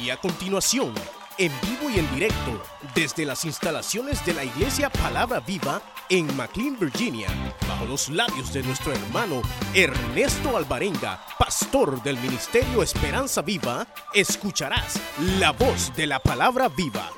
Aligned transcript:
Y 0.00 0.10
a 0.10 0.18
continuación, 0.18 0.92
en 1.38 1.50
vivo 1.62 1.88
y 1.88 1.98
en 1.98 2.14
directo, 2.14 2.62
desde 2.94 3.24
las 3.24 3.44
instalaciones 3.46 4.24
de 4.26 4.34
la 4.34 4.44
Iglesia 4.44 4.90
Palabra 4.90 5.40
Viva 5.40 5.80
en 6.10 6.36
McLean, 6.36 6.78
Virginia, 6.78 7.28
bajo 7.66 7.86
los 7.86 8.10
labios 8.10 8.52
de 8.52 8.62
nuestro 8.62 8.92
hermano 8.92 9.40
Ernesto 9.74 10.56
Alvarenga, 10.56 11.24
pastor 11.38 12.02
del 12.02 12.18
Ministerio 12.18 12.82
Esperanza 12.82 13.40
Viva, 13.40 13.86
escucharás 14.12 15.00
la 15.38 15.52
voz 15.52 15.94
de 15.96 16.06
la 16.06 16.18
Palabra 16.20 16.68
Viva. 16.68 17.10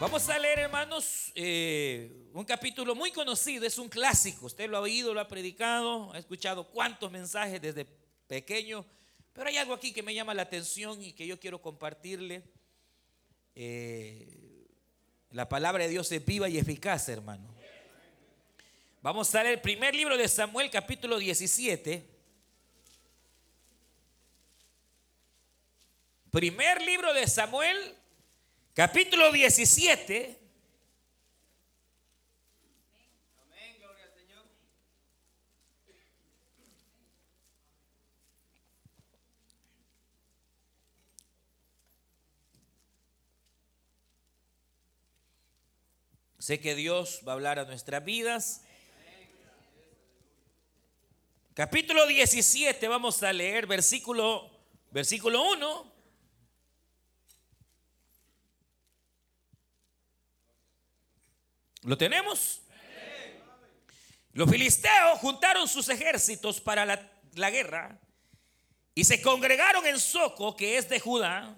Vamos 0.00 0.28
a 0.28 0.38
leer, 0.40 0.58
hermanos, 0.58 1.30
eh, 1.36 2.28
un 2.34 2.44
capítulo 2.44 2.96
muy 2.96 3.12
conocido, 3.12 3.64
es 3.64 3.78
un 3.78 3.88
clásico. 3.88 4.46
Usted 4.46 4.68
lo 4.68 4.78
ha 4.78 4.80
oído, 4.80 5.14
lo 5.14 5.20
ha 5.20 5.28
predicado, 5.28 6.12
ha 6.12 6.18
escuchado 6.18 6.64
cuántos 6.64 7.12
mensajes 7.12 7.62
desde 7.62 7.86
pequeño. 8.26 8.84
Pero 9.32 9.48
hay 9.48 9.56
algo 9.56 9.74
aquí 9.74 9.92
que 9.92 10.02
me 10.02 10.14
llama 10.14 10.34
la 10.34 10.42
atención 10.42 11.02
y 11.02 11.12
que 11.12 11.26
yo 11.26 11.40
quiero 11.40 11.62
compartirle. 11.62 12.42
Eh, 13.54 14.66
la 15.30 15.48
palabra 15.48 15.84
de 15.84 15.90
Dios 15.90 16.12
es 16.12 16.24
viva 16.24 16.48
y 16.48 16.58
eficaz, 16.58 17.08
hermano. 17.08 17.54
Vamos 19.00 19.34
a 19.34 19.42
leer 19.42 19.54
el 19.54 19.60
primer 19.60 19.94
libro 19.94 20.16
de 20.16 20.28
Samuel, 20.28 20.70
capítulo 20.70 21.18
17. 21.18 22.06
Primer 26.30 26.80
libro 26.82 27.12
de 27.12 27.26
Samuel, 27.26 27.76
capítulo 28.74 29.32
17. 29.32 30.41
Sé 46.42 46.58
que 46.58 46.74
Dios 46.74 47.20
va 47.24 47.30
a 47.30 47.34
hablar 47.36 47.60
a 47.60 47.64
nuestras 47.64 48.04
vidas. 48.04 48.62
Capítulo 51.54 52.04
17, 52.04 52.88
vamos 52.88 53.22
a 53.22 53.32
leer 53.32 53.68
versículo, 53.68 54.50
versículo 54.90 55.40
1. 55.52 55.92
¿Lo 61.82 61.96
tenemos? 61.96 62.62
Los 64.32 64.50
filisteos 64.50 65.20
juntaron 65.20 65.68
sus 65.68 65.88
ejércitos 65.90 66.60
para 66.60 66.84
la, 66.84 67.08
la, 67.34 67.50
guerra 67.50 68.00
y 68.96 69.04
se 69.04 69.22
congregaron 69.22 69.86
en 69.86 70.00
Soco, 70.00 70.56
que 70.56 70.76
es 70.76 70.88
de 70.88 70.98
Judá, 70.98 71.56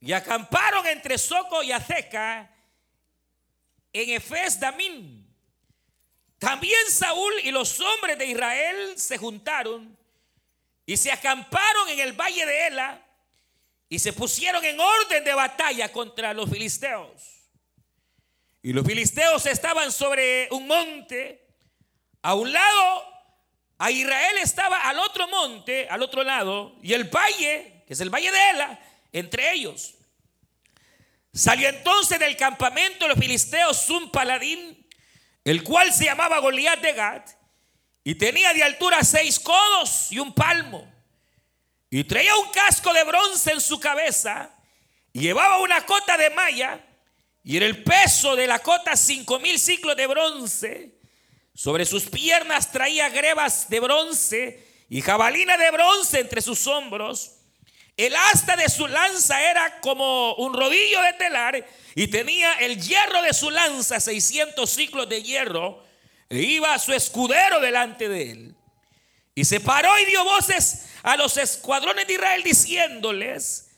y 0.00 0.14
acamparon 0.14 0.86
entre 0.86 1.18
Soco 1.18 1.62
y 1.62 1.72
Azeca 1.72 2.51
en 3.92 4.10
Efes 4.10 4.58
Damín. 4.58 5.26
También 6.38 6.80
Saúl 6.88 7.32
y 7.44 7.50
los 7.50 7.78
hombres 7.80 8.18
de 8.18 8.26
Israel 8.26 8.98
se 8.98 9.16
juntaron 9.16 9.96
y 10.84 10.96
se 10.96 11.12
acamparon 11.12 11.88
en 11.88 12.00
el 12.00 12.12
valle 12.12 12.44
de 12.44 12.66
Ela 12.66 13.06
y 13.88 13.98
se 13.98 14.12
pusieron 14.12 14.64
en 14.64 14.80
orden 14.80 15.22
de 15.22 15.34
batalla 15.34 15.92
contra 15.92 16.34
los 16.34 16.50
filisteos. 16.50 17.42
Y 18.62 18.72
los 18.72 18.86
filisteos 18.86 19.44
estaban 19.46 19.92
sobre 19.92 20.48
un 20.50 20.66
monte, 20.66 21.46
a 22.22 22.34
un 22.34 22.52
lado, 22.52 23.04
a 23.78 23.90
Israel 23.90 24.38
estaba 24.40 24.88
al 24.88 24.98
otro 25.00 25.26
monte, 25.28 25.88
al 25.88 26.02
otro 26.02 26.22
lado, 26.22 26.76
y 26.82 26.92
el 26.92 27.04
valle, 27.04 27.82
que 27.86 27.94
es 27.94 28.00
el 28.00 28.10
valle 28.10 28.30
de 28.30 28.50
Ela, 28.50 28.80
entre 29.12 29.52
ellos. 29.52 29.94
Salió 31.32 31.68
entonces 31.68 32.18
del 32.18 32.36
campamento 32.36 33.04
de 33.04 33.14
los 33.14 33.18
filisteos 33.18 33.88
un 33.88 34.10
paladín, 34.10 34.86
el 35.44 35.62
cual 35.64 35.92
se 35.92 36.04
llamaba 36.04 36.38
Goliat 36.40 36.80
de 36.80 36.92
Gat, 36.92 37.30
y 38.04 38.14
tenía 38.16 38.52
de 38.52 38.62
altura 38.62 39.02
seis 39.02 39.40
codos 39.40 40.12
y 40.12 40.18
un 40.18 40.34
palmo, 40.34 40.92
y 41.88 42.04
traía 42.04 42.36
un 42.36 42.50
casco 42.50 42.92
de 42.92 43.04
bronce 43.04 43.52
en 43.52 43.60
su 43.60 43.80
cabeza, 43.80 44.54
y 45.12 45.20
llevaba 45.20 45.58
una 45.58 45.86
cota 45.86 46.16
de 46.16 46.30
malla, 46.30 46.84
y 47.44 47.56
en 47.56 47.62
el 47.62 47.82
peso 47.82 48.36
de 48.36 48.46
la 48.46 48.58
cota 48.60 48.94
cinco 48.96 49.38
mil 49.40 49.58
ciclos 49.58 49.96
de 49.96 50.06
bronce. 50.06 50.98
Sobre 51.54 51.84
sus 51.84 52.04
piernas 52.08 52.70
traía 52.70 53.08
grebas 53.08 53.68
de 53.68 53.80
bronce 53.80 54.84
y 54.88 55.02
jabalina 55.02 55.56
de 55.56 55.70
bronce 55.70 56.20
entre 56.20 56.40
sus 56.40 56.66
hombros. 56.66 57.31
El 57.96 58.16
asta 58.16 58.56
de 58.56 58.68
su 58.68 58.86
lanza 58.88 59.42
era 59.50 59.80
como 59.80 60.34
un 60.36 60.54
rodillo 60.54 61.00
de 61.02 61.12
telar 61.14 61.66
y 61.94 62.08
tenía 62.08 62.54
el 62.54 62.80
hierro 62.80 63.22
de 63.22 63.34
su 63.34 63.50
lanza, 63.50 64.00
600 64.00 64.68
ciclos 64.68 65.08
de 65.08 65.22
hierro. 65.22 65.84
E 66.28 66.38
iba 66.40 66.78
su 66.78 66.92
escudero 66.94 67.60
delante 67.60 68.08
de 68.08 68.30
él. 68.30 68.54
Y 69.34 69.44
se 69.44 69.60
paró 69.60 69.98
y 69.98 70.06
dio 70.06 70.24
voces 70.24 70.86
a 71.02 71.16
los 71.16 71.36
escuadrones 71.36 72.06
de 72.06 72.14
Israel 72.14 72.42
diciéndoles, 72.42 73.70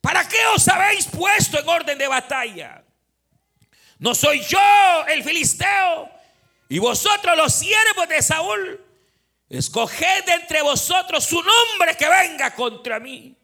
¿para 0.00 0.28
qué 0.28 0.38
os 0.54 0.68
habéis 0.68 1.06
puesto 1.06 1.58
en 1.58 1.68
orden 1.68 1.96
de 1.96 2.08
batalla? 2.08 2.84
¿No 3.98 4.14
soy 4.14 4.40
yo 4.40 5.06
el 5.08 5.24
filisteo 5.24 6.10
y 6.68 6.78
vosotros 6.78 7.36
los 7.36 7.54
siervos 7.54 8.08
de 8.08 8.22
Saúl? 8.22 8.87
Escoged 9.50 10.24
de 10.26 10.32
entre 10.32 10.62
vosotros 10.62 11.32
un 11.32 11.44
hombre 11.48 11.96
que 11.96 12.08
venga 12.08 12.54
contra 12.54 13.00
mí. 13.00 13.34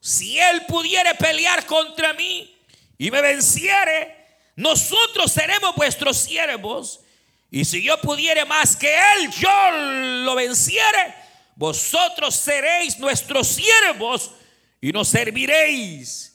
Si 0.00 0.38
él 0.38 0.66
pudiere 0.66 1.14
pelear 1.14 1.64
contra 1.64 2.12
mí 2.12 2.54
y 2.98 3.10
me 3.10 3.22
venciere, 3.22 4.26
nosotros 4.56 5.32
seremos 5.32 5.74
vuestros 5.74 6.18
siervos. 6.18 7.00
Y 7.50 7.64
si 7.64 7.82
yo 7.82 8.00
pudiere 8.00 8.44
más 8.44 8.76
que 8.76 8.92
él, 8.92 9.30
yo 9.30 9.70
lo 10.24 10.34
venciere, 10.34 11.14
vosotros 11.54 12.34
seréis 12.34 12.98
nuestros 12.98 13.46
siervos 13.48 14.32
y 14.80 14.92
nos 14.92 15.08
serviréis. 15.08 16.34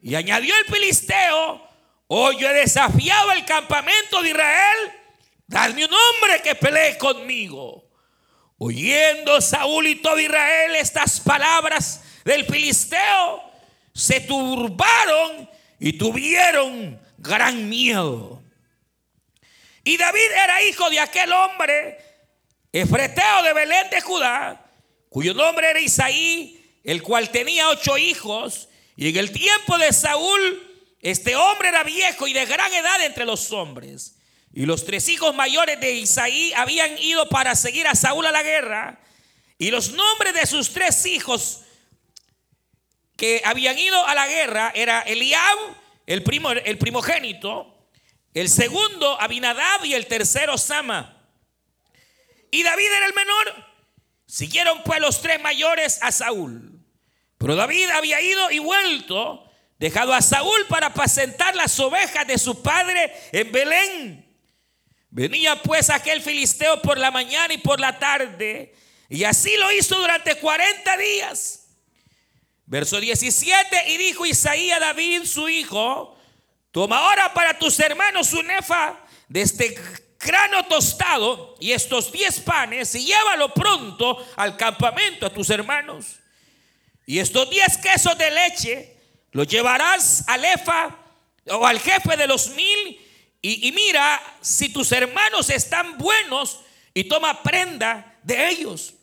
Y 0.00 0.14
añadió 0.14 0.54
el 0.56 0.64
filisteo, 0.66 1.66
hoy 2.08 2.38
yo 2.38 2.48
he 2.50 2.54
desafiado 2.54 3.32
el 3.32 3.44
campamento 3.44 4.20
de 4.20 4.30
Israel, 4.30 4.92
dadme 5.46 5.86
un 5.86 5.92
hombre 5.94 6.42
que 6.42 6.54
pelee 6.54 6.98
conmigo. 6.98 7.91
Oyendo 8.64 9.40
Saúl 9.40 9.88
y 9.88 9.96
todo 9.96 10.20
Israel 10.20 10.76
estas 10.76 11.18
palabras 11.18 12.00
del 12.24 12.44
filisteo, 12.44 13.42
se 13.92 14.20
turbaron 14.20 15.50
y 15.80 15.94
tuvieron 15.94 16.96
gran 17.18 17.68
miedo. 17.68 18.40
Y 19.82 19.96
David 19.96 20.30
era 20.44 20.62
hijo 20.62 20.88
de 20.90 21.00
aquel 21.00 21.32
hombre, 21.32 21.98
Efreteo 22.70 23.42
de 23.42 23.52
Belén 23.52 23.90
de 23.90 24.00
Judá, 24.00 24.64
cuyo 25.08 25.34
nombre 25.34 25.68
era 25.68 25.80
Isaí, 25.80 26.78
el 26.84 27.02
cual 27.02 27.30
tenía 27.30 27.68
ocho 27.68 27.98
hijos. 27.98 28.68
Y 28.94 29.08
en 29.08 29.16
el 29.16 29.32
tiempo 29.32 29.76
de 29.76 29.92
Saúl, 29.92 30.94
este 31.00 31.34
hombre 31.34 31.66
era 31.66 31.82
viejo 31.82 32.28
y 32.28 32.32
de 32.32 32.46
gran 32.46 32.72
edad 32.72 33.04
entre 33.04 33.26
los 33.26 33.50
hombres. 33.50 34.18
Y 34.54 34.66
los 34.66 34.84
tres 34.84 35.08
hijos 35.08 35.34
mayores 35.34 35.80
de 35.80 35.92
Isaí 35.92 36.52
habían 36.54 36.98
ido 36.98 37.28
para 37.28 37.54
seguir 37.54 37.86
a 37.86 37.94
Saúl 37.94 38.26
a 38.26 38.32
la 38.32 38.42
guerra. 38.42 39.00
Y 39.56 39.70
los 39.70 39.92
nombres 39.92 40.34
de 40.34 40.46
sus 40.46 40.72
tres 40.72 41.06
hijos 41.06 41.62
que 43.16 43.40
habían 43.44 43.78
ido 43.78 44.06
a 44.06 44.14
la 44.14 44.26
guerra 44.26 44.72
era 44.74 45.00
Eliab, 45.02 45.58
el, 46.06 46.22
primo, 46.22 46.50
el 46.50 46.76
primogénito, 46.76 47.88
el 48.34 48.48
segundo 48.48 49.18
Abinadab 49.20 49.84
y 49.84 49.94
el 49.94 50.06
tercero 50.06 50.58
Sama. 50.58 51.18
Y 52.50 52.62
David 52.62 52.88
era 52.96 53.06
el 53.06 53.14
menor. 53.14 53.72
Siguieron 54.26 54.82
pues 54.84 55.00
los 55.00 55.22
tres 55.22 55.40
mayores 55.40 55.98
a 56.02 56.12
Saúl. 56.12 56.80
Pero 57.38 57.56
David 57.56 57.90
había 57.90 58.20
ido 58.20 58.50
y 58.50 58.58
vuelto, 58.58 59.50
dejado 59.78 60.12
a 60.12 60.20
Saúl 60.20 60.66
para 60.68 60.88
apacentar 60.88 61.56
las 61.56 61.78
ovejas 61.80 62.26
de 62.26 62.38
su 62.38 62.62
padre 62.62 63.12
en 63.32 63.50
Belén. 63.50 64.21
Venía 65.14 65.60
pues 65.60 65.90
aquel 65.90 66.22
filisteo 66.22 66.80
por 66.80 66.96
la 66.96 67.10
mañana 67.10 67.52
y 67.52 67.58
por 67.58 67.78
la 67.78 67.98
tarde, 67.98 68.74
y 69.10 69.24
así 69.24 69.54
lo 69.58 69.70
hizo 69.70 69.98
durante 69.98 70.36
40 70.36 70.96
días. 70.96 71.66
Verso 72.64 72.98
17, 72.98 73.90
y 73.90 73.98
dijo 73.98 74.24
Isaías 74.24 74.78
a 74.78 74.86
David, 74.86 75.24
su 75.24 75.50
hijo, 75.50 76.18
toma 76.70 76.96
ahora 76.96 77.34
para 77.34 77.58
tus 77.58 77.78
hermanos 77.78 78.32
un 78.32 78.46
nefa 78.46 78.98
de 79.28 79.42
este 79.42 79.78
grano 80.18 80.64
tostado 80.64 81.56
y 81.60 81.72
estos 81.72 82.10
10 82.10 82.40
panes 82.40 82.94
y 82.94 83.04
llévalo 83.04 83.52
pronto 83.52 84.26
al 84.36 84.56
campamento 84.56 85.26
a 85.26 85.30
tus 85.30 85.50
hermanos. 85.50 86.20
Y 87.04 87.18
estos 87.18 87.50
10 87.50 87.76
quesos 87.82 88.16
de 88.16 88.30
leche 88.30 88.96
los 89.32 89.46
llevarás 89.46 90.24
al 90.26 90.42
efa 90.42 90.96
o 91.50 91.66
al 91.66 91.78
jefe 91.80 92.16
de 92.16 92.26
los 92.26 92.48
mil 92.50 93.01
y, 93.44 93.72
mira 93.72 94.22
si 94.40 94.68
tus 94.68 94.92
hermanos 94.92 95.50
están 95.50 95.98
buenos 95.98 96.60
y 96.94 97.04
toma 97.04 97.42
prenda 97.42 98.16
de 98.22 98.48
ellos. 98.50 98.94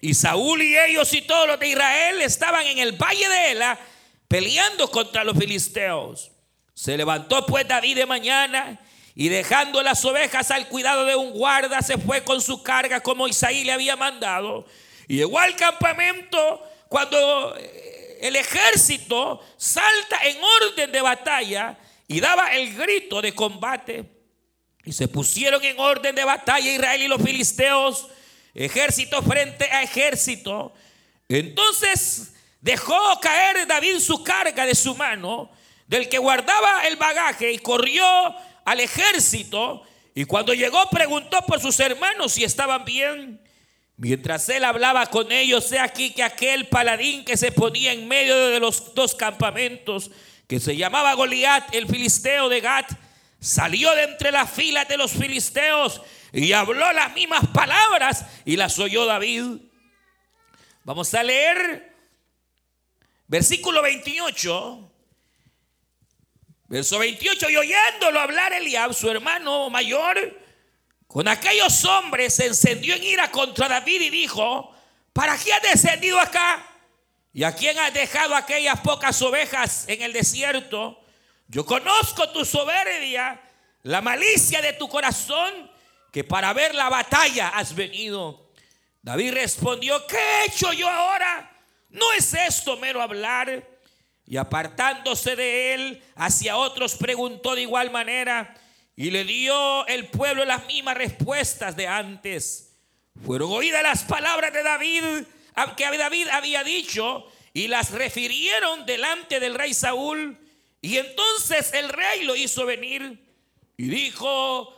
Y 0.00 0.14
Saúl 0.14 0.62
y 0.62 0.78
ellos 0.78 1.12
y 1.12 1.22
todos 1.22 1.48
los 1.48 1.58
de 1.58 1.68
Israel 1.68 2.20
estaban 2.20 2.64
en 2.66 2.78
el 2.78 2.92
valle 2.92 3.28
de 3.28 3.50
Ela 3.50 3.78
peleando 4.28 4.88
contra 4.88 5.24
los 5.24 5.36
filisteos. 5.36 6.30
Se 6.72 6.96
levantó 6.96 7.44
pues 7.44 7.66
David 7.66 7.96
de 7.96 8.06
mañana 8.06 8.80
y 9.16 9.28
dejando 9.28 9.82
las 9.82 10.04
ovejas 10.04 10.52
al 10.52 10.68
cuidado 10.68 11.04
de 11.04 11.16
un 11.16 11.32
guarda, 11.32 11.82
se 11.82 11.98
fue 11.98 12.22
con 12.22 12.40
su 12.40 12.62
carga 12.62 13.00
como 13.00 13.26
Isaí 13.26 13.64
le 13.64 13.72
había 13.72 13.96
mandado. 13.96 14.66
Y 15.08 15.16
llegó 15.16 15.38
al 15.40 15.56
campamento 15.56 16.62
cuando 16.88 17.56
eh, 17.58 18.18
el 18.22 18.36
ejército 18.36 19.44
salta 19.56 20.18
en 20.22 20.38
orden 20.42 20.92
de 20.92 21.00
batalla 21.00 21.76
y 22.12 22.20
daba 22.20 22.54
el 22.54 22.74
grito 22.74 23.22
de 23.22 23.34
combate. 23.34 24.04
Y 24.84 24.92
se 24.92 25.08
pusieron 25.08 25.64
en 25.64 25.78
orden 25.80 26.14
de 26.14 26.24
batalla 26.24 26.70
Israel 26.70 27.02
y 27.02 27.08
los 27.08 27.22
filisteos, 27.22 28.08
ejército 28.52 29.22
frente 29.22 29.64
a 29.64 29.82
ejército. 29.82 30.74
Entonces 31.28 32.34
dejó 32.60 32.98
caer 33.20 33.66
David 33.66 33.98
su 34.00 34.22
carga 34.22 34.66
de 34.66 34.74
su 34.74 34.94
mano, 34.94 35.50
del 35.86 36.08
que 36.10 36.18
guardaba 36.18 36.86
el 36.86 36.96
bagaje, 36.96 37.50
y 37.50 37.58
corrió 37.58 38.04
al 38.64 38.80
ejército. 38.80 39.82
Y 40.14 40.24
cuando 40.24 40.52
llegó 40.52 40.90
preguntó 40.90 41.40
por 41.46 41.60
sus 41.60 41.80
hermanos 41.80 42.32
si 42.32 42.44
estaban 42.44 42.84
bien. 42.84 43.40
Mientras 43.96 44.48
él 44.50 44.64
hablaba 44.64 45.06
con 45.06 45.32
ellos, 45.32 45.64
sé 45.64 45.78
aquí 45.78 46.10
que 46.10 46.22
aquel 46.22 46.66
paladín 46.68 47.24
que 47.24 47.38
se 47.38 47.52
ponía 47.52 47.92
en 47.92 48.06
medio 48.06 48.48
de 48.48 48.60
los 48.60 48.94
dos 48.94 49.14
campamentos, 49.14 50.10
que 50.52 50.60
se 50.60 50.76
llamaba 50.76 51.14
Goliat, 51.14 51.74
el 51.74 51.88
filisteo 51.88 52.50
de 52.50 52.60
Gat, 52.60 52.92
salió 53.40 53.90
de 53.94 54.02
entre 54.02 54.30
las 54.30 54.50
filas 54.50 54.86
de 54.86 54.98
los 54.98 55.10
filisteos 55.10 56.02
y 56.30 56.52
habló 56.52 56.92
las 56.92 57.14
mismas 57.14 57.46
palabras 57.54 58.26
y 58.44 58.56
las 58.56 58.78
oyó 58.78 59.06
David. 59.06 59.44
Vamos 60.84 61.14
a 61.14 61.22
leer 61.22 61.96
versículo 63.28 63.80
28. 63.80 64.92
Verso 66.68 66.98
28, 66.98 67.48
y 67.48 67.56
oyéndolo 67.56 68.20
hablar 68.20 68.52
Eliab, 68.52 68.92
su 68.92 69.08
hermano 69.08 69.70
mayor, 69.70 70.38
con 71.06 71.28
aquellos 71.28 71.82
hombres 71.86 72.34
se 72.34 72.48
encendió 72.48 72.94
en 72.94 73.04
ira 73.04 73.30
contra 73.30 73.68
David 73.68 74.02
y 74.02 74.10
dijo, 74.10 74.70
¿para 75.14 75.38
qué 75.38 75.54
has 75.54 75.62
descendido 75.62 76.20
acá? 76.20 76.71
¿Y 77.34 77.44
a 77.44 77.54
quién 77.54 77.78
has 77.78 77.94
dejado 77.94 78.34
aquellas 78.34 78.80
pocas 78.80 79.20
ovejas 79.22 79.84
en 79.88 80.02
el 80.02 80.12
desierto? 80.12 81.00
Yo 81.48 81.64
conozco 81.64 82.28
tu 82.30 82.44
soberbia, 82.44 83.40
la 83.82 84.00
malicia 84.02 84.60
de 84.60 84.74
tu 84.74 84.88
corazón, 84.88 85.70
que 86.10 86.24
para 86.24 86.52
ver 86.52 86.74
la 86.74 86.90
batalla 86.90 87.48
has 87.48 87.74
venido. 87.74 88.50
David 89.00 89.32
respondió, 89.32 90.06
¿qué 90.06 90.16
he 90.16 90.44
hecho 90.46 90.72
yo 90.72 90.88
ahora? 90.88 91.50
¿No 91.88 92.12
es 92.12 92.34
esto 92.34 92.76
mero 92.76 93.00
hablar? 93.00 93.66
Y 94.26 94.36
apartándose 94.36 95.34
de 95.34 95.74
él 95.74 96.02
hacia 96.14 96.56
otros, 96.56 96.96
preguntó 96.96 97.54
de 97.54 97.62
igual 97.62 97.90
manera, 97.90 98.54
y 98.94 99.10
le 99.10 99.24
dio 99.24 99.86
el 99.86 100.08
pueblo 100.08 100.44
las 100.44 100.66
mismas 100.66 100.96
respuestas 100.96 101.76
de 101.76 101.88
antes. 101.88 102.74
Fueron 103.24 103.50
oídas 103.52 103.82
las 103.82 104.04
palabras 104.04 104.52
de 104.52 104.62
David, 104.62 105.04
que 105.76 105.98
David 105.98 106.28
había 106.28 106.64
dicho, 106.64 107.26
y 107.54 107.68
las 107.68 107.90
refirieron 107.90 108.86
delante 108.86 109.40
del 109.40 109.54
rey 109.54 109.74
Saúl. 109.74 110.38
Y 110.80 110.98
entonces 110.98 111.72
el 111.74 111.88
rey 111.88 112.24
lo 112.24 112.34
hizo 112.34 112.66
venir 112.66 113.22
y 113.76 113.88
dijo 113.88 114.74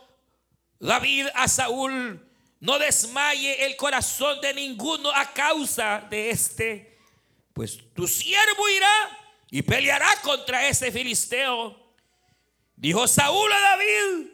David 0.79 1.27
a 1.33 1.47
Saúl, 1.47 2.21
no 2.59 2.79
desmaye 2.79 3.65
el 3.65 3.75
corazón 3.75 4.39
de 4.41 4.53
ninguno 4.53 5.11
a 5.11 5.33
causa 5.33 6.05
de 6.09 6.29
este, 6.29 6.97
pues 7.53 7.79
tu 7.93 8.07
siervo 8.07 8.69
irá 8.69 9.19
y 9.49 9.61
peleará 9.61 10.07
contra 10.21 10.67
ese 10.67 10.91
filisteo. 10.91 11.83
Dijo 12.75 13.07
Saúl 13.07 13.51
a 13.51 13.59
David, 13.59 14.27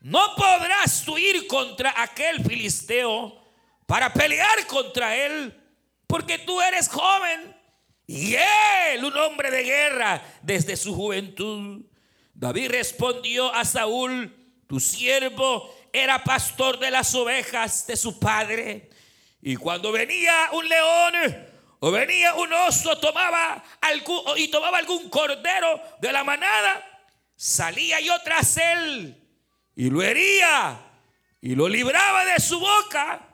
no 0.00 0.34
podrás 0.36 1.04
tú 1.04 1.18
ir 1.18 1.46
contra 1.46 2.00
aquel 2.00 2.44
filisteo 2.44 3.42
para 3.86 4.12
pelear 4.12 4.66
contra 4.66 5.16
él, 5.16 5.57
porque 6.08 6.38
tú 6.38 6.60
eres 6.60 6.88
joven 6.88 7.54
y 8.06 8.34
él 8.34 9.04
un 9.04 9.16
hombre 9.18 9.50
de 9.50 9.62
guerra 9.62 10.22
desde 10.42 10.76
su 10.76 10.94
juventud. 10.94 11.84
David 12.32 12.70
respondió 12.70 13.54
a 13.54 13.64
Saúl, 13.64 14.34
tu 14.66 14.80
siervo 14.80 15.72
era 15.92 16.24
pastor 16.24 16.78
de 16.78 16.90
las 16.90 17.14
ovejas 17.14 17.86
de 17.86 17.96
su 17.96 18.18
padre. 18.18 18.88
Y 19.42 19.56
cuando 19.56 19.92
venía 19.92 20.48
un 20.52 20.66
león 20.66 21.14
o 21.80 21.90
venía 21.90 22.34
un 22.34 22.52
oso 22.54 22.98
tomaba 22.98 23.62
y 24.36 24.48
tomaba 24.48 24.78
algún 24.78 25.10
cordero 25.10 25.80
de 26.00 26.10
la 26.10 26.24
manada, 26.24 26.82
salía 27.36 28.00
yo 28.00 28.18
tras 28.22 28.56
él 28.56 29.22
y 29.76 29.90
lo 29.90 30.02
hería 30.02 30.80
y 31.42 31.54
lo 31.54 31.68
libraba 31.68 32.24
de 32.24 32.40
su 32.40 32.58
boca 32.58 33.28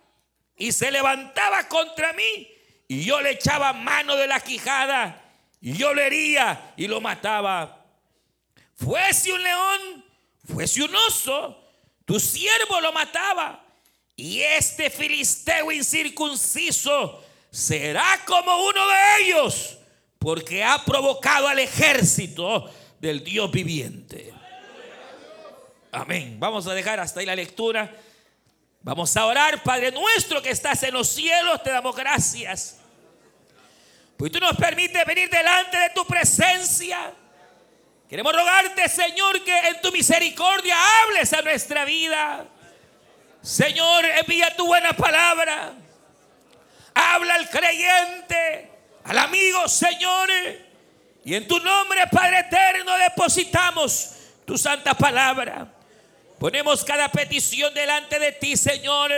y 0.56 0.72
se 0.72 0.90
levantaba 0.90 1.68
contra 1.68 2.12
mí 2.12 2.53
y 2.88 3.04
yo 3.04 3.20
le 3.20 3.32
echaba 3.32 3.72
mano 3.72 4.16
de 4.16 4.26
la 4.26 4.40
quijada 4.40 5.22
y 5.60 5.76
yo 5.76 5.94
le 5.94 6.06
hería 6.06 6.74
y 6.76 6.86
lo 6.86 7.00
mataba. 7.00 7.84
Fuese 8.74 9.32
un 9.32 9.42
león, 9.42 10.04
fuese 10.44 10.82
un 10.82 10.94
oso, 10.94 11.62
tu 12.04 12.20
siervo 12.20 12.80
lo 12.80 12.92
mataba 12.92 13.64
y 14.16 14.40
este 14.40 14.90
filisteo 14.90 15.72
incircunciso 15.72 17.24
será 17.50 18.20
como 18.26 18.64
uno 18.64 18.88
de 18.88 19.22
ellos 19.22 19.78
porque 20.18 20.62
ha 20.62 20.84
provocado 20.84 21.48
al 21.48 21.58
ejército 21.58 22.70
del 23.00 23.22
Dios 23.22 23.50
viviente. 23.50 24.32
Amén. 25.92 26.36
Vamos 26.40 26.66
a 26.66 26.74
dejar 26.74 26.98
hasta 26.98 27.20
ahí 27.20 27.26
la 27.26 27.36
lectura. 27.36 27.94
Vamos 28.84 29.16
a 29.16 29.24
orar, 29.24 29.62
Padre 29.62 29.90
nuestro 29.92 30.42
que 30.42 30.50
estás 30.50 30.82
en 30.82 30.92
los 30.92 31.08
cielos, 31.08 31.62
te 31.62 31.70
damos 31.70 31.96
gracias. 31.96 32.80
Pues 34.18 34.30
tú 34.30 34.38
nos 34.38 34.54
permites 34.58 35.06
venir 35.06 35.30
delante 35.30 35.78
de 35.78 35.88
tu 35.90 36.06
presencia. 36.06 37.10
Queremos 38.06 38.36
rogarte, 38.36 38.86
Señor, 38.90 39.42
que 39.42 39.58
en 39.58 39.80
tu 39.80 39.90
misericordia 39.90 40.76
hables 41.00 41.32
a 41.32 41.40
nuestra 41.40 41.86
vida. 41.86 42.44
Señor, 43.40 44.04
envía 44.04 44.54
tu 44.54 44.66
buena 44.66 44.92
palabra. 44.92 45.72
Habla 46.94 47.36
al 47.36 47.48
creyente, 47.48 48.70
al 49.04 49.18
amigo, 49.18 49.66
Señor. 49.66 50.28
Y 51.24 51.34
en 51.34 51.48
tu 51.48 51.58
nombre, 51.58 52.06
Padre 52.08 52.40
eterno, 52.40 52.98
depositamos 52.98 54.10
tu 54.44 54.58
santa 54.58 54.92
palabra. 54.92 55.73
Ponemos 56.38 56.84
cada 56.84 57.10
petición 57.10 57.72
delante 57.74 58.18
de 58.18 58.32
ti, 58.32 58.56
Señor. 58.56 59.12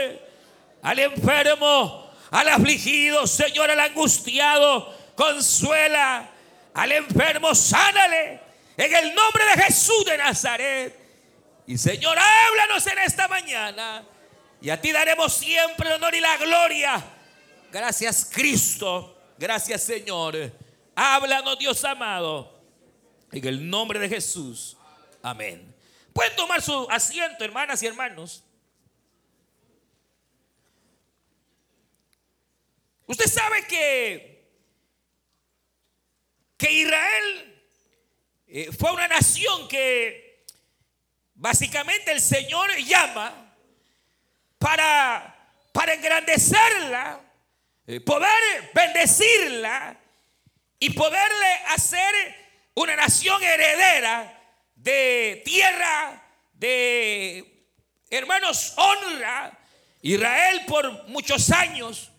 Al 0.82 0.98
enfermo, 0.98 2.10
al 2.30 2.48
afligido, 2.48 3.26
Señor, 3.26 3.70
al 3.70 3.80
angustiado, 3.80 4.94
consuela. 5.14 6.30
Al 6.74 6.92
enfermo, 6.92 7.54
sánale. 7.54 8.40
En 8.76 8.94
el 8.94 9.14
nombre 9.14 9.44
de 9.44 9.62
Jesús 9.64 10.04
de 10.04 10.18
Nazaret. 10.18 10.94
Y 11.66 11.78
Señor, 11.78 12.16
háblanos 12.18 12.86
en 12.86 12.98
esta 12.98 13.26
mañana. 13.26 14.04
Y 14.60 14.70
a 14.70 14.80
ti 14.80 14.92
daremos 14.92 15.32
siempre 15.32 15.88
el 15.88 15.94
honor 15.94 16.14
y 16.14 16.20
la 16.20 16.36
gloria. 16.36 17.04
Gracias, 17.72 18.30
Cristo. 18.32 19.16
Gracias 19.38 19.82
Señor. 19.82 20.52
Háblanos 20.94 21.58
Dios 21.58 21.84
amado. 21.84 22.52
En 23.30 23.46
el 23.46 23.68
nombre 23.68 23.98
de 23.98 24.08
Jesús. 24.08 24.76
Amén. 25.22 25.75
Pueden 26.16 26.34
tomar 26.34 26.62
su 26.62 26.88
asiento, 26.90 27.44
hermanas 27.44 27.82
y 27.82 27.86
hermanos. 27.86 28.42
Usted 33.06 33.26
sabe 33.26 33.66
que, 33.66 34.50
que 36.56 36.72
Israel 36.72 37.62
eh, 38.46 38.70
fue 38.72 38.92
una 38.92 39.06
nación 39.08 39.68
que 39.68 40.46
básicamente 41.34 42.12
el 42.12 42.22
Señor 42.22 42.74
llama 42.78 43.54
para, 44.56 45.52
para 45.70 45.92
engrandecerla 45.92 47.20
eh, 47.86 48.00
poder 48.00 48.70
bendecirla 48.72 50.00
y 50.78 50.88
poderle 50.94 51.52
hacer 51.66 52.14
una 52.74 52.96
nación 52.96 53.42
heredera 53.42 54.35
de 54.86 55.42
tierra, 55.44 56.22
de 56.54 57.44
hermanos, 58.08 58.72
honra. 58.76 59.58
Israel 60.00 60.62
por 60.68 61.08
muchos 61.08 61.50
años 61.50 62.12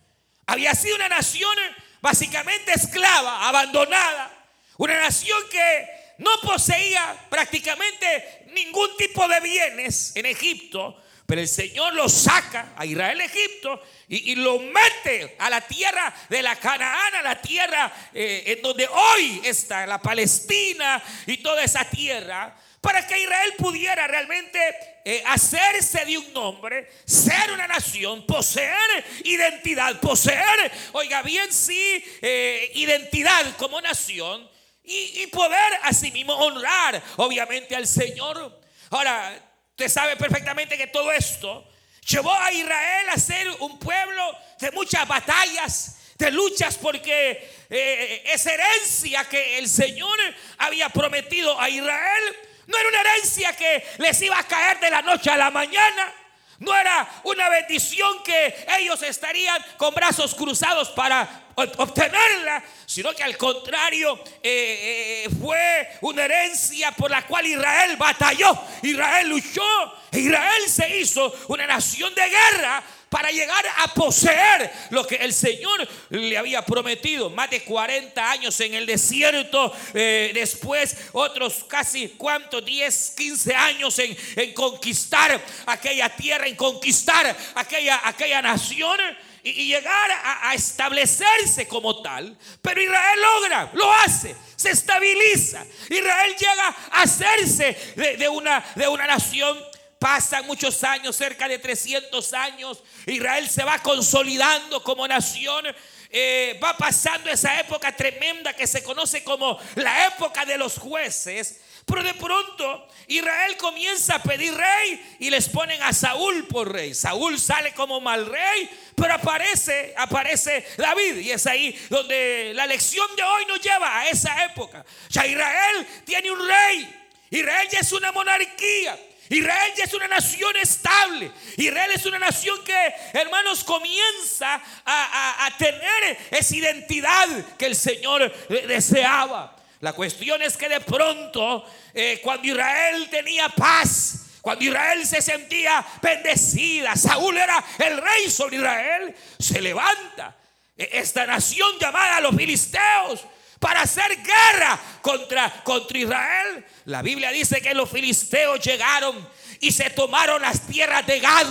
había 0.46 0.76
sido 0.76 0.98
una 0.98 1.08
nación 1.08 1.56
básicamente 2.02 2.74
esclava, 2.74 3.48
abandonada, 3.48 4.30
una 4.78 5.00
nación 5.00 5.40
que 5.50 5.88
no 6.18 6.30
poseía 6.42 7.16
prácticamente 7.30 8.46
ningún 8.54 8.90
tipo 8.98 9.26
de 9.30 9.40
bienes 9.40 10.14
en 10.18 10.26
Egipto, 10.26 11.02
Pero 11.28 11.42
el 11.42 11.48
Señor 11.50 11.94
lo 11.94 12.08
saca 12.08 12.72
a 12.78 12.86
Israel 12.86 13.20
Egipto 13.20 13.82
y, 14.08 14.34
lo 14.36 14.60
mete 14.60 15.36
a 15.38 15.50
la 15.50 15.60
tierra 15.60 16.16
de 16.30 16.42
la 16.42 16.56
Canaán, 16.56 17.16
a 17.16 17.22
la 17.22 17.42
tierra 17.42 17.92
eh, 18.14 18.44
en 18.46 18.62
donde 18.62 18.88
hoy 18.88 19.42
está 19.44 19.86
la 19.86 20.02
Palestina 20.02 21.04
y 21.26 21.36
toda 21.38 21.66
esa 21.66 21.84
tierra, 21.84 22.56
para 22.80 23.06
que 23.06 23.20
Israel 23.20 23.56
pudiera 23.58 24.08
realmente 24.08 24.58
eh, 25.04 25.22
hacerse 25.26 26.06
de 26.06 26.18
un 26.18 26.32
nombre, 26.32 26.90
ser 27.04 27.52
una 27.52 27.68
nación, 27.68 28.26
poseer 28.26 29.04
identidad, 29.26 30.00
poseer, 30.00 30.72
oiga 30.94 31.24
bien, 31.24 31.52
sí, 31.52 32.06
eh, 32.22 32.72
identidad 32.76 33.54
como 33.58 33.82
nación 33.82 34.50
y, 34.82 35.24
y 35.24 35.28
poder 35.28 35.74
asimismo 35.84 36.36
honrar, 36.36 37.04
obviamente, 37.18 37.76
al 37.76 37.86
Señor. 37.86 38.62
Ahora, 38.92 39.44
usted 39.80 39.90
sabe 39.90 40.16
perfectamente 40.16 40.76
que 40.76 40.88
todo 40.88 41.12
esto 41.12 41.64
llevó 42.08 42.34
a 42.34 42.52
Israel 42.52 43.10
a 43.12 43.18
ser 43.20 43.48
un 43.60 43.78
pueblo 43.78 44.36
de 44.60 44.72
muchas 44.72 45.08
batallas, 45.08 46.00
de 46.18 46.32
luchas, 46.32 46.80
porque 46.80 47.48
eh, 47.70 48.24
esa 48.26 48.56
herencia 48.56 49.24
que 49.26 49.60
el 49.60 49.70
Señor 49.70 50.18
había 50.58 50.90
prometido 50.90 51.62
a 51.62 51.70
Israel 51.70 52.24
no 52.66 52.76
era 52.76 52.90
una 52.90 53.02
herencia 53.02 53.56
que 53.56 53.86
les 54.00 54.20
iba 54.24 54.40
a 54.40 54.48
caer 54.48 54.80
de 54.80 54.90
la 54.90 55.04
noche 55.04 55.30
a 55.30 55.38
la 55.38 55.52
mañana. 55.52 56.12
No 56.60 56.76
era 56.76 57.08
una 57.24 57.50
bendición 57.50 58.24
que 58.24 58.66
ellos 58.80 59.02
estarían 59.04 59.64
con 59.78 59.94
brazos 59.94 60.34
cruzados 60.34 60.90
para 60.90 61.46
obtenerla, 61.56 62.64
sino 62.86 63.14
que 63.14 63.24
al 63.24 63.38
contrario 63.38 64.20
eh, 64.42 65.26
eh, 65.26 65.30
fue 65.40 65.90
una 66.02 66.26
herencia 66.26 66.92
por 66.92 67.12
la 67.12 67.26
cual 67.28 67.46
Israel 67.46 67.96
batalló, 67.98 68.60
Israel 68.82 69.30
luchó, 69.30 69.64
Israel 70.12 70.64
se 70.68 71.00
hizo 71.00 71.34
una 71.48 71.68
nación 71.68 72.14
de 72.16 72.30
guerra 72.30 72.84
para 73.10 73.32
llegar 73.32 73.64
a 73.78 73.94
poseer 73.94 74.72
lo 74.90 75.06
que 75.06 75.16
el 75.16 75.34
Señor 75.34 75.88
le 76.10 76.38
había 76.38 76.64
prometido. 76.66 77.30
Más 77.30 77.50
de 77.50 77.64
40 77.64 78.32
años 78.32 78.60
en 78.60 78.74
el 78.74 78.86
desierto, 78.86 79.74
eh, 79.94 80.32
después 80.34 80.98
otros 81.14 81.66
casi 81.68 82.10
cuántos, 82.10 82.66
10, 82.66 83.14
15 83.18 83.56
años 83.56 84.00
en, 84.00 84.54
conquistar 84.54 85.40
aquella 85.66 86.10
tierra, 86.16 86.48
en 86.48 86.56
conquistar 86.56 87.36
aquella, 87.56 88.02
aquella 88.04 88.42
nación 88.42 89.00
y, 89.44 89.68
llegar 89.68 90.12
a, 90.44 90.54
establecerse 90.54 91.68
como 91.68 92.02
tal. 92.02 92.38
Pero 92.62 92.82
Israel 92.82 93.20
logra, 93.22 93.72
lo 93.74 93.92
hace, 93.94 94.36
se 94.56 94.72
estabiliza. 94.72 95.66
Israel 95.90 96.36
llega 96.38 96.76
a 96.92 97.02
hacerse 97.04 97.78
de, 97.96 98.30
una, 98.30 98.64
de 98.76 98.88
una 98.88 99.08
nación 99.08 99.58
Pasan 100.00 100.46
muchos 100.46 100.84
años, 100.84 101.16
cerca 101.16 101.48
de 101.48 101.58
300 101.58 102.34
años. 102.34 102.84
Israel 103.06 103.50
se 103.50 103.64
va 103.64 103.80
consolidando 103.80 104.84
como 104.84 105.08
nación. 105.08 105.66
Eh, 106.10 106.58
va 106.64 106.78
pasando 106.78 107.30
esa 107.30 107.60
época 107.60 107.96
tremenda 107.96 108.54
que 108.54 108.66
se 108.66 108.82
conoce 108.82 109.24
como 109.24 109.60
la 109.76 110.08
época 110.08 110.46
de 110.46 110.58
los 110.58 110.78
jueces. 110.78 111.62
Pero 111.86 112.04
de 112.04 112.14
pronto 112.16 112.88
Israel 113.08 113.56
comienza 113.56 114.16
a 114.16 114.22
pedir 114.22 114.54
rey 114.54 115.18
y 115.20 115.30
les 115.30 115.48
ponen 115.48 115.82
a 115.82 115.94
Saúl 115.94 116.46
por 116.48 116.72
rey. 116.72 116.94
Saúl 116.94 117.40
sale 117.40 117.74
como 117.74 118.02
mal 118.02 118.26
rey, 118.26 118.70
pero 118.94 119.14
aparece, 119.14 119.94
aparece 119.96 120.68
David. 120.78 121.18
Y 121.20 121.32
es 121.32 121.48
ahí 121.48 121.74
donde 121.90 122.52
la 122.54 122.68
lección 122.68 123.08
de 123.16 123.24
hoy 123.24 123.46
nos 123.46 123.62
lleva 123.62 124.00
a 124.00 124.10
esa 124.10 124.44
época. 124.44 124.86
Ya 125.10 125.26
Israel 125.26 125.88
tiene 126.06 126.30
un 126.30 126.46
rey. 126.46 127.10
Israel 127.30 127.68
ya 127.72 127.80
es 127.80 127.92
una 127.94 128.12
monarquía. 128.12 129.00
Israel 129.30 129.74
ya 129.76 129.84
es 129.84 129.94
una 129.94 130.08
nación 130.08 130.56
estable. 130.58 131.32
Israel 131.58 131.92
es 131.94 132.06
una 132.06 132.20
nación 132.20 132.64
que, 132.64 132.94
hermanos, 133.14 133.64
comienza 133.64 134.62
a, 134.86 135.50
tener 135.58 136.18
esa 136.32 136.56
identidad 136.56 137.28
que 137.58 137.66
el 137.66 137.76
Señor 137.76 138.32
deseaba. 138.68 139.56
La 139.82 139.94
cuestión 139.94 140.42
es 140.42 140.58
que 140.58 140.70
de 140.70 140.82
pronto, 140.82 141.66
eh, 141.94 142.20
cuando 142.24 142.48
Israel 142.48 143.08
tenía 143.10 143.50
paz, 143.50 144.40
cuando 144.42 144.64
Israel 144.64 145.06
se 145.06 145.22
sentía 145.22 145.86
bendecida, 146.02 146.96
Saúl 146.96 147.38
era 147.38 147.64
el 147.80 147.98
rey 147.98 148.30
sobre 148.30 148.58
Israel, 148.58 149.16
se 149.38 149.62
levanta 149.62 150.36
esta 150.76 151.26
nación 151.26 151.78
llamada 151.80 152.22
los 152.22 152.36
filisteos 152.36 153.26
para 153.60 153.82
hacer 153.82 154.18
guerra 154.24 154.80
contra, 155.02 155.64
contra 155.64 155.98
Israel. 155.98 156.66
La 156.86 157.02
Biblia 157.02 157.32
dice 157.32 157.62
que 157.62 157.74
los 157.74 157.90
filisteos 157.90 158.60
llegaron 158.60 159.28
y 159.60 159.72
se 159.72 159.90
tomaron 159.90 160.42
las 160.42 160.68
tierras 160.68 161.06
de 161.06 161.20
Gad 161.20 161.48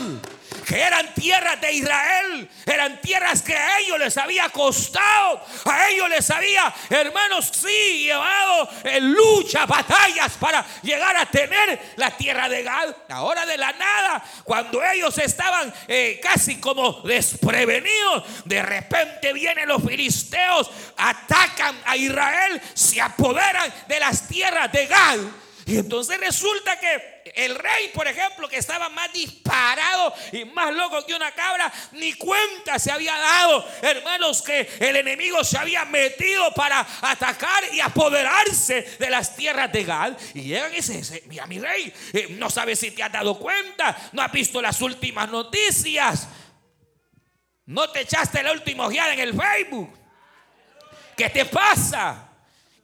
que 0.67 0.81
eran 0.81 1.15
tierras 1.15 1.61
de 1.61 1.73
Israel, 1.73 2.51
eran 2.67 3.01
tierras 3.01 3.41
que 3.41 3.55
a 3.55 3.79
ellos 3.79 4.01
les 4.01 4.17
había 4.17 4.49
costado, 4.49 5.41
a 5.65 5.89
ellos 5.89 6.09
les 6.11 6.29
había, 6.29 6.75
hermanos, 6.91 7.53
sí, 7.55 8.03
llevado 8.03 8.69
en 8.83 9.13
lucha, 9.13 9.65
batallas 9.65 10.33
para 10.41 10.67
llegar 10.83 11.17
a 11.17 11.27
tener 11.27 11.93
la 11.95 12.11
tierra 12.11 12.49
de 12.49 12.65
Gad. 12.65 12.97
Ahora 13.11 13.47
de 13.47 13.57
la 13.57 13.73
nada, 13.75 14.25
cuando 14.43 14.83
ellos 14.85 15.17
estaban 15.19 15.73
eh, 15.87 16.19
casi 16.21 16.59
como 16.59 17.01
desprevenidos, 17.03 18.25
de 18.45 18.61
repente 18.61 19.33
vienen 19.33 19.69
los 19.69 19.81
filisteos, 19.85 20.69
atacan 20.97 21.81
a 21.85 21.97
Israel, 21.97 22.61
se 22.75 23.01
apoderan 23.01 23.73
de 23.87 24.01
las 24.01 24.27
tierras 24.27 24.73
de 24.73 24.87
Gad. 24.87 25.19
Y 25.69 25.79
entonces 25.79 26.17
resulta 26.21 26.79
que 26.79 27.23
el 27.35 27.57
rey, 27.57 27.89
por 27.93 28.07
ejemplo, 28.07 28.49
que 28.49 28.57
estaba 28.57 28.89
más 28.89 29.13
disparado 29.13 30.15
y 30.31 30.45
más 30.45 30.73
loco 30.73 31.05
que 31.05 31.13
una 31.13 31.33
cabra, 31.33 31.73
ni 31.91 32.13
cuenta 32.13 32.79
se 32.79 32.93
había 32.93 33.19
dado, 33.19 33.69
hermanos, 33.83 34.43
que 34.43 34.71
el 34.79 34.95
enemigo 34.95 35.43
se 35.43 35.59
había 35.59 35.85
metido 35.85 36.55
para 36.55 36.87
atacar 37.03 37.65
y 37.73 37.81
apoderarse 37.81 38.97
de 38.97 39.11
las 39.11 39.35
tierras 39.35 39.73
de 39.73 39.83
Gad. 39.83 40.13
Y 40.35 40.43
llegan 40.43 40.71
y 40.73 40.77
dicen, 40.77 41.03
mira 41.27 41.49
mi 41.49 41.59
rey, 41.59 41.93
eh, 42.13 42.29
no 42.31 42.49
sabes 42.49 42.79
si 42.79 42.93
te 42.93 43.03
has 43.03 43.11
dado 43.11 43.37
cuenta, 43.37 44.11
no 44.13 44.23
has 44.23 44.31
visto 44.31 44.63
las 44.63 44.81
últimas 44.81 45.29
noticias, 45.29 46.29
no 47.65 47.91
te 47.91 48.03
echaste 48.03 48.41
la 48.41 48.53
última 48.53 48.87
ojeada 48.87 49.15
en 49.15 49.19
el 49.19 49.35
Facebook. 49.35 49.99
¿Qué 51.17 51.29
te 51.29 51.45
pasa? 51.45 52.36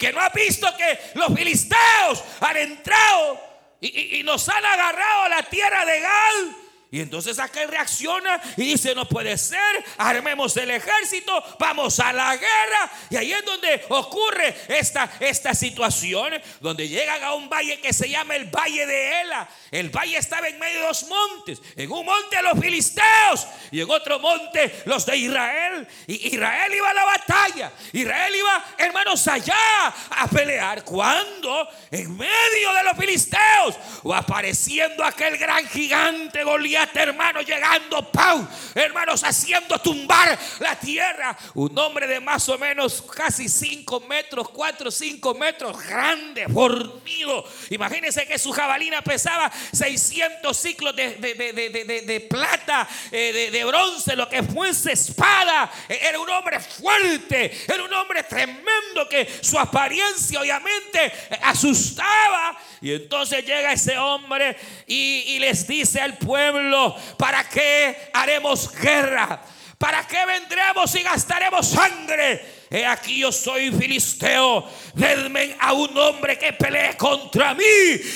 Que 0.03 0.13
no 0.13 0.21
has 0.21 0.33
visto 0.33 0.67
que 0.77 0.99
los 1.15 1.33
filisteos 1.33 2.25
han 2.41 2.57
entrado 2.57 3.41
y, 3.81 4.21
nos 4.25 4.49
han 4.49 4.65
agarrado 4.65 5.23
a 5.23 5.29
la 5.29 5.43
tierra 5.45 5.85
de 5.85 6.01
Gal. 6.01 6.57
Y 6.93 7.01
entonces 7.01 7.39
aquel 7.39 7.69
reacciona 7.69 8.39
y 8.55 8.65
dice, 8.65 8.95
no 8.95 9.09
puede 9.09 9.39
ser, 9.39 9.59
armemos 9.97 10.55
el 10.59 10.71
ejército, 10.73 11.33
vamos 11.59 11.99
a 11.99 12.13
la 12.13 12.37
guerra. 12.37 12.93
Y 13.09 13.17
ahí 13.17 13.33
es 13.33 13.43
donde 13.47 13.83
ocurre 13.89 14.55
esta, 14.69 15.11
esta 15.19 15.55
situación, 15.55 16.35
donde 16.61 16.87
llegan 16.87 17.25
a 17.25 17.33
un 17.33 17.49
valle 17.49 17.81
que 17.81 17.95
se 17.95 18.11
llama 18.11 18.37
el 18.37 18.45
Valle 18.45 18.85
de 18.85 19.23
Ela. 19.23 19.49
El 19.71 19.89
valle 19.89 20.19
estaba 20.19 20.47
en 20.49 20.59
medio 20.59 20.81
de 20.81 20.87
dos 20.87 21.07
montes. 21.09 21.63
En 21.77 21.91
un 21.91 22.05
monte 22.05 22.43
los 22.43 22.61
filisteos 22.61 23.47
y 23.71 23.81
en 23.81 23.91
otro 23.91 24.19
monte 24.19 24.83
los 24.85 25.07
de 25.07 25.17
Israel. 25.17 25.89
Y 26.07 26.35
Israel 26.35 26.75
iba 26.75 26.91
a 26.91 26.95
la 26.95 27.05
batalla. 27.07 27.73
Israel 27.95 28.35
iba, 28.37 28.65
hermanos, 28.77 29.27
allá 29.29 29.87
a 30.11 30.29
pelear. 30.29 30.85
Cuando 30.85 31.71
en 31.91 32.15
medio 32.15 32.73
de 32.75 32.85
los 32.85 32.99
filisteos 32.99 33.77
va 34.07 34.19
apareciendo 34.19 35.03
aquel 35.03 35.39
gran 35.39 35.67
gigante 35.67 36.45
Goliat 36.45 36.82
hermanos, 36.95 37.45
llegando, 37.47 38.11
Pau, 38.11 38.47
hermanos, 38.75 39.23
haciendo 39.25 39.79
tumbar 39.79 40.39
la 40.61 40.77
tierra. 40.77 41.37
Un 41.55 41.77
hombre 41.79 42.07
de 42.07 42.21
más 42.21 42.49
o 42.49 42.59
menos 42.59 43.03
casi 43.03 43.49
5 43.49 44.01
metros, 44.01 44.49
4 44.51 44.91
5 44.91 45.35
metros, 45.35 45.85
grande, 45.87 46.47
fornido. 46.49 47.45
Imagínense 47.71 48.27
que 48.27 48.39
su 48.39 48.53
jabalina 48.53 49.03
pesaba 49.03 49.51
600 49.73 50.57
ciclos 50.57 50.95
de, 50.95 52.27
plata, 52.29 52.89
eh, 53.11 53.51
de, 53.51 53.65
bronce, 53.65 54.17
lo 54.17 54.29
que 54.29 54.43
fuese 54.43 54.93
espada. 54.93 55.71
Era 55.89 56.19
un 56.19 56.29
hombre 56.31 56.61
fuerte, 56.61 57.65
era 57.67 57.83
un 57.83 57.93
hombre 57.93 58.23
tremendo 58.25 59.09
que 59.09 59.29
su 59.41 59.59
apariencia 59.59 60.41
obviamente 60.41 61.13
asustaba. 61.43 62.59
Y 62.81 62.93
entonces 62.93 63.45
llega 63.45 63.73
ese 63.73 63.97
hombre 63.99 64.57
y 64.87 65.39
les 65.39 65.67
dice 65.67 66.01
al 66.01 66.19
pueblo, 66.19 66.72
¿para 67.17 67.49
qué 67.49 68.11
haremos 68.13 68.73
guerra? 68.73 69.43
¿Para 69.83 70.07
qué 70.07 70.25
vendremos 70.25 70.95
y 70.95 71.03
gastaremos 71.03 71.67
sangre? 71.67 72.63
He 72.71 72.87
aquí 72.87 73.19
yo 73.19 73.33
soy 73.33 73.73
filisteo. 73.73 74.65
Denme 74.95 75.57
a 75.59 75.73
un 75.73 75.99
hombre 75.99 76.39
que 76.39 76.53
pelee 76.53 76.97
contra 76.97 77.53
mí. 77.53 77.65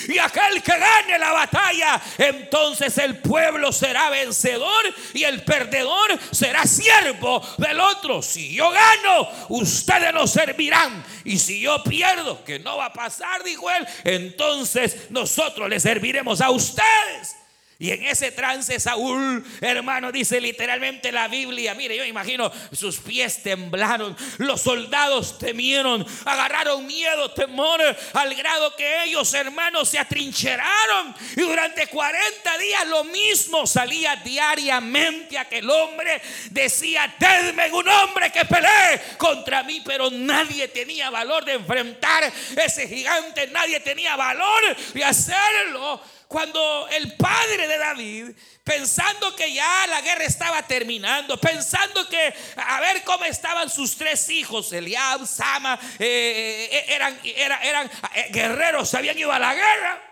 Y 0.09 0.17
aquel 0.17 0.63
que 0.63 0.79
gane 0.79 1.19
la 1.19 1.33
batalla, 1.33 2.01
entonces 2.19 2.97
el 2.99 3.19
pueblo 3.19 3.73
será 3.73 4.11
vencedor 4.11 4.85
y 5.13 5.25
el 5.25 5.43
perdedor 5.43 6.17
será 6.31 6.65
siervo 6.67 7.43
del 7.59 7.81
otro. 7.81 8.23
Si 8.23 8.55
yo 8.55 8.71
gano, 8.71 9.29
ustedes 9.49 10.15
nos 10.15 10.31
servirán. 10.31 11.05
Y 11.25 11.37
si 11.39 11.61
yo 11.61 11.83
pierdo, 11.83 12.45
que 12.45 12.61
no 12.61 12.77
va 12.77 12.87
a 12.87 12.93
pasar, 12.93 13.43
dijo 13.43 13.69
él, 13.73 13.85
entonces 14.05 15.11
nosotros 15.11 15.69
les 15.69 15.83
serviremos 15.83 16.41
a 16.41 16.51
ustedes. 16.51 17.37
Y 17.79 17.91
en 17.91 18.05
ese 18.05 18.33
trance 18.33 18.81
Saúl, 18.81 19.45
hermano, 19.61 20.11
dice 20.11 20.41
literalmente 20.41 21.13
la 21.13 21.29
Biblia, 21.29 21.75
mire, 21.75 21.95
yo 21.95 22.05
imagino, 22.05 22.51
sus 22.73 22.97
pies 22.99 23.43
temblaron, 23.43 24.17
los 24.39 24.63
soldados 24.63 25.39
temieron, 25.39 26.07
agarraron 26.25 26.87
miedo, 26.87 27.31
temor, 27.33 27.81
al 28.15 28.35
grado 28.35 28.75
que 28.77 29.05
ellos, 29.05 29.33
hermanos, 29.35 29.91
se 29.91 29.99
atrincheraron. 29.99 31.15
Y 31.37 31.43
durante 31.43 31.87
40 31.89 32.59
días 32.59 32.87
lo 32.87 33.05
mismo 33.05 33.67
salía 33.67 34.17
diariamente 34.17 35.39
aquel 35.39 35.69
hombre, 35.69 36.23
decía, 36.51 37.15
tenme 37.19 37.71
un 37.73 37.87
hombre 37.87 38.33
que 38.33 38.47
pelee 38.47 39.17
contra 39.19 39.63
mí, 39.63 39.83
pero 39.85 40.11
nadie 40.11 40.69
tenía 40.69 41.11
valor 41.11 41.45
de 41.45 41.53
enfrentar 41.53 42.33
ese 42.57 42.89
gigante, 42.89 43.49
nadie 43.49 43.81
tenía 43.81 44.17
valor 44.17 44.77
de 44.95 45.05
hacerlo. 45.05 46.01
Cuando 46.29 46.89
el 46.89 47.13
padre 47.17 47.69
de 47.69 47.79
David, 47.79 48.31
pensando 48.65 49.37
que 49.37 49.53
ya 49.53 49.87
la 49.87 50.01
guerra 50.01 50.25
estaba 50.25 50.61
terminando, 50.67 51.41
pensando 51.41 52.09
que 52.09 52.35
a 52.57 52.81
ver 52.81 53.05
cómo 53.05 53.25
estaban 53.25 53.71
sus 53.71 53.97
tres 53.97 54.29
hijos, 54.31 54.73
Eliab, 54.73 55.25
Sama, 55.25 55.79
eh, 56.01 56.69
eh, 56.73 56.85
eran, 56.89 57.17
eran 57.23 57.89
eh, 58.15 58.29
guerreros, 58.31 58.91
se 58.91 58.97
habían 58.97 59.17
ido 59.17 59.31
a 59.31 59.39
la 59.39 59.55
guerra. 59.55 60.03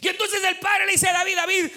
Y 0.00 0.08
entonces 0.08 0.42
el 0.42 0.58
padre 0.58 0.86
le 0.86 0.92
dice 0.92 1.08
a 1.08 1.12
David, 1.12 1.36
David, 1.36 1.70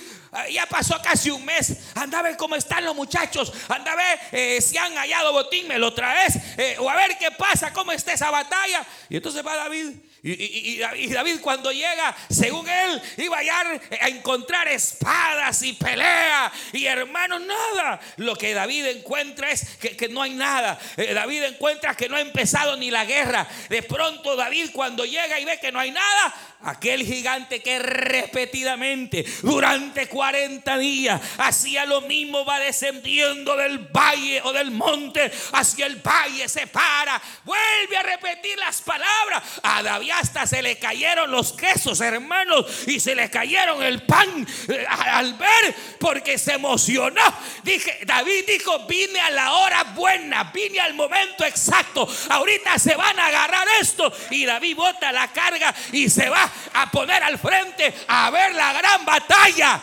ya 0.50 0.66
pasó 0.66 1.00
casi 1.04 1.30
un 1.30 1.46
mes. 1.46 1.78
Anda 1.94 2.20
a 2.20 2.24
ver 2.24 2.38
cómo 2.38 2.56
están 2.56 2.84
los 2.84 2.96
muchachos. 2.96 3.54
Anda 3.70 3.92
a 3.92 3.96
ver 3.96 4.62
si 4.64 4.75
han 4.80 4.96
hallado 4.96 5.32
botín, 5.32 5.68
me 5.68 5.78
lo 5.78 5.94
traes. 5.94 6.34
o 6.80 6.90
a 6.90 6.96
ver 6.96 7.16
qué 7.20 7.30
pasa, 7.30 7.72
cómo 7.72 7.92
está 7.92 8.14
esa 8.14 8.32
batalla. 8.32 8.84
Y 9.08 9.18
entonces 9.18 9.46
va 9.46 9.56
David 9.56 9.98
y, 10.27 11.08
David 11.13 11.39
cuando 11.39 11.72
llega, 11.72 12.15
según 12.32 12.67
él, 12.67 13.01
iba 13.17 13.38
a, 13.38 14.08
encontrar 14.08 14.67
espadas 14.70 15.62
y 15.62 15.74
pelea. 15.74 16.51
Y 16.74 16.86
hermano, 16.86 17.38
nada. 17.38 18.00
Lo 18.17 18.36
que 18.36 18.55
David 18.55 18.88
encuentra 18.88 19.51
es 19.51 19.77
que, 19.77 19.96
que 19.96 20.10
no 20.10 20.24
hay 20.24 20.32
nada. 20.32 20.79
Eh, 20.98 21.13
David 21.13 21.44
encuentra 21.44 21.96
que 21.96 22.10
no 22.10 22.15
ha 22.15 22.22
empezado 22.22 22.75
ni 22.75 22.89
la 22.89 23.05
guerra. 23.05 23.48
De 23.70 23.84
pronto 23.84 24.36
David 24.36 24.72
cuando 24.74 25.05
llega 25.05 25.39
y 25.39 25.46
ve 25.46 25.60
que 25.60 25.72
no 25.72 25.79
hay 25.79 25.91
nada, 25.91 26.34
Aquel 26.65 27.05
gigante 27.05 27.62
que 27.62 27.77
repetidamente 27.77 29.24
durante 29.44 30.08
40 30.08 30.77
días 30.79 31.22
hacía 31.38 31.86
lo 31.86 32.01
mismo, 32.01 32.44
va 32.44 32.60
descendiendo 32.60 33.55
del 33.55 33.77
valle 33.77 34.41
o 34.44 34.51
del 34.51 34.72
monte 34.72 35.32
hacia 35.51 35.86
el 35.86 35.98
valle, 35.98 36.50
se 36.50 36.65
para, 36.65 37.22
vuelve 37.44 37.98
a 37.98 38.03
repetir 38.03 38.58
las 38.58 38.82
palabras. 38.82 39.44
A 39.62 39.84
David 39.84 40.12
hasta 40.19 40.48
se 40.48 40.62
le 40.62 40.77
cayeron 40.77 41.31
los 41.31 41.53
quesos, 41.53 42.00
hermanos, 42.01 42.65
y 42.88 43.00
se 43.00 43.15
le 43.15 43.29
cayeron 43.29 43.81
el 43.84 44.03
pan 44.03 44.48
eh, 44.67 44.86
al 44.88 45.34
ver 45.34 45.75
porque 46.00 46.38
se 46.38 46.53
emocionó. 46.53 47.22
Dije, 47.63 48.00
David 48.05 48.45
dijo, 48.48 48.79
vine 48.88 49.19
a 49.19 49.29
la 49.31 49.53
hora 49.53 49.84
buena, 49.95 50.45
vine 50.45 50.79
al 50.79 50.93
momento 50.93 51.45
exacto. 51.45 52.07
Ahorita 52.29 52.77
se 52.79 52.95
van 52.95 53.19
a 53.19 53.27
agarrar 53.27 53.67
esto 53.79 54.12
y 54.31 54.45
David 54.45 54.75
bota 54.75 55.12
la 55.12 55.31
carga 55.31 55.74
y 55.91 56.10
se 56.10 56.29
va 56.29 56.50
a 56.74 56.91
poner 56.91 57.24
al 57.24 57.38
frente 57.38 57.93
a 58.07 58.29
ver 58.29 58.53
la 58.53 58.74
gran 58.74 59.05
batalla. 59.05 59.81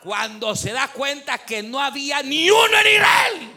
Cuando 0.00 0.56
se 0.56 0.72
da 0.72 0.88
cuenta 0.88 1.38
que 1.38 1.62
no 1.62 1.80
había 1.80 2.22
ni 2.22 2.50
uno 2.50 2.78
en 2.84 2.94
Israel. 2.94 3.52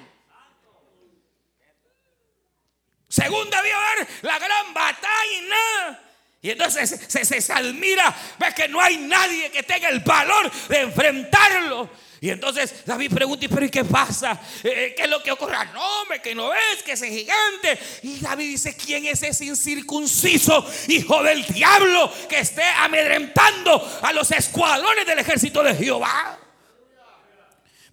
Según 3.07 3.49
debió 3.49 3.75
ver 3.79 4.07
la 4.21 4.37
gran 4.37 4.73
batalla. 4.73 6.04
Y 6.45 6.51
entonces 6.51 7.01
se, 7.07 7.25
se, 7.25 7.41
se, 7.41 7.53
admira, 7.53 8.15
que 8.55 8.67
no 8.67 8.79
hay 8.79 8.97
nadie 8.97 9.49
que 9.49 9.63
tenga 9.63 9.89
el 9.89 10.01
valor 10.01 10.51
de 10.69 10.81
enfrentarlo. 10.81 11.89
Y 12.21 12.29
entonces 12.29 12.85
David 12.85 13.11
pregunta, 13.11 13.47
pero 13.49 13.65
¿y 13.65 13.71
qué 13.71 13.83
pasa? 13.83 14.39
Eh, 14.63 14.69
eh, 14.71 14.93
¿Qué 14.95 15.05
es 15.05 15.09
lo 15.09 15.23
que 15.23 15.31
ocurre? 15.31 15.55
Ah, 15.57 15.65
no, 15.73 16.05
me 16.05 16.21
que 16.21 16.35
no 16.35 16.49
ves, 16.49 16.83
que 16.85 16.91
ese 16.91 17.09
gigante. 17.09 17.79
Y 18.03 18.19
David 18.19 18.45
dice, 18.45 18.77
¿quién 18.77 19.07
es 19.07 19.23
ese 19.23 19.45
incircunciso 19.45 20.63
hijo 20.87 21.23
del 21.23 21.43
diablo 21.47 22.13
que 22.29 22.37
esté 22.37 22.63
amedrentando 22.63 23.99
a 24.03 24.13
los 24.13 24.29
escuadrones 24.29 25.07
del 25.07 25.17
ejército 25.17 25.63
de 25.63 25.73
Jehová? 25.73 26.44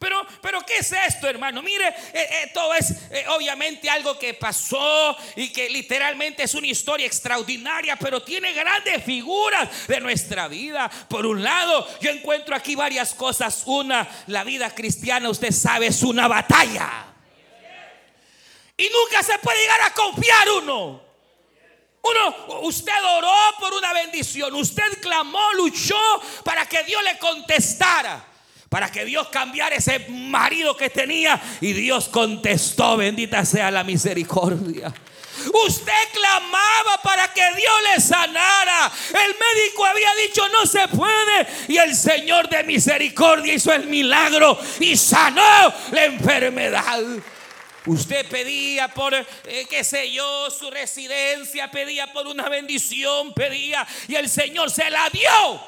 Pero, 0.03 0.27
pero 0.41 0.61
¿qué 0.63 0.79
es 0.79 0.91
esto, 0.91 1.29
hermano? 1.29 1.63
Mire, 1.63 1.95
eh, 2.13 2.51
todo 2.53 2.75
es 2.75 2.93
obviamente 3.29 3.89
algo 3.89 4.19
que 4.19 4.35
pasó 4.35 5.17
y 5.37 5.51
que 5.51 5.71
literalmente 5.71 6.43
es 6.43 6.55
una 6.55 6.67
historia 6.67 7.07
extraordinaria, 7.07 7.95
pero 7.95 8.21
tiene 8.21 8.53
grandes 8.53 9.05
figuras 9.05 9.87
de 9.87 10.01
nuestra 10.01 10.49
vida. 10.49 10.91
Por 11.09 11.25
un 11.25 11.41
lado, 11.41 11.87
yo 12.01 12.11
encuentro 12.11 12.57
aquí 12.57 12.75
varias 12.75 13.15
cosas. 13.15 13.63
Una, 13.67 14.09
la 14.27 14.43
vida 14.43 14.75
cristiana, 14.75 15.31
usted 15.31 15.53
sabe, 15.53 15.87
es 15.87 16.03
una 16.03 16.27
batalla. 16.27 17.07
Y 18.77 18.89
nunca 18.89 19.23
se 19.23 19.39
puede 19.39 19.61
llegar 19.61 19.83
a 19.83 19.95
confiar 19.95 20.51
uno. 20.51 21.01
Uno, 22.03 22.61
usted 22.63 23.05
oró 23.05 23.37
por 23.61 23.73
una 23.73 23.93
bendición, 23.93 24.53
usted 24.57 25.01
clamó, 25.01 25.53
luchó 25.53 25.95
para 26.43 26.67
que 26.67 26.83
Dios 26.83 27.05
le 27.05 27.17
contestara 27.19 28.32
para 28.73 28.91
que 28.91 29.05
Dios 29.05 29.29
cambiara 29.29 29.77
ese 29.77 30.07
marido 30.09 30.75
que 30.75 30.89
tenía. 30.89 31.39
Y 31.61 31.75
Dios 31.75 32.09
contestó, 32.09 32.97
bendita 32.97 33.45
sea 33.45 33.71
la 33.71 33.85
misericordia. 33.85 34.91
Usted 35.67 36.09
clamaba 36.15 37.03
para 37.03 37.31
que 37.35 37.43
Dios 37.55 37.75
le 37.93 38.01
sanara. 38.01 38.91
El 39.11 39.37
médico 39.37 39.85
había 39.85 40.09
dicho 40.27 40.49
no 40.49 40.65
se 40.65 40.89
puede. 40.89 41.47
Y 41.69 41.77
el 41.77 41.95
Señor 41.95 42.49
de 42.49 42.65
misericordia 42.65 43.53
hizo 43.53 43.75
el 43.75 43.89
milagro 43.89 44.59
y 44.81 44.97
sanó 44.97 45.75
la 45.91 46.07
enfermedad. 46.07 46.99
Usted 47.85 48.27
pedía 48.27 48.89
por, 48.89 49.13
eh, 49.13 49.27
qué 49.69 49.85
sé 49.85 50.11
yo, 50.11 50.51
su 50.51 50.71
residencia, 50.71 51.71
pedía 51.71 52.11
por 52.11 52.27
una 52.27 52.49
bendición, 52.49 53.35
pedía 53.35 53.87
y 54.09 54.15
el 54.15 54.31
Señor 54.31 54.71
se 54.71 54.89
la 54.89 55.11
dio. 55.11 55.61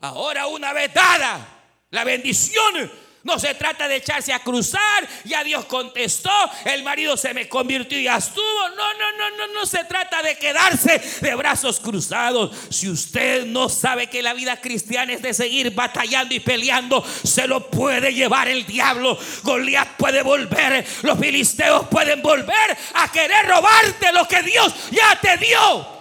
Ahora 0.00 0.48
una 0.48 0.72
vez 0.72 0.92
dada, 0.92 1.57
la 1.90 2.04
bendición 2.04 2.90
no 3.24 3.38
se 3.38 3.54
trata 3.54 3.88
de 3.88 3.96
echarse 3.96 4.32
a 4.32 4.38
cruzar, 4.38 5.06
ya 5.24 5.44
Dios 5.44 5.66
contestó, 5.66 6.30
el 6.64 6.82
marido 6.82 7.16
se 7.16 7.34
me 7.34 7.48
convirtió 7.48 7.98
y 7.98 8.04
ya 8.04 8.16
estuvo. 8.16 8.68
No, 8.70 8.94
no, 8.94 9.12
no, 9.18 9.36
no, 9.36 9.46
no 9.52 9.66
se 9.66 9.84
trata 9.84 10.22
de 10.22 10.38
quedarse 10.38 10.98
de 11.20 11.34
brazos 11.34 11.80
cruzados. 11.80 12.56
Si 12.70 12.88
usted 12.88 13.44
no 13.44 13.68
sabe 13.68 14.06
que 14.06 14.22
la 14.22 14.34
vida 14.34 14.58
cristiana 14.58 15.12
es 15.12 15.20
de 15.20 15.34
seguir 15.34 15.74
batallando 15.74 16.34
y 16.34 16.40
peleando, 16.40 17.04
se 17.22 17.46
lo 17.46 17.68
puede 17.68 18.14
llevar 18.14 18.48
el 18.48 18.64
diablo. 18.64 19.18
Goliat 19.42 19.96
puede 19.96 20.22
volver, 20.22 20.86
los 21.02 21.18
filisteos 21.18 21.88
pueden 21.88 22.22
volver 22.22 22.78
a 22.94 23.12
querer 23.12 23.46
robarte 23.46 24.12
lo 24.12 24.26
que 24.26 24.42
Dios 24.42 24.72
ya 24.90 25.18
te 25.20 25.36
dio. 25.36 25.98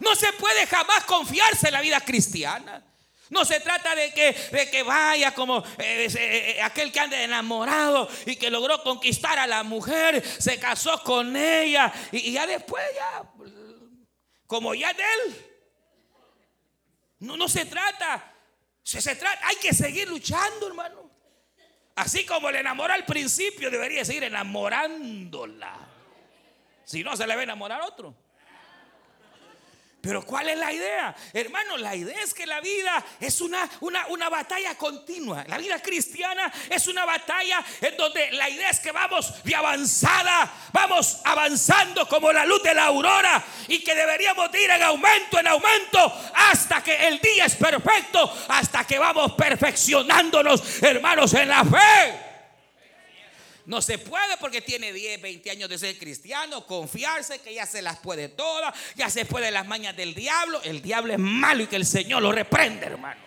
No 0.00 0.14
se 0.14 0.32
puede 0.34 0.66
jamás 0.66 1.04
confiarse 1.04 1.68
en 1.68 1.72
la 1.72 1.80
vida 1.80 2.00
cristiana. 2.00 2.82
No 3.32 3.46
se 3.46 3.60
trata 3.60 3.94
de 3.94 4.12
que, 4.12 4.30
de 4.34 4.70
que 4.70 4.82
vaya 4.82 5.32
como 5.32 5.64
eh, 5.78 6.06
eh, 6.06 6.10
eh, 6.18 6.62
aquel 6.62 6.92
que 6.92 7.00
anda 7.00 7.22
enamorado 7.22 8.06
y 8.26 8.36
que 8.36 8.50
logró 8.50 8.82
conquistar 8.82 9.38
a 9.38 9.46
la 9.46 9.62
mujer, 9.62 10.22
se 10.22 10.60
casó 10.60 11.02
con 11.02 11.34
ella 11.34 11.90
y, 12.12 12.32
ya 12.32 12.46
después 12.46 12.84
ya, 12.94 13.22
como 14.46 14.74
ya 14.74 14.92
de 14.92 15.02
él. 15.02 15.46
No, 17.20 17.38
no 17.38 17.48
se 17.48 17.64
trata. 17.64 18.34
Se, 18.82 19.00
se 19.00 19.16
trata, 19.16 19.46
hay 19.46 19.56
que 19.56 19.72
seguir 19.72 20.10
luchando, 20.10 20.68
hermano. 20.68 21.10
Así 21.94 22.26
como 22.26 22.50
le 22.50 22.60
enamora 22.60 22.92
al 22.92 23.06
principio, 23.06 23.70
debería 23.70 24.04
seguir 24.04 24.24
enamorándola. 24.24 25.74
Si 26.84 27.02
no, 27.02 27.16
se 27.16 27.26
le 27.26 27.34
va 27.34 27.40
a 27.40 27.44
enamorar 27.44 27.80
otro. 27.80 28.14
Pero 30.02 30.26
¿cuál 30.26 30.48
es 30.48 30.58
la 30.58 30.72
idea? 30.72 31.14
Hermano, 31.32 31.76
la 31.76 31.94
idea 31.94 32.20
es 32.24 32.34
que 32.34 32.44
la 32.44 32.60
vida 32.60 33.04
es 33.20 33.40
una, 33.40 33.70
una, 33.78 34.04
una, 34.08 34.28
batalla 34.28 34.74
continua. 34.74 35.44
La 35.46 35.58
vida 35.58 35.80
cristiana 35.80 36.52
es 36.68 36.88
una 36.88 37.04
batalla 37.04 37.64
en 37.80 37.96
donde 37.96 38.32
la 38.32 38.50
idea 38.50 38.70
es 38.70 38.80
que 38.80 38.90
vamos 38.90 39.32
de 39.44 39.54
avanzada, 39.54 40.52
vamos 40.72 41.20
avanzando 41.22 42.08
como 42.08 42.32
la 42.32 42.44
luz 42.44 42.64
de 42.64 42.74
la 42.74 42.86
aurora 42.86 43.44
y 43.68 43.78
que 43.78 43.94
deberíamos 43.94 44.52
ir 44.52 44.70
en 44.70 44.82
aumento, 44.82 45.38
en 45.38 45.46
aumento, 45.46 46.12
hasta 46.34 46.82
que 46.82 47.06
el 47.06 47.20
día 47.20 47.44
es 47.44 47.54
perfecto, 47.54 48.28
hasta 48.48 48.84
que 48.84 48.98
vamos 48.98 49.34
perfeccionándonos, 49.34 50.82
hermanos, 50.82 51.32
en 51.34 51.46
la 51.46 51.64
fe. 51.64 52.31
No 53.64 53.80
se 53.80 53.98
puede 53.98 54.36
porque 54.38 54.60
tiene 54.60 54.92
10, 54.92 55.22
20 55.22 55.50
años 55.50 55.68
de 55.68 55.78
ser 55.78 55.96
cristiano, 55.96 56.66
confiarse 56.66 57.40
que 57.40 57.54
ya 57.54 57.64
se 57.64 57.80
las 57.80 57.98
puede 57.98 58.28
todas, 58.28 58.74
ya 58.96 59.08
se 59.08 59.24
puede 59.24 59.50
las 59.50 59.66
mañas 59.66 59.96
del 59.96 60.14
diablo. 60.14 60.60
El 60.62 60.82
diablo 60.82 61.12
es 61.12 61.18
malo 61.18 61.62
y 61.62 61.66
que 61.68 61.76
el 61.76 61.86
Señor 61.86 62.22
lo 62.22 62.32
reprende, 62.32 62.86
hermano. 62.86 63.20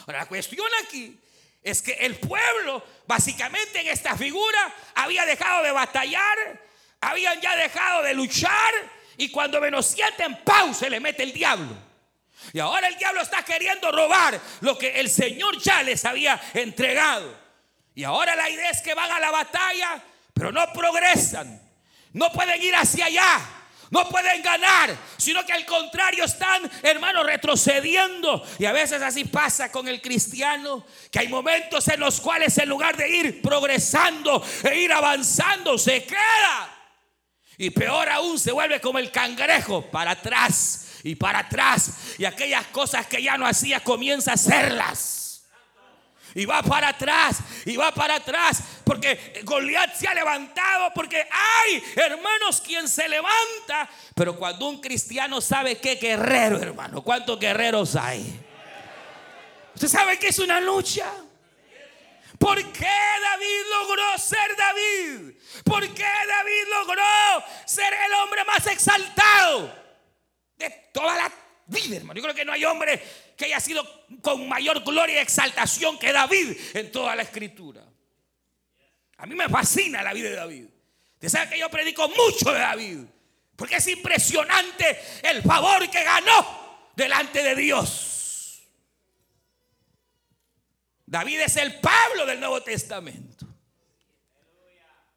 Ahora, 0.00 0.18
la 0.20 0.26
cuestión 0.26 0.66
aquí 0.84 1.18
es 1.62 1.82
que 1.82 1.92
el 1.92 2.16
pueblo, 2.16 2.84
básicamente 3.06 3.80
en 3.80 3.88
esta 3.88 4.16
figura, 4.16 4.74
había 4.94 5.24
dejado 5.24 5.62
de 5.62 5.72
batallar, 5.72 6.60
habían 7.00 7.40
ya 7.40 7.56
dejado 7.56 8.02
de 8.02 8.14
luchar, 8.14 8.72
y 9.16 9.30
cuando 9.30 9.60
menos 9.60 9.86
sienten 9.86 10.42
pausa, 10.44 10.88
le 10.88 11.00
mete 11.00 11.22
el 11.22 11.32
diablo. 11.32 11.76
Y 12.52 12.58
ahora 12.58 12.88
el 12.88 12.96
diablo 12.96 13.20
está 13.20 13.44
queriendo 13.44 13.92
robar 13.92 14.40
lo 14.60 14.78
que 14.78 14.98
el 14.98 15.10
Señor 15.10 15.60
ya 15.60 15.82
les 15.82 16.04
había 16.04 16.40
entregado. 16.54 17.39
Y 17.94 18.04
ahora 18.04 18.34
la 18.36 18.48
idea 18.48 18.70
es 18.70 18.82
que 18.82 18.94
van 18.94 19.10
a 19.10 19.20
la 19.20 19.30
batalla, 19.30 20.02
pero 20.32 20.52
no 20.52 20.72
progresan. 20.72 21.60
No 22.12 22.30
pueden 22.32 22.60
ir 22.62 22.74
hacia 22.74 23.06
allá. 23.06 23.40
No 23.90 24.08
pueden 24.08 24.40
ganar, 24.40 24.96
sino 25.16 25.44
que 25.44 25.52
al 25.52 25.66
contrario 25.66 26.24
están, 26.24 26.70
hermanos, 26.82 27.26
retrocediendo. 27.26 28.46
Y 28.56 28.64
a 28.64 28.72
veces 28.72 29.02
así 29.02 29.24
pasa 29.24 29.72
con 29.72 29.88
el 29.88 30.00
cristiano, 30.00 30.86
que 31.10 31.18
hay 31.18 31.28
momentos 31.28 31.88
en 31.88 31.98
los 31.98 32.20
cuales 32.20 32.56
en 32.58 32.68
lugar 32.68 32.96
de 32.96 33.08
ir 33.08 33.42
progresando 33.42 34.44
e 34.62 34.78
ir 34.78 34.92
avanzando, 34.92 35.76
se 35.76 36.04
queda. 36.04 36.78
Y 37.58 37.70
peor 37.70 38.08
aún, 38.08 38.38
se 38.38 38.52
vuelve 38.52 38.80
como 38.80 39.00
el 39.00 39.10
cangrejo, 39.10 39.90
para 39.90 40.12
atrás 40.12 41.00
y 41.02 41.16
para 41.16 41.40
atrás. 41.40 42.14
Y 42.16 42.24
aquellas 42.24 42.68
cosas 42.68 43.08
que 43.08 43.20
ya 43.20 43.36
no 43.36 43.46
hacía, 43.46 43.80
comienza 43.80 44.30
a 44.30 44.34
hacerlas. 44.34 45.29
Y 46.34 46.44
va 46.44 46.62
para 46.62 46.88
atrás, 46.88 47.38
y 47.64 47.76
va 47.76 47.92
para 47.92 48.16
atrás, 48.16 48.62
porque 48.84 49.42
Goliat 49.44 49.94
se 49.94 50.06
ha 50.06 50.14
levantado, 50.14 50.92
porque 50.94 51.26
hay, 51.30 51.82
hermanos, 51.96 52.60
quien 52.60 52.88
se 52.88 53.08
levanta. 53.08 53.88
Pero 54.14 54.36
cuando 54.36 54.68
un 54.68 54.80
cristiano 54.80 55.40
sabe 55.40 55.78
que 55.78 55.96
guerrero, 55.96 56.58
hermano, 56.58 57.02
¿cuántos 57.02 57.38
guerreros 57.38 57.96
hay? 57.96 58.40
¿Usted 59.74 59.88
sabe 59.88 60.18
que 60.18 60.28
es 60.28 60.38
una 60.38 60.60
lucha? 60.60 61.10
¿Por 62.38 62.56
qué 62.72 62.86
David 62.86 63.60
logró 63.70 64.18
ser 64.18 64.56
David? 64.56 65.34
¿Por 65.64 65.82
qué 65.92 66.02
David 66.02 66.68
logró 66.70 67.44
ser 67.66 67.92
el 67.92 68.14
hombre 68.14 68.44
más 68.44 68.66
exaltado 68.66 69.74
de 70.56 70.70
toda 70.92 71.16
la 71.16 71.32
vida, 71.66 71.96
hermano? 71.96 72.18
Yo 72.18 72.22
creo 72.22 72.34
que 72.34 72.44
no 72.44 72.52
hay 72.52 72.64
hombre 72.64 73.02
que 73.40 73.46
haya 73.46 73.58
sido 73.58 74.06
con 74.20 74.46
mayor 74.46 74.84
gloria 74.84 75.14
y 75.14 75.18
exaltación 75.18 75.98
que 75.98 76.12
David 76.12 76.58
en 76.74 76.92
toda 76.92 77.16
la 77.16 77.22
escritura. 77.22 77.82
A 79.16 79.24
mí 79.24 79.34
me 79.34 79.48
fascina 79.48 80.02
la 80.02 80.12
vida 80.12 80.28
de 80.28 80.36
David. 80.36 80.66
Usted 81.14 81.28
sabe 81.30 81.48
que 81.48 81.58
yo 81.58 81.70
predico 81.70 82.06
mucho 82.06 82.52
de 82.52 82.58
David. 82.58 82.98
Porque 83.56 83.76
es 83.76 83.86
impresionante 83.88 85.00
el 85.22 85.42
favor 85.42 85.88
que 85.88 86.04
ganó 86.04 86.90
delante 86.94 87.42
de 87.42 87.54
Dios. 87.54 88.60
David 91.06 91.40
es 91.40 91.56
el 91.56 91.80
Pablo 91.80 92.26
del 92.26 92.40
Nuevo 92.40 92.62
Testamento. 92.62 93.46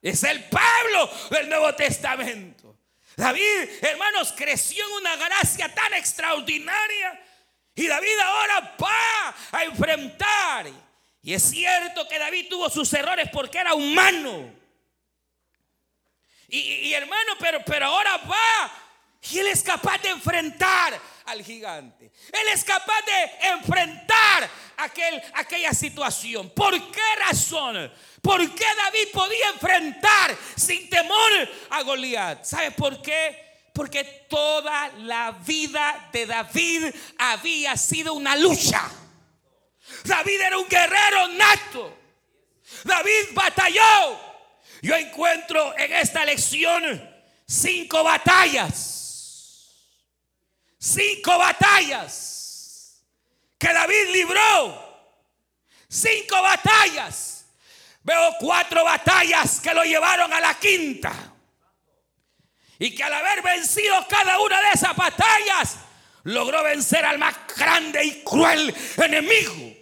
Es 0.01 0.23
el 0.23 0.45
Pablo 0.45 1.09
del 1.29 1.49
Nuevo 1.49 1.75
Testamento. 1.75 2.79
David, 3.17 3.69
hermanos, 3.81 4.33
creció 4.35 4.81
en 4.85 4.93
una 4.93 5.15
gracia 5.17 5.75
tan 5.75 5.93
extraordinaria 5.93 7.22
y 7.75 7.87
David 7.87 8.19
ahora 8.23 8.75
va 8.81 9.35
a 9.51 9.63
enfrentar. 9.63 10.67
Y 11.21 11.33
es 11.33 11.43
cierto 11.43 12.07
que 12.07 12.19
David 12.19 12.47
tuvo 12.49 12.69
sus 12.69 12.91
errores 12.93 13.29
porque 13.31 13.57
era 13.57 13.73
humano. 13.73 14.51
Y, 16.49 16.93
hermano, 16.93 17.33
pero, 17.39 17.63
pero 17.65 17.87
ahora 17.87 18.17
va. 18.17 18.71
Y 19.31 19.39
él 19.39 19.47
es 19.47 19.63
capaz 19.63 19.99
de 19.99 20.09
enfrentar 20.09 20.99
al 21.25 21.41
gigante. 21.41 22.11
Él 22.31 22.47
es 22.53 22.63
capaz 22.63 23.01
de 23.05 23.47
enfrentar 23.49 24.49
aquel, 24.77 25.23
aquella 25.33 25.73
situación. 25.73 26.51
¿Por 26.51 26.91
qué 26.91 27.15
razón? 27.27 27.91
¿Por 28.21 28.53
qué 28.53 28.65
David 28.77 29.07
podía 29.13 29.49
enfrentar 29.49 30.37
sin 30.55 30.89
temor 30.89 31.31
a 31.71 31.81
Goliat? 31.81 32.43
¿Sabe 32.43 32.71
por 32.71 33.01
qué? 33.01 33.52
Porque 33.73 34.03
toda 34.29 34.89
la 34.99 35.31
vida 35.31 36.09
de 36.13 36.27
David 36.27 36.93
había 37.17 37.75
sido 37.75 38.13
una 38.13 38.35
lucha. 38.35 38.89
David 40.05 40.41
era 40.41 40.57
un 40.59 40.67
guerrero 40.67 41.27
nato. 41.29 41.97
David 42.83 43.29
batalló. 43.33 44.19
Yo 44.81 44.95
encuentro 44.95 45.77
en 45.77 45.93
esta 45.93 46.23
lección 46.23 47.09
cinco 47.47 48.03
batallas. 48.03 49.69
Cinco 50.77 51.37
batallas 51.37 53.01
que 53.57 53.73
David 53.73 54.09
libró. 54.11 54.83
Cinco 55.87 56.41
batallas. 56.41 57.45
Veo 58.03 58.35
cuatro 58.39 58.83
batallas 58.83 59.61
que 59.61 59.73
lo 59.73 59.83
llevaron 59.83 60.31
a 60.31 60.41
la 60.41 60.59
quinta. 60.59 61.32
Y 62.79 62.95
que 62.95 63.03
al 63.03 63.13
haber 63.13 63.41
vencido 63.41 64.05
cada 64.07 64.39
una 64.39 64.61
de 64.61 64.69
esas 64.73 64.95
batallas, 64.95 65.77
logró 66.23 66.63
vencer 66.63 67.05
al 67.05 67.19
más 67.19 67.35
grande 67.55 68.03
y 68.03 68.23
cruel 68.23 68.73
enemigo. 68.97 69.73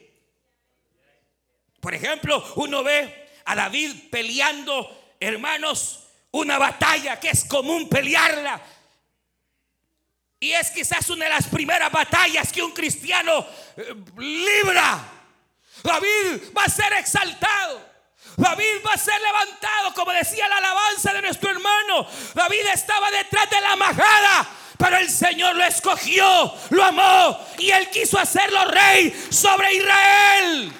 Por 1.79 1.95
ejemplo, 1.95 2.43
uno 2.57 2.83
ve 2.83 3.29
a 3.45 3.55
David 3.55 4.09
peleando, 4.11 5.15
hermanos, 5.19 6.03
una 6.31 6.57
batalla 6.57 7.19
que 7.19 7.29
es 7.29 7.45
común 7.45 7.89
pelearla. 7.89 8.61
Y 10.39 10.53
es 10.53 10.71
quizás 10.71 11.09
una 11.09 11.25
de 11.25 11.31
las 11.31 11.47
primeras 11.47 11.91
batallas 11.91 12.51
que 12.51 12.63
un 12.63 12.71
cristiano 12.71 13.45
eh, 13.77 13.95
libra. 14.17 14.99
David 15.83 16.51
va 16.57 16.63
a 16.63 16.69
ser 16.69 16.93
exaltado. 16.93 17.90
David 18.37 18.85
va 18.85 18.93
a 18.93 18.97
ser 18.97 19.19
levantado, 19.21 19.93
como 19.93 20.11
decía 20.11 20.47
la 20.47 20.57
alabanza 20.57 21.13
de 21.13 21.21
nuestro 21.21 21.49
hermano. 21.49 22.07
David 22.33 22.65
estaba 22.73 23.11
detrás 23.11 23.49
de 23.49 23.61
la 23.61 23.75
majada, 23.75 24.47
pero 24.77 24.97
el 24.97 25.09
Señor 25.09 25.55
lo 25.55 25.63
escogió, 25.63 26.53
lo 26.69 26.83
amó 26.83 27.47
y 27.57 27.71
él 27.71 27.89
quiso 27.89 28.17
hacerlo 28.17 28.65
rey 28.65 29.27
sobre 29.29 29.73
Israel. 29.75 30.73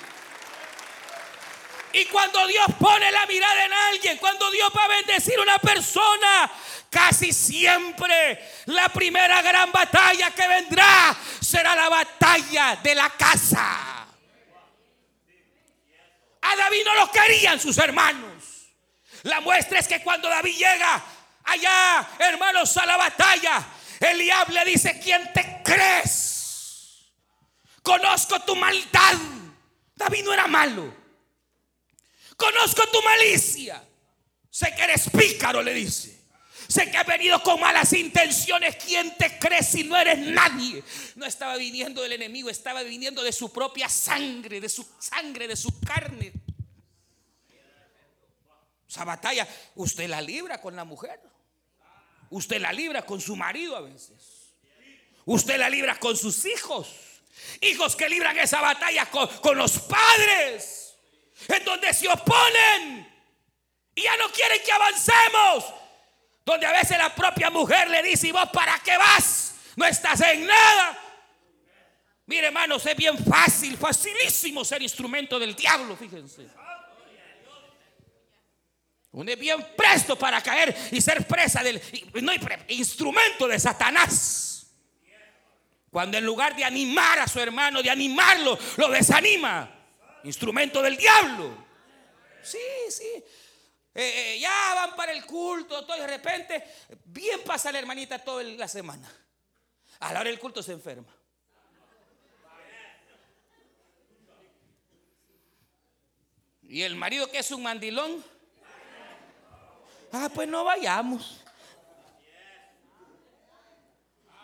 Y 1.94 2.06
cuando 2.06 2.48
Dios 2.48 2.66
pone 2.80 3.12
la 3.12 3.26
mirada 3.26 3.66
en 3.66 3.74
alguien, 3.74 4.18
cuando 4.18 4.50
Dios 4.50 4.70
va 4.76 4.86
a 4.86 4.88
bendecir 4.88 5.38
a 5.38 5.44
una 5.44 5.60
persona, 5.60 6.50
casi 6.90 7.34
siempre 7.34 8.40
la 8.66 8.90
primera 8.90 9.42
gran 9.42 9.72
batalla 9.72 10.32
que 10.32 10.48
vendrá 10.48 11.16
será 11.42 11.76
la 11.76 11.90
batalla 11.90 12.78
de 12.82 12.96
la 12.96 13.10
casa. 13.10 14.01
A 16.42 16.56
David 16.56 16.82
no 16.86 16.96
lo 16.96 17.12
querían 17.12 17.60
sus 17.60 17.78
hermanos. 17.78 18.72
La 19.24 19.42
muestra 19.42 19.80
es 19.80 19.88
que 19.88 20.02
cuando 20.02 20.30
David 20.30 20.58
llega 20.58 21.04
allá, 21.44 22.10
hermanos, 22.20 22.76
a 22.78 22.86
la 22.86 22.98
batalla, 22.98 23.64
Eliab 24.00 24.50
le 24.50 24.66
dice, 24.66 25.00
¿quién 25.00 25.32
te 25.34 25.62
crees? 25.64 27.12
Conozco 27.84 28.40
tu 28.42 28.56
maldad. 28.56 29.18
David 29.96 30.24
no 30.24 30.34
era 30.34 30.48
malo. 30.48 30.96
Conozco 32.36 32.88
tu 32.88 33.02
malicia. 33.04 33.84
Sé 34.50 34.74
que 34.76 34.84
eres 34.84 35.10
pícaro, 35.10 35.62
le 35.62 35.74
dice. 35.74 36.21
Sé 36.72 36.90
que 36.90 36.98
has 36.98 37.06
venido 37.06 37.44
con 37.44 37.60
malas 37.60 37.92
intenciones. 37.92 38.78
¿Quién 38.78 39.18
te 39.18 39.38
cree 39.38 39.62
si 39.62 39.84
no 39.84 39.98
eres 39.98 40.20
nadie? 40.20 40.82
No 41.16 41.26
estaba 41.26 41.58
viniendo 41.58 42.02
del 42.02 42.14
enemigo, 42.14 42.50
estaba 42.50 42.82
viniendo 42.82 43.22
de 43.24 43.34
su 43.34 43.52
propia 43.52 43.90
sangre, 43.90 44.62
de 44.62 44.70
su 44.70 44.88
sangre, 44.98 45.50
de 45.50 45.58
su 45.58 45.82
carne. 45.82 46.32
Esa 48.88 49.04
batalla, 49.04 49.46
usted 49.76 50.08
la 50.08 50.22
libra 50.22 50.62
con 50.62 50.74
la 50.74 50.86
mujer. 50.86 51.20
Usted 52.30 52.62
la 52.62 52.72
libra 52.72 53.06
con 53.06 53.20
su 53.20 53.36
marido 53.36 53.76
a 53.76 53.82
veces. 53.82 54.54
Usted 55.26 55.58
la 55.58 55.70
libra 55.70 56.00
con 56.00 56.16
sus 56.16 56.46
hijos. 56.46 56.88
Hijos 57.60 57.98
que 57.98 58.08
libran 58.08 58.38
esa 58.38 58.62
batalla 58.62 59.08
con, 59.08 59.28
con 59.40 59.58
los 59.58 59.78
padres. 59.78 60.96
En 61.50 61.66
donde 61.66 61.94
se 61.94 62.08
oponen. 62.08 63.12
Y 63.94 64.04
ya 64.04 64.16
no 64.16 64.32
quieren 64.32 64.62
que 64.64 64.72
avancemos. 64.72 65.81
Donde 66.46 66.66
a 66.66 66.72
veces 66.72 66.98
la 66.98 67.14
propia 67.14 67.50
mujer 67.50 67.90
le 67.90 68.02
dice, 68.04 68.28
¿y 68.28 68.32
vos 68.32 68.50
para 68.52 68.80
qué 68.80 68.98
vas? 68.98 69.56
No 69.76 69.86
estás 69.86 70.22
en 70.22 70.46
nada. 70.46 70.98
Mire, 72.26 72.48
hermanos, 72.48 72.86
es 72.86 72.96
bien 72.96 73.18
fácil, 73.18 73.78
facilísimo 73.78 74.64
ser 74.64 74.82
instrumento 74.82 75.38
del 75.38 75.56
diablo, 75.56 75.96
fíjense. 75.96 76.48
Uno 79.12 79.30
es 79.30 79.38
bien 79.38 79.68
presto 79.76 80.16
para 80.18 80.42
caer 80.42 80.76
y 80.92 81.02
ser 81.02 81.28
presa 81.28 81.62
del 81.62 81.82
no, 82.22 82.32
instrumento 82.70 83.48
de 83.48 83.60
Satanás. 83.60 84.68
Cuando 85.90 86.18
en 86.18 86.26
lugar 86.26 86.56
de 86.56 86.64
animar 86.64 87.20
a 87.20 87.28
su 87.28 87.40
hermano, 87.42 87.84
de 87.84 87.90
animarlo, 87.90 88.58
lo 88.78 88.88
desanima. 88.88 89.70
Instrumento 90.24 90.82
del 90.82 90.96
diablo. 90.96 91.68
Sí, 92.42 92.58
sí. 92.90 93.24
Eh, 93.94 94.36
eh, 94.36 94.40
ya 94.40 94.74
van 94.76 94.96
para 94.96 95.12
el 95.12 95.26
culto, 95.26 95.86
todo 95.86 95.98
de 95.98 96.08
repente, 96.08 96.64
bien 97.06 97.42
pasa 97.44 97.72
la 97.72 97.80
hermanita 97.80 98.20
toda 98.20 98.44
la 98.44 98.68
semana. 98.68 99.12
A 100.00 100.14
la 100.14 100.22
hora 100.22 100.30
del 100.30 100.40
culto 100.40 100.64
se 100.64 100.72
enferma. 100.72 101.14
Y 106.64 106.84
el 106.84 106.96
marido 106.96 107.30
que 107.30 107.40
es 107.40 107.52
un 107.52 107.64
mandilón. 107.64 108.24
Ah, 110.14 110.30
pues 110.34 110.48
no 110.48 110.64
vayamos. 110.64 111.42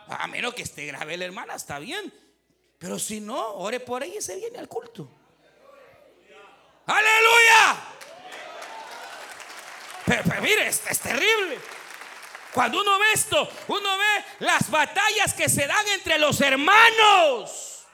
Ah, 0.09 0.27
menos 0.27 0.53
que 0.53 0.63
esté 0.63 0.85
grave 0.85 1.15
la 1.15 1.25
hermana, 1.25 1.55
está 1.55 1.79
bien. 1.79 2.13
Pero 2.77 2.99
si 2.99 3.21
no, 3.21 3.53
ore 3.55 3.79
por 3.79 4.03
ella 4.03 4.19
y 4.19 4.21
se 4.21 4.35
viene 4.35 4.59
al 4.59 4.67
culto. 4.67 5.09
Aleluya. 6.85 7.96
Pero, 10.07 10.41
mire, 10.41 10.67
es, 10.67 10.81
es 10.89 10.99
terrible. 11.01 11.59
Cuando 12.53 12.81
uno 12.81 12.97
ve 12.97 13.05
esto, 13.13 13.51
uno 13.67 13.97
ve 13.97 14.23
las 14.39 14.71
batallas 14.71 15.33
que 15.33 15.49
se 15.49 15.67
dan 15.67 15.85
entre 15.89 16.17
los 16.17 16.39
hermanos. 16.39 17.85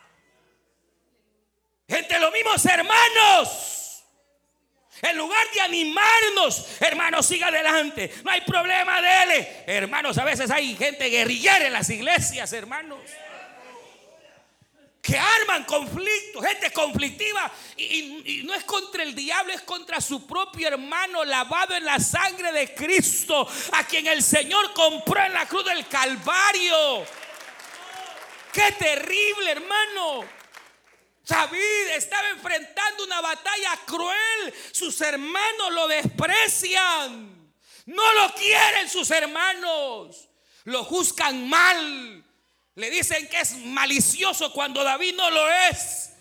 Entre 1.88 2.19
los 2.19 2.32
mismos 2.32 2.63
hermanos. 2.65 4.04
En 5.02 5.17
lugar 5.17 5.45
de 5.54 5.62
animarnos, 5.62 6.78
hermanos, 6.80 7.26
siga 7.26 7.47
adelante. 7.47 8.13
No 8.23 8.32
hay 8.32 8.41
problema, 8.41 9.02
dele. 9.02 9.63
Hermanos, 9.65 10.17
a 10.19 10.23
veces 10.23 10.52
hay 10.52 10.78
gente 10.78 11.10
guerrillera 11.10 11.65
en 11.65 11.73
las 11.73 11.89
iglesias, 11.89 12.54
hermanos. 12.54 13.02
Que 15.04 15.20
arman 15.20 15.66
conflictos, 15.66 16.46
gente 16.46 16.72
conflictiva. 16.72 17.52
Y, 17.76 18.44
no 18.46 18.54
es 18.54 18.63
contra 18.63 19.04
el 19.04 19.13
diablo, 19.13 19.52
es 19.52 19.62
contra 19.63 20.00
su 20.00 20.26
propio 20.26 20.70
hermano 20.70 21.26
lavado 21.26 21.76
en 21.76 21.84
la 21.84 22.00
sangre 22.00 22.54
de 22.54 22.74
Cristo, 22.74 23.46
a 23.74 23.84
quien 23.84 24.08
el 24.08 24.24
Señor 24.24 24.72
compró 24.72 25.20
en 25.20 25.34
la 25.34 25.46
cruz 25.46 25.66
del 25.66 25.86
Calvario. 25.89 27.06
Qué 28.54 28.72
terrible, 28.80 29.52
hermano. 29.52 30.24
David 31.28 31.88
estaba 31.96 32.30
enfrentando 32.30 33.04
una 33.04 33.20
batalla 33.20 33.78
cruel. 33.86 34.54
Sus 34.72 35.02
hermanos 35.02 35.72
lo 35.72 35.89
desprecian. 35.89 37.52
No 37.88 38.13
lo 38.13 38.34
quieren 38.36 38.89
sus 38.89 39.12
hermanos. 39.12 40.30
Lo 40.63 40.86
juzgan 40.86 41.50
mal. 41.50 42.24
Le 42.76 42.90
dicen 42.90 43.28
que 43.28 43.40
es 43.40 43.56
malicioso 43.58 44.52
cuando 44.52 44.84
David 44.84 45.16
no 45.16 45.30
lo 45.30 45.50
es. 45.70 46.14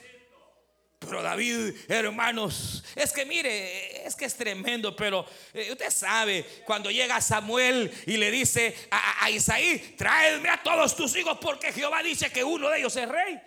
Pero 0.99 1.23
David, 1.23 1.75
hermanos, 1.89 2.85
es 2.95 3.13
que 3.13 3.25
mire, 3.25 4.07
es 4.07 4.15
que 4.15 4.25
es 4.25 4.37
tremendo, 4.37 4.95
pero 4.95 5.27
eh, 5.53 5.73
usted 5.73 5.91
sabe, 5.91 6.45
cuando 6.65 6.91
llega 6.91 7.21
Samuel 7.21 7.93
y 8.07 8.17
le 8.17 8.31
dice 8.31 8.89
a, 8.91 9.29
Isaí, 9.29 9.97
tráeme 9.99 10.49
a 10.49 10.63
todos 10.63 10.95
tus 10.95 11.17
hijos 11.17 11.39
porque 11.41 11.73
Jehová 11.73 12.03
dice 12.03 12.31
que 12.31 12.45
uno 12.45 12.69
de 12.69 12.79
ellos 12.79 12.95
es 12.95 13.09
rey. 13.09 13.41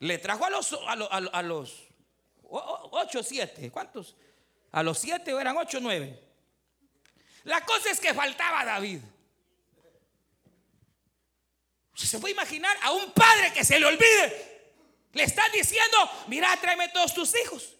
Le 0.00 0.18
trajo 0.18 0.44
a 0.44 0.50
los, 0.50 0.76
a 0.86 0.96
los, 0.96 1.08
a 1.10 1.42
los 1.42 1.88
ocho, 2.50 3.22
siete. 3.22 3.70
¿Cuántos? 3.70 4.16
A 4.72 4.82
los 4.82 4.98
siete 4.98 5.30
eran 5.30 5.56
ocho, 5.56 5.78
nueve. 5.80 6.18
La 7.44 7.64
cosa 7.64 7.90
es 7.90 8.00
que 8.00 8.12
faltaba 8.14 8.64
David. 8.64 9.00
Se 12.06 12.18
puede 12.18 12.32
imaginar 12.32 12.76
a 12.82 12.92
un 12.92 13.12
padre 13.12 13.52
que 13.52 13.64
se 13.64 13.78
le 13.78 13.86
olvide. 13.86 14.52
Le 15.12 15.24
están 15.24 15.50
diciendo, 15.52 15.96
mira, 16.28 16.56
tráeme 16.60 16.88
todos 16.88 17.14
tus 17.14 17.34
hijos. 17.42 17.74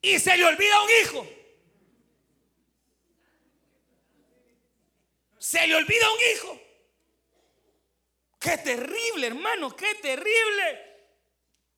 Y 0.00 0.18
se 0.18 0.36
le 0.36 0.44
olvida 0.44 0.82
un 0.82 0.90
hijo. 1.02 1.26
Se 5.38 5.66
le 5.66 5.74
olvida 5.74 6.06
un 6.10 6.18
hijo. 6.34 6.60
Qué 8.38 8.58
terrible, 8.58 9.26
hermano, 9.26 9.74
qué 9.74 9.94
terrible. 9.96 10.88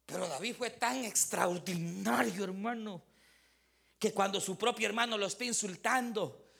Pero 0.05 0.29
David 0.29 0.57
fue 0.57 0.71
tan 0.71 1.05
extraordinario, 1.05 2.45
hermano, 2.45 3.03
que 3.99 4.13
cuando 4.13 4.41
su 4.41 4.59
propio 4.59 4.87
hermano 4.89 5.17
lo 5.17 5.27
está 5.27 5.45
insultando, 5.45 6.51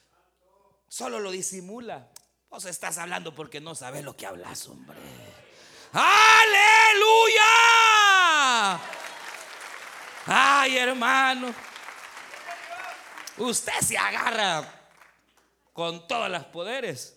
solo 0.87 1.19
lo 1.19 1.31
disimula. 1.31 2.10
Vos 2.51 2.65
estás 2.65 2.97
hablando 2.97 3.33
porque 3.33 3.61
no 3.61 3.73
sabes 3.75 4.03
lo 4.03 4.17
que 4.17 4.25
hablas, 4.27 4.67
hombre. 4.67 4.99
Aleluya. 5.93 7.43
Ay, 10.25 10.77
hermano. 10.77 11.55
Usted 13.37 13.79
se 13.79 13.97
agarra 13.97 14.65
con 15.71 16.05
todos 16.09 16.29
los 16.29 16.43
poderes. 16.47 17.15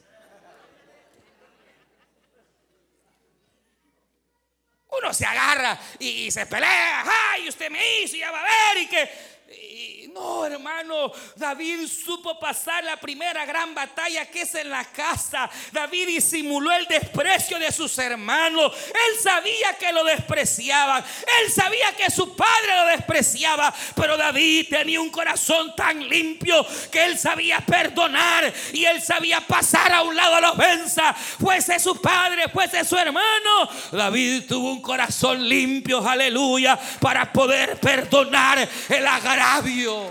Uno 4.86 5.12
se 5.12 5.26
agarra 5.26 5.76
y, 5.98 6.30
se 6.30 6.46
pelea, 6.46 7.04
ay, 7.32 7.48
usted 7.48 7.68
me 7.70 8.02
hizo, 8.02 8.14
y 8.14 8.20
ya 8.20 8.30
va 8.30 8.38
a 8.40 8.44
ver, 8.44 8.82
y 8.84 8.86
que 8.86 10.03
no, 10.14 10.46
hermano, 10.46 11.12
David 11.34 11.88
supo 11.88 12.38
pasar 12.38 12.84
la 12.84 12.96
primera 12.96 13.44
gran 13.44 13.74
batalla 13.74 14.24
que 14.26 14.42
es 14.42 14.54
en 14.54 14.70
la 14.70 14.84
casa. 14.84 15.50
David 15.72 16.06
disimuló 16.06 16.70
el 16.70 16.86
desprecio 16.86 17.58
de 17.58 17.72
sus 17.72 17.98
hermanos. 17.98 18.72
Él 18.88 19.20
sabía 19.20 19.76
que 19.78 19.92
lo 19.92 20.04
despreciaban. 20.04 21.04
Él 21.42 21.52
sabía 21.52 21.96
que 21.96 22.10
su 22.10 22.36
padre 22.36 22.76
lo 22.76 22.86
despreciaba. 22.86 23.74
Pero 23.96 24.16
David 24.16 24.68
tenía 24.70 25.00
un 25.00 25.10
corazón 25.10 25.74
tan 25.74 26.08
limpio 26.08 26.64
que 26.92 27.04
él 27.04 27.18
sabía 27.18 27.60
perdonar 27.60 28.52
y 28.72 28.84
él 28.84 29.02
sabía 29.02 29.40
pasar 29.40 29.92
a 29.92 30.02
un 30.02 30.14
lado 30.14 30.36
a 30.36 30.40
la 30.40 30.52
ofensa. 30.52 31.12
Fuese 31.12 31.80
su 31.80 32.00
padre, 32.00 32.48
fuese 32.50 32.84
su 32.84 32.96
hermano. 32.96 33.68
David 33.90 34.44
tuvo 34.46 34.70
un 34.70 34.82
corazón 34.82 35.48
limpio, 35.48 36.06
aleluya, 36.06 36.78
para 37.00 37.32
poder 37.32 37.80
perdonar 37.80 38.68
el 38.88 39.06
agravio. 39.06 40.03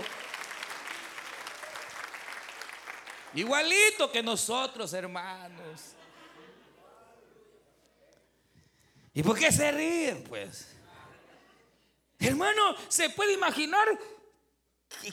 Igualito 3.34 4.10
que 4.12 4.22
nosotros, 4.22 4.92
hermanos. 4.92 5.94
¿Y 9.12 9.22
por 9.22 9.38
qué 9.38 9.50
se 9.50 9.70
ríen, 9.70 10.24
pues? 10.24 10.68
Hermano, 12.18 12.76
¿se 12.88 13.10
puede 13.10 13.32
imaginar 13.32 13.86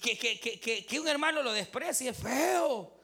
que, 0.01 0.99
un 0.99 1.07
hermano 1.07 1.43
lo 1.43 1.51
desprecie? 1.51 2.13
Feo. 2.13 2.95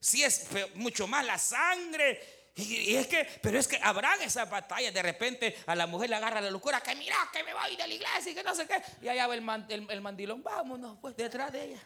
Si 0.00 0.22
es 0.22 0.48
mucho 0.74 1.06
más 1.06 1.24
la 1.24 1.38
sangre. 1.38 2.50
Y, 2.54 2.96
es 2.96 3.06
que, 3.06 3.26
pero 3.40 3.58
es 3.58 3.68
que 3.68 3.78
habrán 3.82 4.20
esas 4.22 4.48
batallas. 4.48 4.92
De 4.92 5.02
repente 5.02 5.56
a 5.66 5.74
la 5.74 5.86
mujer 5.86 6.10
le 6.10 6.16
agarra 6.16 6.40
la 6.40 6.50
locura. 6.50 6.80
Que 6.80 6.94
mira, 6.96 7.16
que 7.32 7.44
me 7.44 7.54
voy 7.54 7.76
de 7.76 7.86
la 7.86 7.94
iglesia 7.94 8.32
y 8.32 8.34
que 8.34 8.42
no 8.42 8.54
sé 8.54 8.66
qué. 8.66 8.82
Y 9.00 9.08
allá 9.08 9.26
va 9.26 9.34
el, 9.34 9.86
el 9.90 10.00
mandilón. 10.00 10.42
Vámonos, 10.42 10.98
pues, 11.00 11.16
detrás 11.16 11.52
de 11.52 11.64
ella. 11.64 11.82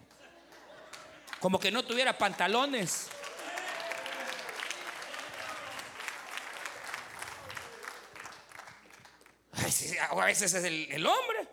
Como 1.40 1.60
que 1.60 1.70
no 1.70 1.84
tuviera 1.84 2.16
pantalones. 2.16 3.08
a 9.98 10.24
veces 10.24 10.54
es 10.54 10.64
el, 10.64 11.06
hombre 11.06 11.48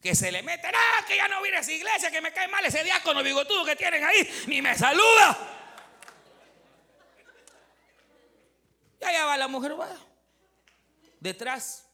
que 0.00 0.14
se 0.14 0.30
le 0.30 0.42
mete, 0.42 0.68
ah, 0.68 1.04
que 1.06 1.16
ya 1.16 1.28
no 1.28 1.40
viene 1.42 1.58
a 1.58 1.60
esa 1.60 1.72
iglesia, 1.72 2.10
que 2.10 2.20
me 2.20 2.32
cae 2.32 2.48
mal 2.48 2.64
ese 2.64 2.84
diácono 2.84 3.22
bigotudo 3.22 3.64
que 3.64 3.76
tienen 3.76 4.04
ahí, 4.04 4.44
ni 4.46 4.60
me 4.60 4.76
saluda. 4.76 5.38
Y 9.00 9.04
allá 9.04 9.24
va 9.24 9.36
la 9.36 9.48
mujer, 9.48 9.78
va 9.78 9.88
detrás. 11.24 11.86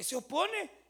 Se 0.00 0.14
opone. 0.14 0.81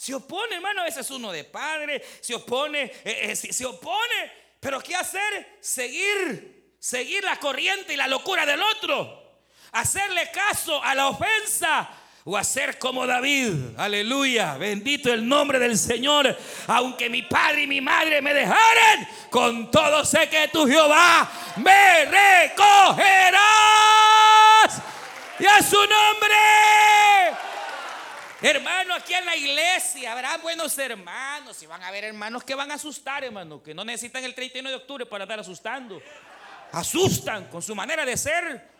Se 0.00 0.14
opone, 0.14 0.54
hermano, 0.54 0.82
ese 0.86 1.02
es 1.02 1.10
uno 1.10 1.30
de 1.30 1.44
padre, 1.44 2.02
se 2.22 2.34
opone, 2.34 2.84
eh, 3.04 3.32
eh, 3.32 3.36
se 3.36 3.66
opone. 3.66 4.32
Pero 4.58 4.80
¿qué 4.80 4.96
hacer? 4.96 5.58
Seguir, 5.60 6.72
seguir 6.78 7.22
la 7.22 7.36
corriente 7.36 7.92
y 7.92 7.98
la 7.98 8.08
locura 8.08 8.46
del 8.46 8.62
otro. 8.62 9.42
Hacerle 9.72 10.30
caso 10.30 10.82
a 10.82 10.94
la 10.94 11.08
ofensa 11.08 11.90
o 12.24 12.34
hacer 12.34 12.78
como 12.78 13.06
David. 13.06 13.52
Aleluya. 13.76 14.56
Bendito 14.56 15.12
el 15.12 15.28
nombre 15.28 15.58
del 15.58 15.76
Señor. 15.76 16.34
Aunque 16.68 17.10
mi 17.10 17.20
padre 17.20 17.64
y 17.64 17.66
mi 17.66 17.82
madre 17.82 18.22
me 18.22 18.32
dejaren, 18.32 19.06
con 19.28 19.70
todo 19.70 20.02
sé 20.06 20.30
que 20.30 20.48
tu 20.48 20.66
Jehová 20.66 21.30
me 21.56 22.06
recogerás. 22.06 23.42
Y 25.38 25.44
a 25.44 25.62
su 25.62 25.76
nombre. 25.76 26.69
Hermano, 28.42 28.94
aquí 28.94 29.12
en 29.12 29.26
la 29.26 29.36
iglesia 29.36 30.12
habrá 30.12 30.38
buenos 30.38 30.76
hermanos. 30.78 31.62
Y 31.62 31.66
van 31.66 31.82
a 31.82 31.88
haber 31.88 32.04
hermanos 32.04 32.42
que 32.42 32.54
van 32.54 32.70
a 32.70 32.74
asustar, 32.74 33.22
hermano. 33.22 33.62
Que 33.62 33.74
no 33.74 33.84
necesitan 33.84 34.24
el 34.24 34.34
31 34.34 34.68
de 34.68 34.74
octubre 34.76 35.06
para 35.06 35.24
estar 35.24 35.40
asustando. 35.40 36.00
Asustan 36.72 37.48
con 37.48 37.60
su 37.60 37.74
manera 37.74 38.04
de 38.04 38.16
ser. 38.16 38.70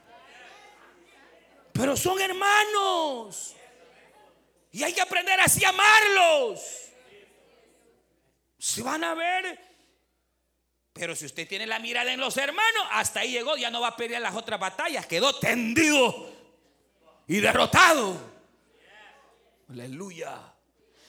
Pero 1.73 1.97
son 1.97 2.21
hermanos. 2.21 3.55
Y 4.73 4.83
hay 4.83 4.95
que 4.95 5.03
aprender 5.03 5.39
así 5.41 5.65
a 5.65 5.71
amarlos. 5.71 6.61
Se 8.59 8.83
van 8.83 9.05
a 9.05 9.15
ver. 9.15 9.59
Pero 10.93 11.15
si 11.15 11.27
usted 11.27 11.47
tiene 11.47 11.67
la 11.67 11.79
mirada 11.79 12.13
en 12.13 12.21
los 12.21 12.37
hermanos, 12.37 12.87
hasta 12.91 13.21
ahí 13.21 13.33
llegó, 13.33 13.57
ya 13.57 13.71
no 13.71 13.81
va 13.81 13.89
a 13.89 13.97
pelear 13.97 14.23
las 14.23 14.35
otras 14.35 14.59
batallas. 14.59 15.07
Quedó 15.07 15.39
tendido 15.39 16.31
y 17.27 17.41
derrotado. 17.41 18.30
Aleluya. 19.71 20.37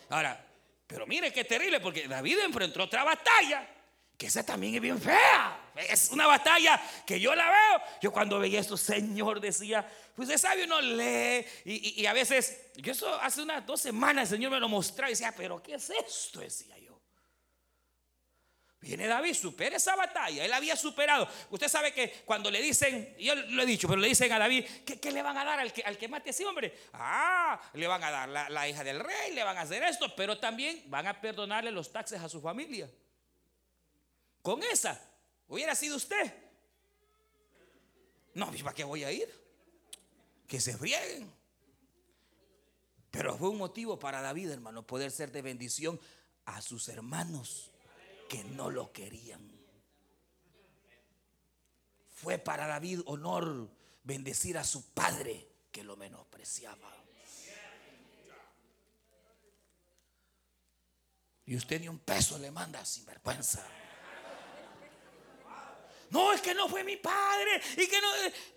Ahora, 0.10 0.46
pero 0.86 1.08
mire 1.08 1.32
qué 1.34 1.44
terrible, 1.44 1.80
porque 1.80 2.08
David 2.08 2.40
enfrentó 2.40 2.84
otra 2.84 3.04
batalla 3.04 3.68
que 4.22 4.28
esa 4.28 4.46
también 4.46 4.76
es 4.76 4.82
bien 4.82 5.02
fea. 5.02 5.72
Es 5.90 6.12
una 6.12 6.28
batalla 6.28 6.80
que 7.08 7.20
yo 7.20 7.34
la 7.34 7.50
veo. 7.50 7.82
Yo 8.04 8.12
cuando 8.12 8.38
veía 8.38 8.60
esto, 8.60 8.78
Señor, 8.78 9.42
decía, 9.42 9.90
pues 10.16 10.30
es 10.30 10.42
sabio 10.42 10.66
uno 10.66 10.80
lee 10.80 11.44
y, 11.66 12.02
y, 12.02 12.06
a 12.06 12.14
veces, 12.14 12.72
yo 12.76 12.92
eso 12.92 13.12
hace 13.20 13.42
unas 13.42 13.66
dos 13.66 13.82
semanas 13.82 14.30
el 14.30 14.38
Señor 14.38 14.52
me 14.52 14.60
lo 14.60 14.70
mostraba 14.70 15.10
y 15.10 15.14
decía, 15.14 15.34
pero 15.36 15.64
¿qué 15.64 15.74
es 15.74 15.90
esto? 15.90 16.42
Decía. 16.42 16.76
Viene 18.82 19.06
David, 19.06 19.36
supera 19.36 19.78
esa 19.78 19.96
batalla. 19.96 20.44
Él 20.44 20.52
había 20.52 20.76
superado. 20.76 21.28
Usted 21.52 21.68
sabe 21.68 21.94
que 21.94 22.24
cuando 22.26 22.50
le 22.50 22.60
dicen, 22.64 23.16
yo 23.20 23.36
lo 23.36 23.62
he 23.62 23.66
dicho, 23.68 23.88
pero 23.88 24.02
le 24.02 24.08
dicen 24.08 24.32
a 24.32 24.40
David, 24.40 24.66
¿qué, 24.84 25.12
le 25.12 25.22
van 25.22 25.38
a 25.38 25.46
dar 25.46 25.60
al 25.60 25.72
que, 25.72 25.84
al 25.84 26.00
que 26.00 26.08
mate 26.08 26.30
a 26.30 26.32
ese 26.32 26.48
hombre? 26.48 26.76
Ah, 26.94 27.62
le 27.74 27.86
van 27.86 28.04
a 28.04 28.10
dar 28.10 28.30
la, 28.30 28.50
la, 28.50 28.68
hija 28.68 28.84
del 28.84 29.00
rey, 29.00 29.36
le 29.36 29.44
van 29.44 29.56
a 29.56 29.62
hacer 29.62 29.84
esto, 29.84 30.16
pero 30.16 30.40
también 30.40 30.84
van 30.88 31.06
a 31.06 31.22
perdonarle 31.22 31.70
los 31.70 31.92
taxes 31.92 32.20
a 32.22 32.28
su 32.28 32.42
familia. 32.42 32.90
Con 34.42 34.64
esa, 34.64 35.00
hubiera 35.48 35.76
sido 35.76 35.96
usted. 35.96 36.34
No, 38.34 38.52
¿para 38.64 38.74
qué 38.74 38.84
voy 38.84 39.04
a 39.04 39.12
ir? 39.12 39.30
Que 40.48 40.60
se 40.60 40.76
frieguen. 40.76 41.32
Pero 43.12 43.38
fue 43.38 43.50
un 43.50 43.58
motivo 43.58 44.00
para 44.00 44.22
David, 44.22 44.50
hermano, 44.50 44.88
poder 44.88 45.12
ser 45.12 45.32
de 45.32 45.44
bendición 45.44 46.00
a 46.46 46.64
sus 46.64 46.90
hermanos 46.90 47.71
que 48.32 48.46
no 48.46 48.72
lo 48.72 48.94
querían. 48.94 49.42
Fue 52.16 52.38
para 52.38 52.66
David 52.66 53.02
honor 53.06 53.70
bendecir 54.06 54.58
a 54.58 54.64
su 54.64 54.94
padre 54.94 55.50
que 55.70 55.84
lo 55.84 55.98
menospreciaba. 55.98 56.96
Y 61.46 61.58
usted 61.58 61.82
ni 61.82 61.90
un 61.90 62.00
peso 62.00 62.38
le 62.38 62.52
manda 62.52 62.86
sin 62.86 63.06
vergüenza. 63.06 63.68
No, 66.12 66.32
es 66.34 66.42
que 66.42 66.54
no 66.54 66.68
fue 66.68 66.84
mi 66.84 66.98
padre. 66.98 67.62
Y 67.78 67.88
que 67.88 68.02
no. 68.02 68.08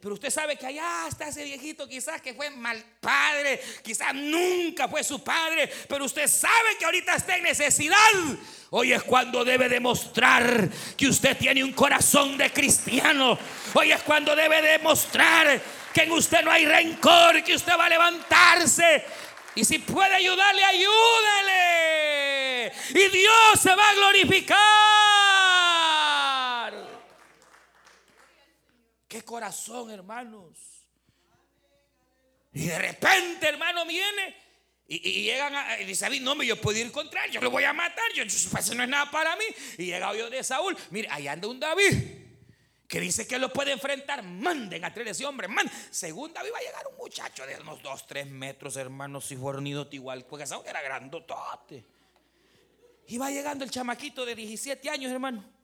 Pero 0.00 0.14
usted 0.14 0.30
sabe 0.30 0.56
que 0.56 0.66
allá 0.66 1.06
está 1.08 1.28
ese 1.28 1.44
viejito, 1.44 1.88
quizás 1.88 2.20
que 2.20 2.34
fue 2.34 2.50
mal 2.50 2.84
padre. 3.00 3.62
Quizás 3.82 4.12
nunca 4.12 4.88
fue 4.88 5.04
su 5.04 5.22
padre. 5.22 5.70
Pero 5.88 6.04
usted 6.04 6.26
sabe 6.26 6.76
que 6.78 6.84
ahorita 6.84 7.14
está 7.14 7.36
en 7.36 7.44
necesidad. 7.44 7.96
Hoy 8.70 8.92
es 8.92 9.04
cuando 9.04 9.44
debe 9.44 9.68
demostrar 9.68 10.68
que 10.96 11.06
usted 11.06 11.36
tiene 11.36 11.62
un 11.62 11.72
corazón 11.72 12.36
de 12.36 12.52
cristiano. 12.52 13.38
Hoy 13.72 13.92
es 13.92 14.02
cuando 14.02 14.34
debe 14.34 14.60
demostrar 14.60 15.62
que 15.92 16.02
en 16.02 16.10
usted 16.10 16.42
no 16.42 16.50
hay 16.50 16.66
rencor, 16.66 17.44
que 17.44 17.54
usted 17.54 17.74
va 17.78 17.86
a 17.86 17.88
levantarse. 17.88 19.04
Y 19.54 19.64
si 19.64 19.78
puede 19.78 20.12
ayudarle, 20.12 20.64
ayúdale. 20.64 22.72
Y 22.90 23.08
Dios 23.10 23.60
se 23.62 23.72
va 23.76 23.90
a 23.90 23.94
glorificar. 23.94 25.13
Qué 29.14 29.22
corazón, 29.22 29.92
hermanos. 29.92 30.58
Y 32.52 32.66
de 32.66 32.76
repente, 32.76 33.48
hermano, 33.48 33.86
viene 33.86 34.34
y, 34.88 35.22
llegan 35.22 35.54
a, 35.54 35.78
y 35.78 35.84
dice, 35.84 36.10
no, 36.18 36.42
yo 36.42 36.60
puedo 36.60 36.80
ir 36.80 36.90
contra 36.90 37.24
él, 37.24 37.30
yo 37.30 37.40
lo 37.40 37.48
voy 37.48 37.62
a 37.62 37.72
matar, 37.72 38.12
yo, 38.12 38.24
eso 38.24 38.74
no 38.74 38.82
es 38.82 38.88
nada 38.88 39.08
para 39.12 39.36
mí. 39.36 39.44
Y 39.78 39.86
llega 39.86 40.12
yo 40.16 40.28
de 40.28 40.42
Saúl, 40.42 40.76
mire, 40.90 41.06
ahí 41.12 41.28
anda 41.28 41.46
un 41.46 41.60
David 41.60 41.94
que 42.88 42.98
dice 42.98 43.24
que 43.24 43.38
lo 43.38 43.52
puede 43.52 43.70
enfrentar, 43.70 44.24
manden 44.24 44.84
a 44.84 44.92
traer 44.92 45.06
ese 45.06 45.24
hombre, 45.24 45.46
man. 45.46 45.70
Según 45.92 46.32
David 46.32 46.50
va 46.52 46.58
a 46.58 46.62
llegar 46.62 46.84
un 46.88 46.96
muchacho 46.96 47.46
de 47.46 47.54
unos 47.60 47.80
2, 47.84 48.06
3 48.08 48.26
metros, 48.26 48.76
hermanos, 48.76 49.30
y 49.30 49.36
fornido 49.36 49.86
igual, 49.92 50.26
porque 50.26 50.44
Saúl 50.44 50.66
era 50.66 50.82
grandotote. 50.82 51.84
Y 53.06 53.18
va 53.18 53.30
llegando 53.30 53.62
el 53.62 53.70
chamaquito 53.70 54.26
de 54.26 54.34
17 54.34 54.90
años, 54.90 55.12
hermano. 55.12 55.54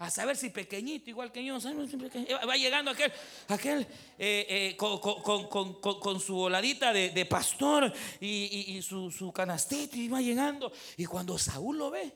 A 0.00 0.10
saber 0.10 0.36
si 0.36 0.50
pequeñito, 0.50 1.10
igual 1.10 1.32
que 1.32 1.44
yo, 1.44 1.58
va 1.58 2.56
llegando 2.56 2.92
aquel, 2.92 3.12
aquel 3.48 3.80
eh, 4.16 4.46
eh, 4.48 4.76
con, 4.76 6.20
su 6.20 6.36
voladita 6.36 6.92
de, 6.92 7.26
pastor 7.26 7.92
y, 8.20 8.80
su, 8.80 9.10
su, 9.10 9.32
canastito 9.32 9.96
y 9.96 10.08
va 10.08 10.20
llegando. 10.20 10.70
Y 10.96 11.04
cuando 11.04 11.36
Saúl 11.36 11.78
lo 11.78 11.90
ve, 11.90 12.12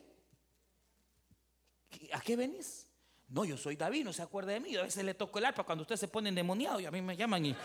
¿a 2.13 2.21
qué 2.21 2.37
venís? 2.37 2.87
No, 3.27 3.43
yo 3.43 3.57
soy 3.57 3.75
David, 3.75 4.05
no 4.05 4.13
se 4.13 4.21
acuerda 4.21 4.53
de 4.53 4.61
mí. 4.61 4.75
A 4.77 4.83
veces 4.83 5.03
le 5.03 5.13
toco 5.13 5.39
el 5.39 5.45
arpa 5.45 5.63
cuando 5.63 5.81
usted 5.81 5.97
se 5.97 6.07
pone 6.07 6.29
endemoniado 6.29 6.79
y 6.79 6.85
a 6.85 6.91
mí 6.91 7.01
me 7.01 7.17
llaman 7.17 7.47
y, 7.47 7.55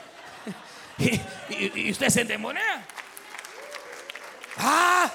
y, 1.76 1.90
usted 1.92 2.08
se 2.08 2.22
endemonia. 2.22 2.88
Ah, 4.56 5.12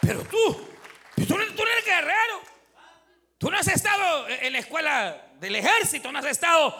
pero 0.00 0.22
tú, 0.22 0.66
tú, 1.14 1.26
tú 1.26 1.34
eres 1.34 1.84
guerrero. 1.84 2.55
Tú 3.46 3.52
no 3.52 3.58
has 3.58 3.68
estado 3.68 4.28
en 4.28 4.52
la 4.52 4.58
escuela 4.58 5.24
del 5.38 5.54
ejército, 5.54 6.10
no 6.10 6.18
has 6.18 6.24
estado. 6.24 6.74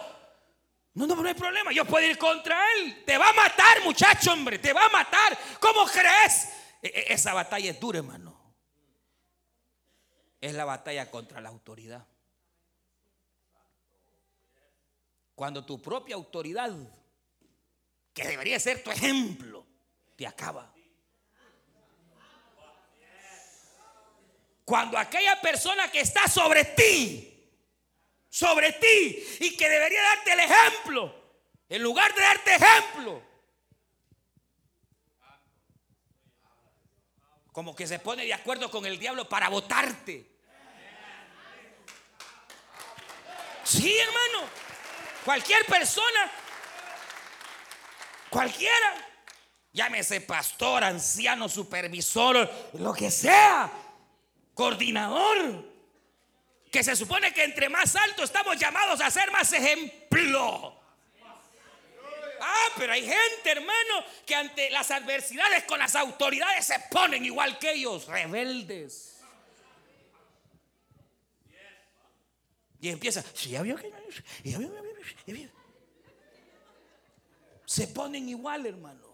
No, 0.95 1.07
no, 1.07 1.15
no 1.15 1.29
hay 1.29 1.35
problema. 1.35 1.71
Yo 1.71 1.85
puedo 1.85 2.05
ir 2.05 2.19
contra 2.19 2.59
él. 2.73 3.05
Te 3.07 3.17
va 3.17 3.31
a 3.31 3.33
matar, 3.35 3.85
muchacho, 3.85 4.33
hombre. 4.33 4.59
Te 4.59 4.73
va 4.73 4.87
a 4.87 4.89
matar. 4.89 5.39
¿Cómo 5.61 5.85
crees? 5.85 6.49
E, 6.83 6.89
e, 6.89 7.13
esa 7.15 7.35
batalla 7.35 7.71
es 7.71 7.79
dura, 7.79 8.01
hermano. 8.01 8.37
Es 10.41 10.55
la 10.55 10.65
batalla 10.65 11.09
contra 11.09 11.41
la 11.41 11.51
autoridad. 11.51 12.05
Cuando 15.37 15.65
tu 15.65 15.81
propia 15.81 16.17
autoridad, 16.17 16.73
que 18.13 18.27
debería 18.27 18.59
ser 18.59 18.83
tu 18.83 18.91
ejemplo, 18.91 19.65
te 20.17 20.27
acaba. 20.27 20.75
Cuando 24.67 24.99
aquella 24.99 25.41
persona 25.41 25.89
que 25.93 26.01
está 26.01 26.27
sobre 26.27 26.65
ti, 26.65 27.33
sobre 28.29 28.73
ti, 28.73 29.25
y 29.39 29.57
que 29.57 29.69
debería 29.69 30.03
darte 30.03 30.33
el 30.33 30.41
ejemplo, 30.41 31.15
en 31.69 31.83
lugar 31.85 32.13
de 32.13 32.21
darte 32.21 32.55
ejemplo, 32.57 33.23
como 37.53 37.77
que 37.77 37.87
se 37.87 38.01
pone 38.01 38.25
de 38.25 38.35
acuerdo 38.35 38.69
con 38.69 38.85
el 38.85 38.99
diablo 38.99 39.29
para 39.29 39.49
votarte. 39.49 40.27
Sí, 43.63 43.97
hermano. 43.97 44.51
Cualquier 45.25 45.65
persona, 45.67 46.31
cualquiera, 48.31 48.95
llámese 49.73 50.23
pastor, 50.23 50.83
anciano, 50.83 51.49
supervisor, 51.49 52.51
lo 52.75 52.93
que 52.93 53.13
sea, 53.13 53.71
coordinador. 54.57 55.65
Que 56.73 56.83
se 56.83 56.97
supone 56.97 57.33
que 57.33 57.45
entre 57.45 57.69
más 57.69 57.95
alto 57.95 58.25
estamos 58.25 58.57
llamados 58.59 59.01
a 59.01 59.11
ser 59.11 59.31
más 59.31 59.53
ejemplo. 59.53 60.81
Ah, 62.41 62.67
pero 62.77 62.93
hay 62.93 63.03
gente, 63.03 63.51
hermano, 63.51 64.05
que 64.27 64.35
ante 64.35 64.69
las 64.71 64.91
adversidades 64.91 65.65
con 65.65 65.79
las 65.79 65.95
autoridades 65.95 66.67
se 66.67 66.79
ponen 66.91 67.25
igual 67.25 67.59
que 67.59 67.73
ellos, 67.73 68.07
rebeldes. 68.07 69.21
Y 72.81 72.91
empieza, 72.91 73.23
Se 77.65 77.89
ponen 77.89 78.29
igual, 78.29 78.67
hermano. 78.67 79.06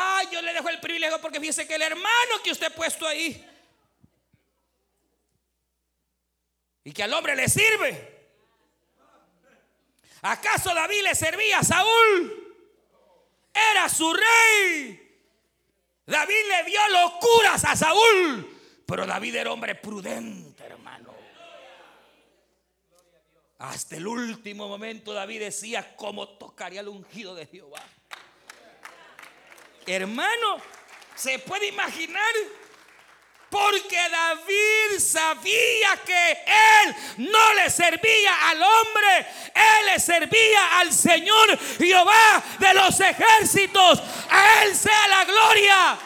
Ay, 0.00 0.28
yo 0.30 0.40
le 0.40 0.52
dejo 0.52 0.68
el 0.68 0.78
privilegio 0.78 1.20
porque 1.20 1.40
fíjese 1.40 1.66
que 1.66 1.74
el 1.74 1.82
hermano 1.82 2.40
que 2.44 2.52
usted 2.52 2.66
ha 2.66 2.70
puesto 2.70 3.04
ahí 3.04 3.44
y 6.84 6.92
que 6.92 7.02
al 7.02 7.12
hombre 7.12 7.34
le 7.34 7.48
sirve. 7.48 8.16
¿Acaso 10.22 10.72
David 10.72 11.02
le 11.02 11.16
servía 11.16 11.58
a 11.58 11.64
Saúl? 11.64 12.56
Era 13.52 13.88
su 13.88 14.12
rey. 14.12 15.20
David 16.06 16.46
le 16.48 16.62
vio 16.62 16.80
locuras 16.90 17.64
a 17.64 17.74
Saúl, 17.74 18.56
pero 18.86 19.04
David 19.04 19.34
era 19.34 19.52
hombre 19.52 19.74
prudente, 19.74 20.62
hermano. 20.62 21.12
Hasta 23.58 23.96
el 23.96 24.06
último 24.06 24.68
momento 24.68 25.12
David 25.12 25.40
decía 25.40 25.96
cómo 25.96 26.28
tocaría 26.28 26.82
el 26.82 26.88
ungido 26.88 27.34
de 27.34 27.46
Jehová. 27.46 27.82
Hermano, 29.88 30.58
¿se 31.14 31.38
puede 31.38 31.68
imaginar? 31.68 32.34
Porque 33.48 33.96
David 33.96 34.98
sabía 34.98 35.96
que 36.04 36.32
él 36.32 36.94
no 37.30 37.54
le 37.54 37.70
servía 37.70 38.50
al 38.50 38.62
hombre, 38.62 39.26
él 39.54 39.86
le 39.86 39.98
servía 39.98 40.78
al 40.78 40.92
Señor 40.92 41.58
Jehová 41.78 42.44
de 42.58 42.74
los 42.74 43.00
ejércitos. 43.00 44.02
A 44.28 44.64
él 44.64 44.76
sea 44.76 45.08
la 45.08 45.24
gloria. 45.24 45.98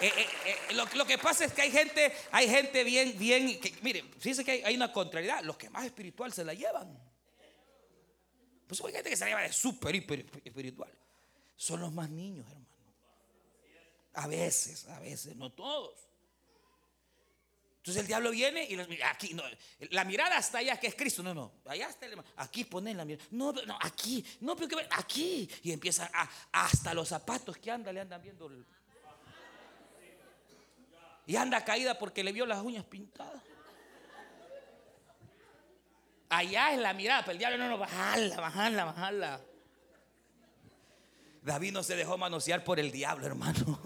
Eh, 0.00 0.12
eh, 0.16 0.28
eh, 0.70 0.74
lo, 0.74 1.04
que 1.04 1.18
pasa 1.18 1.44
es 1.44 1.52
que 1.52 1.62
hay 1.62 1.72
gente, 1.72 2.14
hay 2.30 2.48
gente 2.48 2.84
bien, 2.84 3.18
bien, 3.18 3.60
que, 3.60 3.74
mire, 3.82 4.04
fíjense 4.20 4.44
que 4.44 4.62
hay, 4.64 4.76
una 4.76 4.92
contrariedad. 4.92 5.42
Los 5.42 5.56
que 5.56 5.68
más 5.68 5.84
espiritual 5.84 6.32
se 6.32 6.44
la 6.44 6.54
llevan. 6.54 6.96
Pues 8.68 8.80
hay 8.84 8.92
gente 8.92 9.10
que 9.10 9.16
se 9.16 9.24
la 9.24 9.30
lleva 9.30 9.42
de 9.42 9.52
súper, 9.52 9.96
espiritual 9.96 10.92
son 11.58 11.80
los 11.80 11.92
más 11.92 12.08
niños, 12.08 12.46
hermano. 12.46 12.66
A 14.14 14.26
veces, 14.28 14.86
a 14.88 14.98
veces, 15.00 15.36
no 15.36 15.50
todos. 15.50 16.08
Entonces 17.78 18.00
el 18.02 18.06
diablo 18.06 18.30
viene 18.30 18.64
y 18.64 18.76
los 18.76 18.88
mira, 18.88 19.10
aquí, 19.10 19.34
no, 19.34 19.42
la 19.90 20.04
mirada 20.04 20.36
hasta 20.36 20.58
allá, 20.58 20.78
que 20.78 20.86
es 20.86 20.94
Cristo. 20.94 21.22
No, 21.22 21.34
no, 21.34 21.52
allá 21.66 21.88
está 21.88 22.06
el 22.06 22.22
Aquí 22.36 22.64
ponen 22.64 22.96
la 22.96 23.04
mirada. 23.04 23.26
No, 23.32 23.52
no, 23.52 23.78
aquí, 23.80 24.24
no, 24.40 24.54
pero 24.54 24.68
que 24.68 24.86
aquí. 24.90 25.48
Y 25.62 25.72
empieza 25.72 26.08
a, 26.12 26.28
hasta 26.52 26.94
los 26.94 27.08
zapatos 27.08 27.56
que 27.58 27.70
anda, 27.70 27.92
le 27.92 28.00
andan 28.00 28.22
viendo. 28.22 28.50
y 31.26 31.36
anda 31.36 31.64
caída 31.64 31.98
porque 31.98 32.22
le 32.22 32.30
vio 32.32 32.46
las 32.46 32.62
uñas 32.62 32.84
pintadas. 32.84 33.42
Allá 36.28 36.72
es 36.72 36.78
la 36.78 36.92
mirada, 36.92 37.22
pero 37.22 37.32
el 37.32 37.38
diablo 37.38 37.58
no, 37.58 37.68
no, 37.68 37.78
bajarla, 37.78 38.36
bajarla, 38.36 38.84
bajarla. 38.84 39.40
David 41.42 41.72
no 41.72 41.82
se 41.82 41.96
dejó 41.96 42.18
manosear 42.18 42.64
por 42.64 42.78
el 42.78 42.90
diablo, 42.90 43.26
hermano. 43.26 43.80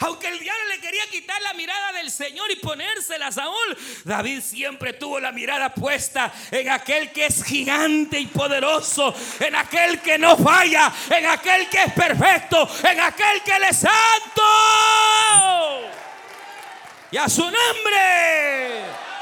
Aunque 0.00 0.28
el 0.28 0.38
diablo 0.38 0.64
le 0.68 0.80
quería 0.80 1.06
quitar 1.10 1.40
la 1.40 1.54
mirada 1.54 1.92
del 1.92 2.10
Señor 2.10 2.50
y 2.50 2.56
ponérsela 2.56 3.28
a 3.28 3.32
Saúl, 3.32 3.78
David 4.04 4.40
siempre 4.40 4.92
tuvo 4.94 5.20
la 5.20 5.30
mirada 5.32 5.72
puesta 5.72 6.32
en 6.50 6.68
aquel 6.68 7.12
que 7.12 7.26
es 7.26 7.44
gigante 7.44 8.18
y 8.18 8.26
poderoso, 8.26 9.14
en 9.40 9.54
aquel 9.54 10.00
que 10.00 10.18
no 10.18 10.36
falla, 10.36 10.92
en 11.10 11.26
aquel 11.26 11.68
que 11.70 11.84
es 11.84 11.92
perfecto, 11.92 12.68
en 12.82 13.00
aquel 13.00 13.42
que 13.42 13.58
le 13.58 13.68
es 13.68 13.76
santo. 13.78 14.42
Y 17.10 17.16
a 17.16 17.28
su 17.28 17.44
nombre. 17.44 19.13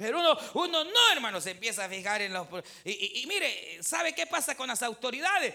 Pero 0.00 0.18
uno, 0.18 0.36
uno 0.54 0.84
no, 0.84 1.12
hermano, 1.12 1.40
se 1.40 1.50
empieza 1.50 1.84
a 1.84 1.88
fijar 1.88 2.22
en 2.22 2.32
los... 2.32 2.46
y 2.84 3.24
mire, 3.28 3.78
¿sabe 3.82 4.14
qué 4.14 4.26
pasa 4.26 4.56
con 4.56 4.66
las 4.66 4.82
autoridades? 4.82 5.54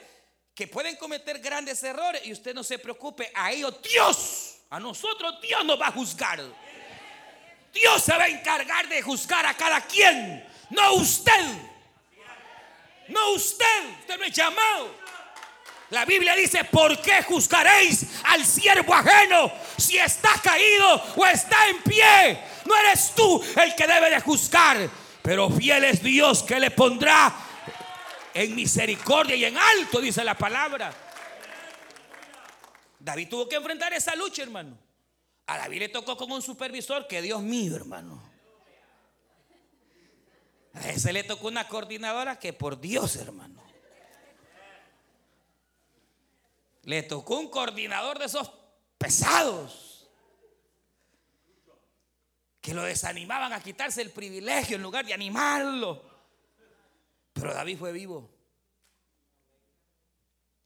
que 0.56 0.68
pueden 0.68 0.96
cometer 0.96 1.39
grandes 1.39 1.84
errores 1.84 2.22
y 2.24 2.32
usted 2.32 2.56
no 2.56 2.64
se 2.64 2.80
preocupe, 2.80 3.30
a 3.36 3.52
ellos 3.52 3.76
Dios, 3.82 4.56
a 4.70 4.80
nosotros 4.80 5.41
Dios 5.41 5.66
nos 5.66 5.80
va 5.80 5.88
a 5.88 5.91
juzgar. 5.91 6.41
Dios 7.74 8.02
se 8.02 8.16
va 8.16 8.24
a 8.24 8.30
encargar 8.30 8.88
de 8.88 9.02
juzgar 9.02 9.46
a 9.46 9.54
cada 9.54 9.82
quien, 9.82 10.48
no 10.70 10.93
usted. 10.93 11.46
No 13.10 13.32
usted, 13.34 14.00
usted 14.00 14.18
me 14.18 14.28
ha 14.28 14.30
llamado. 14.30 14.96
La 15.89 16.06
Biblia 16.06 16.36
dice, 16.36 16.64
¿por 16.64 17.00
qué 17.02 17.22
juzgaréis 17.22 18.06
al 18.24 18.46
siervo 18.46 18.93
ajeno 18.93 19.52
si 19.78 19.98
está 19.98 20.39
caído 20.41 21.04
o 21.18 21.26
está 21.26 21.68
en 21.68 21.84
pie? 21.84 22.39
No 22.66 22.76
eres 22.78 23.13
tú 23.16 23.41
el 23.61 23.76
que 23.76 23.88
debe 23.88 24.09
de 24.09 24.20
juzgar, 24.20 24.89
pero 25.22 25.49
fiel 25.49 25.84
es 25.84 26.01
Dios 26.01 26.43
que 26.43 26.59
le 26.59 26.72
pondrá 26.72 27.34
en 28.34 28.55
misericordia 28.55 29.36
y 29.36 29.45
en 29.45 29.57
alto, 29.57 30.01
dice 30.01 30.24
la 30.24 30.38
palabra. 30.38 30.93
David 32.99 33.30
tuvo 33.30 33.47
que 33.47 33.55
enfrentar 33.55 33.93
esa 33.93 34.16
lucha, 34.16 34.43
hermano. 34.43 34.78
A 35.47 35.57
David 35.59 35.80
le 35.80 35.89
tocó 35.89 36.18
con 36.18 36.32
un 36.32 36.41
supervisor 36.41 37.07
que 37.07 37.22
Dios 37.22 37.41
mío, 37.41 37.76
hermano. 37.76 38.22
A 40.74 40.89
ese 40.89 41.13
le 41.13 41.24
tocó 41.24 41.47
una 41.47 41.68
coordinadora 41.68 42.39
que 42.39 42.51
por 42.51 42.82
Dios, 42.82 43.16
hermano. 43.16 43.63
Le 46.84 47.03
tocó 47.03 47.38
un 47.38 47.49
coordinador 47.49 48.20
de 48.20 48.26
esos 48.26 48.51
pesados 48.97 49.95
que 52.66 52.74
lo 52.74 52.82
desanimaban 52.82 53.53
a 53.53 53.61
quitarse 53.61 54.01
el 54.01 54.09
privilegio 54.09 54.78
en 54.78 54.82
lugar 54.82 55.05
de 55.05 55.13
animarlo. 55.13 56.01
Pero 57.32 57.53
David 57.53 57.78
fue 57.78 57.91
vivo. 57.91 58.28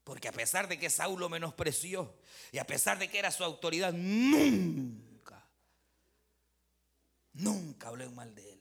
Porque 0.06 0.30
a 0.30 0.32
pesar 0.32 0.70
de 0.70 0.80
que 0.80 0.90
Saúl 0.90 1.20
lo 1.20 1.28
menospreció 1.28 2.16
y 2.54 2.58
a 2.58 2.66
pesar 2.66 3.00
de 3.00 3.10
que 3.10 3.20
era 3.20 3.32
su 3.32 3.44
autoridad, 3.44 3.92
nunca, 3.92 5.46
nunca 7.34 7.90
habló 7.90 8.10
mal 8.12 8.34
de 8.34 8.54
él. 8.54 8.60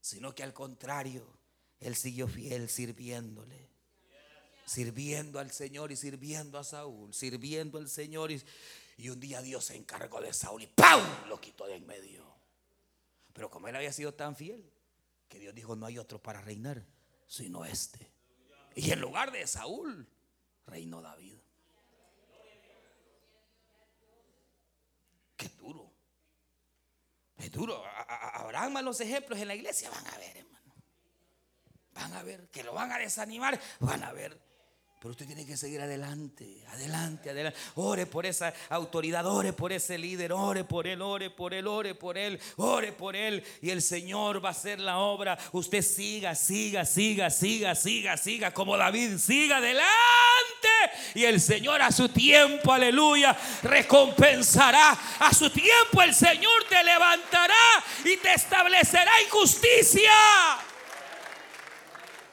Sino 0.00 0.34
que 0.34 0.42
al 0.42 0.52
contrario, 0.52 1.24
él 1.78 1.94
siguió 1.94 2.26
fiel 2.26 2.68
sirviéndole. 2.68 3.70
Sirviendo 4.64 5.38
al 5.38 5.52
Señor 5.52 5.92
y 5.92 5.96
sirviendo 5.96 6.58
a 6.58 6.64
Saúl, 6.64 7.14
sirviendo 7.14 7.78
al 7.78 7.88
Señor. 7.88 8.32
Y, 8.32 8.42
y 8.96 9.10
un 9.10 9.20
día 9.20 9.42
Dios 9.42 9.66
se 9.66 9.76
encargó 9.76 10.20
de 10.20 10.32
Saúl 10.32 10.62
y 10.62 10.66
¡pau! 10.66 11.00
Lo 11.28 11.40
quitó 11.40 11.66
de 11.66 11.76
en 11.76 11.86
medio. 11.86 12.24
Pero 13.32 13.50
como 13.50 13.68
él 13.68 13.76
había 13.76 13.92
sido 13.92 14.14
tan 14.14 14.34
fiel, 14.34 14.72
que 15.28 15.38
Dios 15.38 15.54
dijo, 15.54 15.76
no 15.76 15.86
hay 15.86 15.98
otro 15.98 16.22
para 16.22 16.40
reinar, 16.40 16.82
sino 17.26 17.64
este. 17.64 18.10
Y 18.74 18.90
en 18.90 19.00
lugar 19.00 19.32
de 19.32 19.46
Saúl, 19.46 20.08
reinó 20.66 21.02
David. 21.02 21.36
Qué 25.36 25.48
duro. 25.50 25.92
Es 27.36 27.50
duro. 27.50 27.84
Habrán 27.84 28.72
malos 28.72 29.00
ejemplos 29.00 29.38
en 29.38 29.48
la 29.48 29.54
iglesia, 29.54 29.90
van 29.90 30.06
a 30.06 30.16
ver, 30.16 30.36
hermano. 30.38 30.74
Van 31.92 32.12
a 32.14 32.22
ver, 32.22 32.48
que 32.48 32.62
lo 32.62 32.72
van 32.72 32.92
a 32.92 32.98
desanimar, 32.98 33.60
van 33.80 34.02
a 34.02 34.12
ver. 34.12 34.45
Pero 35.06 35.12
usted 35.12 35.26
tiene 35.26 35.46
que 35.46 35.56
seguir 35.56 35.80
adelante, 35.80 36.64
adelante, 36.72 37.30
adelante. 37.30 37.56
Ore 37.76 38.06
por 38.06 38.26
esa 38.26 38.52
autoridad, 38.70 39.24
ore 39.24 39.52
por 39.52 39.72
ese 39.72 39.96
líder, 39.96 40.32
ore 40.32 40.64
por 40.64 40.84
él, 40.88 41.00
ore 41.00 41.30
por 41.30 41.54
él, 41.54 41.68
ore 41.68 41.94
por 41.94 42.18
él, 42.18 42.40
ore 42.56 42.90
por 42.90 43.14
él. 43.14 43.44
Y 43.62 43.70
el 43.70 43.82
Señor 43.82 44.44
va 44.44 44.48
a 44.48 44.50
hacer 44.50 44.80
la 44.80 44.98
obra. 44.98 45.38
Usted 45.52 45.80
siga, 45.82 46.34
siga, 46.34 46.84
siga, 46.84 47.30
siga, 47.30 47.76
siga, 47.76 48.16
siga, 48.16 48.52
como 48.52 48.76
David, 48.76 49.18
siga 49.18 49.58
adelante. 49.58 49.86
Y 51.14 51.22
el 51.22 51.40
Señor 51.40 51.82
a 51.82 51.92
su 51.92 52.08
tiempo, 52.08 52.72
aleluya, 52.72 53.38
recompensará. 53.62 54.98
A 55.20 55.32
su 55.32 55.48
tiempo 55.50 56.02
el 56.02 56.16
Señor 56.16 56.64
te 56.68 56.82
levantará 56.82 57.54
y 58.04 58.16
te 58.16 58.34
establecerá 58.34 59.12
en 59.22 59.28
justicia. 59.28 60.10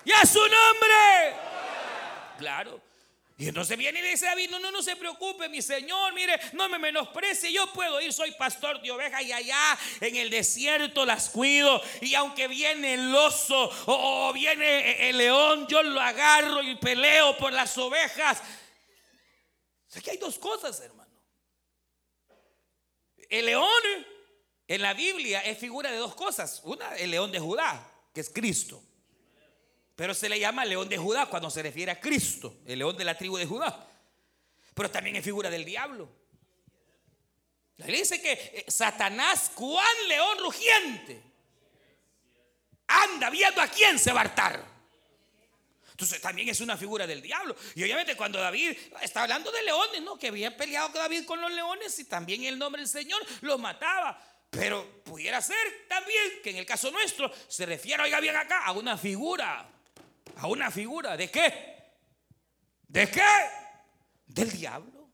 Y 0.05 0.11
a 0.11 0.25
su 0.25 0.39
nombre. 0.39 1.42
Claro. 2.43 2.81
Y 3.37 3.47
entonces 3.47 3.77
viene 3.77 3.99
y 3.99 4.03
dice 4.03 4.25
David, 4.25 4.49
no, 4.49 4.59
no, 4.59 4.69
no 4.69 4.83
se 4.83 4.97
preocupe, 4.97 5.47
mi 5.47 5.61
Señor, 5.61 6.13
mire, 6.13 6.37
no 6.51 6.67
me 6.67 6.77
menosprecie, 6.77 7.53
yo 7.53 7.71
puedo 7.71 8.01
ir, 8.01 8.11
soy 8.11 8.31
pastor 8.33 8.81
de 8.81 8.91
ovejas 8.91 9.21
y 9.23 9.31
allá 9.31 9.79
en 10.01 10.17
el 10.17 10.29
desierto 10.29 11.05
las 11.05 11.29
cuido. 11.29 11.81
Y 12.01 12.13
aunque 12.15 12.49
viene 12.49 12.95
el 12.95 13.15
oso 13.15 13.71
o, 13.85 14.33
viene 14.33 15.09
el 15.09 15.17
león, 15.17 15.67
yo 15.69 15.81
lo 15.81 16.01
agarro 16.01 16.61
y 16.63 16.75
peleo 16.75 17.37
por 17.37 17.53
las 17.53 17.77
ovejas. 17.77 18.43
Aquí 19.95 20.09
hay 20.09 20.17
dos 20.17 20.37
cosas, 20.37 20.77
hermano. 20.81 21.11
El 23.29 23.45
león 23.45 23.83
en 24.67 24.81
la 24.81 24.93
Biblia 24.93 25.39
es 25.39 25.57
figura 25.57 25.89
de 25.89 25.97
dos 25.97 26.13
cosas. 26.13 26.59
Una, 26.65 26.93
el 26.97 27.09
león 27.09 27.31
de 27.31 27.39
Judá, 27.39 27.89
que 28.13 28.19
es 28.19 28.29
Cristo. 28.29 28.83
Pero 29.95 30.13
se 30.13 30.27
le 30.27 30.39
llama 30.39 30.65
león 30.65 30.89
de 30.89 30.97
Judá 30.97 31.27
cuando 31.27 31.49
se 31.49 31.61
refiere 31.61 31.91
a 31.91 31.99
Cristo, 31.99 32.57
el 32.65 32.79
león 32.79 32.97
de 32.97 33.03
la 33.03 33.17
tribu 33.17 33.37
de 33.37 33.45
Judá. 33.45 33.87
Pero 34.73 34.89
también 34.89 35.15
es 35.15 35.23
figura 35.23 35.49
del 35.49 35.65
diablo. 35.65 36.09
Le 37.77 37.97
dice 37.97 38.21
que 38.21 38.31
eh, 38.31 38.65
Satanás, 38.67 39.51
cuán 39.53 40.07
león 40.07 40.37
rugiente, 40.39 41.21
anda 42.87 43.29
viendo 43.29 43.61
a 43.61 43.67
quién 43.67 43.99
se 43.99 44.11
va 44.11 44.21
a 44.21 44.23
hartar. 44.23 44.73
Entonces 45.91 46.19
también 46.21 46.49
es 46.49 46.59
una 46.59 46.75
figura 46.75 47.05
del 47.05 47.21
diablo. 47.21 47.55
Y 47.75 47.83
obviamente 47.83 48.15
cuando 48.15 48.39
David 48.39 48.75
está 49.01 49.23
hablando 49.23 49.51
de 49.51 49.61
leones, 49.61 50.01
¿no? 50.01 50.17
Que 50.17 50.29
había 50.29 50.57
peleado 50.57 50.89
David 50.89 51.25
con 51.25 51.39
los 51.39 51.51
leones 51.51 51.97
y 51.99 52.05
también 52.05 52.43
el 52.45 52.57
nombre 52.57 52.81
del 52.81 52.89
Señor 52.89 53.23
los 53.41 53.59
mataba. 53.59 54.19
Pero 54.49 55.03
pudiera 55.03 55.41
ser 55.41 55.85
también 55.87 56.41
que 56.43 56.49
en 56.49 56.57
el 56.57 56.65
caso 56.65 56.89
nuestro 56.89 57.31
se 57.47 57.65
refiere, 57.65 58.03
oiga 58.03 58.19
bien 58.19 58.35
acá, 58.35 58.65
a 58.65 58.71
una 58.71 58.97
figura 58.97 59.72
a 60.37 60.47
una 60.47 60.71
figura. 60.71 61.17
¿De 61.17 61.29
qué? 61.29 61.75
¿De 62.87 63.09
qué? 63.09 63.21
Del 64.27 64.51
diablo. 64.51 65.09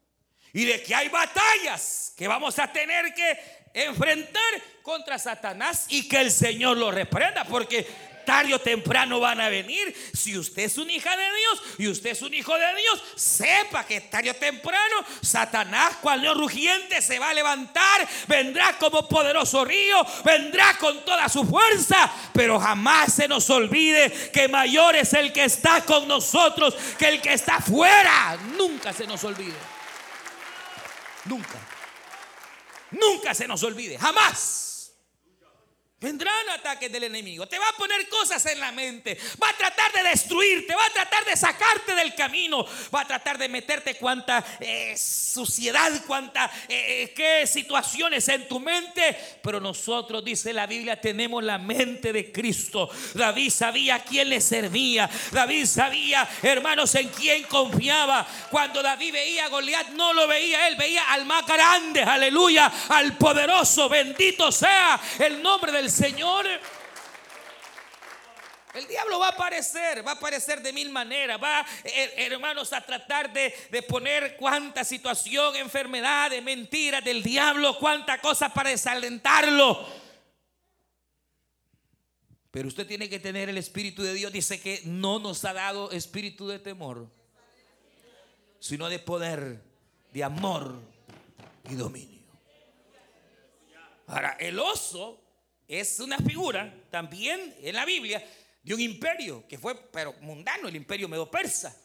Y 0.53 0.65
de 0.65 0.81
que 0.81 0.95
hay 0.95 1.09
batallas 1.09 2.13
que 2.17 2.27
vamos 2.27 2.57
a 2.59 2.71
tener 2.71 3.13
que 3.13 3.39
enfrentar 3.73 4.41
contra 4.81 5.19
Satanás 5.19 5.85
y 5.89 6.07
que 6.07 6.19
el 6.21 6.31
Señor 6.31 6.77
lo 6.77 6.91
reprenda. 6.91 7.45
Porque 7.45 7.87
tarde 8.29 8.59
temprano 8.59 9.19
van 9.19 9.41
a 9.41 9.49
venir. 9.49 9.91
Si 10.13 10.37
usted 10.37 10.61
es 10.65 10.77
una 10.77 10.91
hija 10.91 11.17
de 11.17 11.23
Dios 11.23 11.63
y 11.79 11.87
usted 11.87 12.11
es 12.11 12.21
un 12.21 12.31
hijo 12.31 12.53
de 12.53 12.75
Dios, 12.75 13.03
sepa 13.15 13.83
que 13.87 14.01
tarde 14.01 14.29
o 14.29 14.35
temprano 14.35 15.03
Satanás, 15.19 15.95
cual 15.99 16.21
león 16.21 16.37
rugiente, 16.37 17.01
se 17.01 17.17
va 17.17 17.31
a 17.31 17.33
levantar, 17.33 18.07
vendrá 18.27 18.77
como 18.77 19.09
poderoso 19.09 19.65
río, 19.65 20.05
vendrá 20.23 20.77
con 20.77 21.03
toda 21.03 21.27
su 21.27 21.43
fuerza, 21.43 22.11
pero 22.31 22.59
jamás 22.59 23.13
se 23.13 23.27
nos 23.27 23.49
olvide 23.49 24.29
que 24.31 24.47
mayor 24.47 24.95
es 24.95 25.11
el 25.13 25.33
que 25.33 25.45
está 25.45 25.83
con 25.83 26.07
nosotros 26.07 26.75
que 26.99 27.07
el 27.07 27.21
que 27.21 27.33
está 27.33 27.59
fuera. 27.59 28.37
Nunca 28.55 28.93
se 28.93 29.07
nos 29.07 29.23
olvide. 29.23 29.57
Nunca. 31.25 31.59
Nunca 32.91 33.33
se 33.33 33.47
nos 33.47 33.63
olvide. 33.63 33.97
Jamás. 33.97 34.68
Vendrán 36.01 36.49
ataques 36.51 36.89
del 36.89 37.03
enemigo. 37.03 37.45
Te 37.45 37.59
va 37.59 37.67
a 37.67 37.73
poner 37.73 38.07
cosas 38.07 38.45
en 38.45 38.57
la 38.61 38.71
mente. 38.71 39.17
Va 39.41 39.49
a 39.49 39.57
tratar 39.57 39.91
de 39.91 40.03
destruirte. 40.03 40.73
Va 40.73 40.85
a 40.85 40.89
tratar 40.91 41.25
de 41.25 41.35
sacarte 41.35 41.93
del 41.93 42.15
camino. 42.15 42.65
Va 42.93 43.01
a 43.01 43.07
tratar 43.07 43.37
de 43.37 43.49
meterte 43.49 43.95
cuanta 43.95 44.45
eh, 44.61 44.95
suciedad, 44.97 45.91
cuanta 46.07 46.49
eh, 46.69 47.03
eh, 47.03 47.13
qué 47.13 47.45
situaciones 47.45 48.29
en 48.29 48.47
tu 48.47 48.61
mente. 48.61 49.17
Pero 49.41 49.59
nosotros, 49.59 50.23
dice 50.23 50.53
la 50.53 50.67
Biblia, 50.67 51.01
tenemos 51.01 51.43
la 51.43 51.57
mente 51.57 52.13
de 52.13 52.31
Cristo. 52.31 52.89
David 53.13 53.49
sabía 53.49 53.95
a 53.95 54.03
quién 54.03 54.29
le 54.29 54.39
servía. 54.39 55.09
David 55.31 55.65
sabía, 55.65 56.29
hermanos, 56.41 56.95
en 56.95 57.09
quién 57.09 57.43
confiaba. 57.43 58.25
Cuando 58.49 58.81
David 58.81 59.11
veía 59.11 59.45
a 59.45 59.49
Goliat, 59.49 59.89
no 59.89 60.13
lo 60.13 60.27
veía 60.27 60.69
él, 60.69 60.77
veía 60.77 61.11
al 61.11 61.25
más 61.25 61.45
grande. 61.45 62.03
Aleluya. 62.03 62.71
Al 62.87 63.17
poderoso. 63.17 63.89
Bendito 63.89 64.49
sea 64.49 64.97
el 65.19 65.43
nombre 65.43 65.73
del 65.73 65.88
Señor. 65.91 66.45
El 68.73 68.87
diablo 68.87 69.19
va 69.19 69.29
a 69.29 69.31
aparecer, 69.31 70.05
va 70.05 70.11
a 70.11 70.15
aparecer 70.15 70.61
de 70.61 70.71
mil 70.71 70.91
maneras, 70.91 71.41
va, 71.41 71.65
hermanos, 72.15 72.71
a 72.71 72.85
tratar 72.85 73.33
de, 73.33 73.51
de, 73.71 73.81
poner 73.81 74.37
cuánta 74.37 74.83
situación, 74.83 75.55
enfermedad, 75.55 76.29
de 76.29 76.41
mentiras 76.41 77.03
del 77.03 77.23
diablo, 77.23 77.77
cuánta 77.79 78.21
cosa 78.21 78.53
para 78.53 78.69
desalentarlo. 78.69 79.87
Pero 82.51 82.67
usted 82.67 82.87
tiene 82.87 83.09
que 83.09 83.19
tener 83.19 83.49
el 83.49 83.57
Espíritu 83.57 84.03
de 84.03 84.13
Dios. 84.13 84.31
Dice 84.31 84.59
que 84.59 84.81
no 84.85 85.19
nos 85.19 85.45
ha 85.45 85.53
dado 85.53 85.91
espíritu 85.91 86.47
de 86.47 86.59
temor, 86.59 87.07
sino 88.59 88.89
de 88.89 88.99
poder, 88.99 89.61
de 90.11 90.23
amor 90.23 90.79
y 91.69 91.75
dominio. 91.75 92.19
Ahora, 94.07 94.35
el 94.39 94.59
oso 94.59 95.21
es 95.69 95.99
una 95.99 96.17
figura 96.17 96.73
también 96.89 97.55
en 97.61 97.75
la 97.75 97.85
Biblia 97.85 98.27
de 98.63 98.73
un 98.73 98.81
imperio 98.81 99.47
que 99.47 99.59
fue, 99.59 99.75
pero 99.91 100.13
mundano, 100.21 100.67
el 100.67 100.75
imperio 100.75 101.07
medo-persa. 101.07 101.75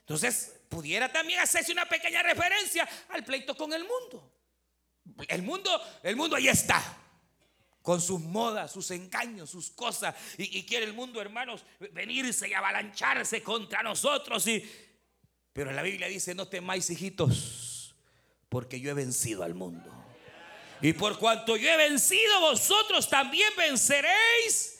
Entonces, 0.00 0.60
pudiera 0.68 1.10
también 1.10 1.40
hacerse 1.40 1.72
una 1.72 1.86
pequeña 1.86 2.22
referencia 2.22 2.86
al 3.08 3.24
pleito 3.24 3.56
con 3.56 3.72
el 3.72 3.84
mundo. 3.84 4.30
El 5.26 5.42
mundo, 5.42 5.70
el 6.02 6.16
mundo 6.16 6.36
ahí 6.36 6.48
está. 6.48 6.98
Con 7.80 7.98
sus 8.02 8.20
modas, 8.20 8.70
sus 8.70 8.90
engaños, 8.90 9.48
sus 9.48 9.70
cosas. 9.70 10.14
Y, 10.36 10.62
quiere 10.64 10.84
el 10.84 10.92
mundo, 10.92 11.18
hermanos, 11.18 11.64
venirse 11.92 12.46
y 12.46 12.52
avalancharse 12.52 13.42
contra 13.42 13.82
nosotros. 13.82 14.46
Y, 14.48 14.62
pero 15.54 15.72
la 15.72 15.80
Biblia 15.80 16.08
dice, 16.08 16.34
no 16.34 16.46
temáis, 16.46 16.90
hijitos, 16.90 17.96
porque 18.50 18.80
yo 18.80 18.90
he 18.90 18.94
vencido 18.94 19.44
al 19.44 19.54
mundo. 19.54 20.00
Y 20.82 20.92
por 20.92 21.18
cuanto 21.18 21.56
yo 21.56 21.70
he 21.70 21.76
vencido, 21.76 22.40
vosotros 22.40 23.08
también 23.08 23.52
venceréis. 23.56 24.78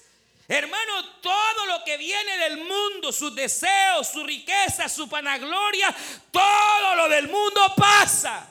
Hermano, 0.48 1.20
todo 1.20 1.66
lo 1.66 1.84
que 1.84 1.96
viene 1.96 2.36
del 2.38 2.58
mundo, 2.58 3.12
sus 3.12 3.34
deseos, 3.34 4.08
su 4.08 4.24
riqueza, 4.24 4.88
su 4.88 5.08
panagloria, 5.08 5.94
todo 6.32 6.96
lo 6.96 7.08
del 7.08 7.28
mundo 7.28 7.60
pasa. 7.76 8.48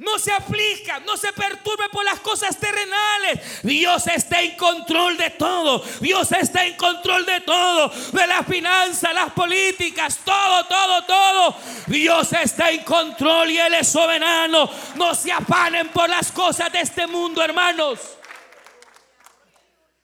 No 0.00 0.18
se 0.18 0.32
aplica, 0.32 0.98
no 1.00 1.14
se 1.18 1.30
perturbe 1.34 1.90
por 1.90 2.02
las 2.02 2.20
cosas 2.20 2.58
terrenales. 2.58 3.62
Dios 3.62 4.06
está 4.06 4.40
en 4.40 4.56
control 4.56 5.18
de 5.18 5.28
todo. 5.28 5.84
Dios 6.00 6.32
está 6.32 6.64
en 6.64 6.74
control 6.78 7.26
de 7.26 7.42
todo. 7.42 7.88
De 7.88 8.26
las 8.26 8.46
finanzas, 8.46 9.12
las 9.12 9.30
políticas, 9.32 10.18
todo, 10.24 10.64
todo, 10.64 11.04
todo. 11.04 11.56
Dios 11.86 12.32
está 12.32 12.70
en 12.70 12.82
control 12.82 13.50
y 13.50 13.58
Él 13.58 13.74
es 13.74 13.88
soberano. 13.88 14.70
No 14.94 15.14
se 15.14 15.32
afanen 15.32 15.88
por 15.88 16.08
las 16.08 16.32
cosas 16.32 16.72
de 16.72 16.80
este 16.80 17.06
mundo, 17.06 17.42
hermanos. 17.42 18.00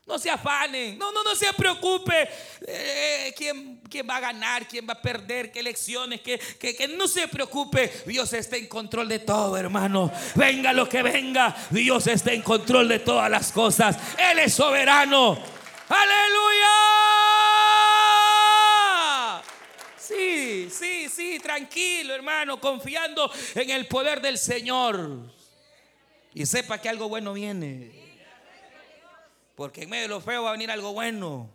No 0.05 0.19
se 0.19 0.31
afanen, 0.31 0.99
no, 0.99 1.11
no, 1.11 1.25
no 1.25 1.35
se 1.35 1.53
preocupe 1.55 2.29
eh, 2.65 3.35
¿quién, 3.37 3.76
quién, 3.89 4.09
va 4.09 4.16
a 4.16 4.20
ganar, 4.20 4.66
quién 4.66 4.87
va 4.89 4.95
a 4.95 5.03
perder, 5.03 5.51
qué 5.51 5.61
elecciones, 5.61 6.20
que, 6.20 6.39
que, 6.39 6.76
que 6.76 6.89
no 6.89 7.09
se 7.09 7.28
preocupe. 7.28 7.91
Dios 8.07 8.32
está 8.32 8.57
en 8.57 8.66
control 8.66 9.09
de 9.09 9.20
todo, 9.20 9.57
hermano. 9.57 10.11
Venga 10.34 10.72
lo 10.72 10.89
que 10.89 11.03
venga, 11.03 11.57
Dios 11.70 12.07
está 12.07 12.32
en 12.32 12.43
control 12.43 12.89
de 12.89 13.01
todas 13.01 13.30
las 13.30 13.53
cosas. 13.53 13.99
Él 14.18 14.39
es 14.41 14.55
soberano. 14.55 15.39
Aleluya. 15.89 16.66
Sí, 19.97 20.68
sí, 20.70 21.09
sí, 21.09 21.41
tranquilo, 21.41 22.14
hermano, 22.14 22.61
confiando 22.61 23.30
en 23.55 23.70
el 23.70 23.87
poder 23.87 24.20
del 24.20 24.39
Señor. 24.39 25.34
Y 26.32 26.47
sepa 26.47 26.80
que 26.80 26.89
algo 26.89 27.09
bueno 27.09 27.32
viene. 27.32 27.91
Porque 29.57 29.82
en 29.84 29.91
medio 29.91 30.03
de 30.03 30.09
lo 30.09 30.20
feo 30.20 30.43
va 30.43 30.51
a 30.51 30.53
venir 30.53 30.70
algo 30.70 30.93
bueno. 30.93 31.51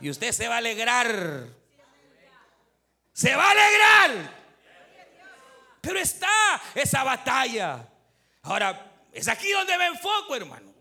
Y 0.00 0.10
usted 0.10 0.32
se 0.32 0.48
va 0.48 0.54
a 0.54 0.58
alegrar. 0.58 1.48
Se 3.12 3.34
va 3.34 3.48
a 3.48 3.50
alegrar. 3.50 4.38
Pero 5.80 5.98
está 5.98 6.28
esa 6.74 7.02
batalla. 7.02 7.88
Ahora, 8.42 9.06
es 9.12 9.26
aquí 9.28 9.50
donde 9.50 9.76
me 9.76 9.86
enfoco, 9.86 10.36
hermano. 10.36 10.72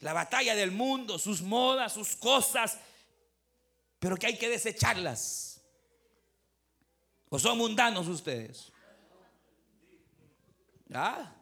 La 0.00 0.12
batalla 0.12 0.54
del 0.54 0.70
mundo, 0.72 1.18
sus 1.18 1.42
modas, 1.42 1.92
sus 1.92 2.16
cosas. 2.16 2.78
Pero 3.98 4.16
que 4.16 4.26
hay 4.26 4.38
que 4.38 4.48
desecharlas. 4.48 5.60
¿O 7.28 7.38
son 7.38 7.56
mundanos 7.56 8.08
ustedes? 8.08 8.72
¿Ah? 10.92 11.32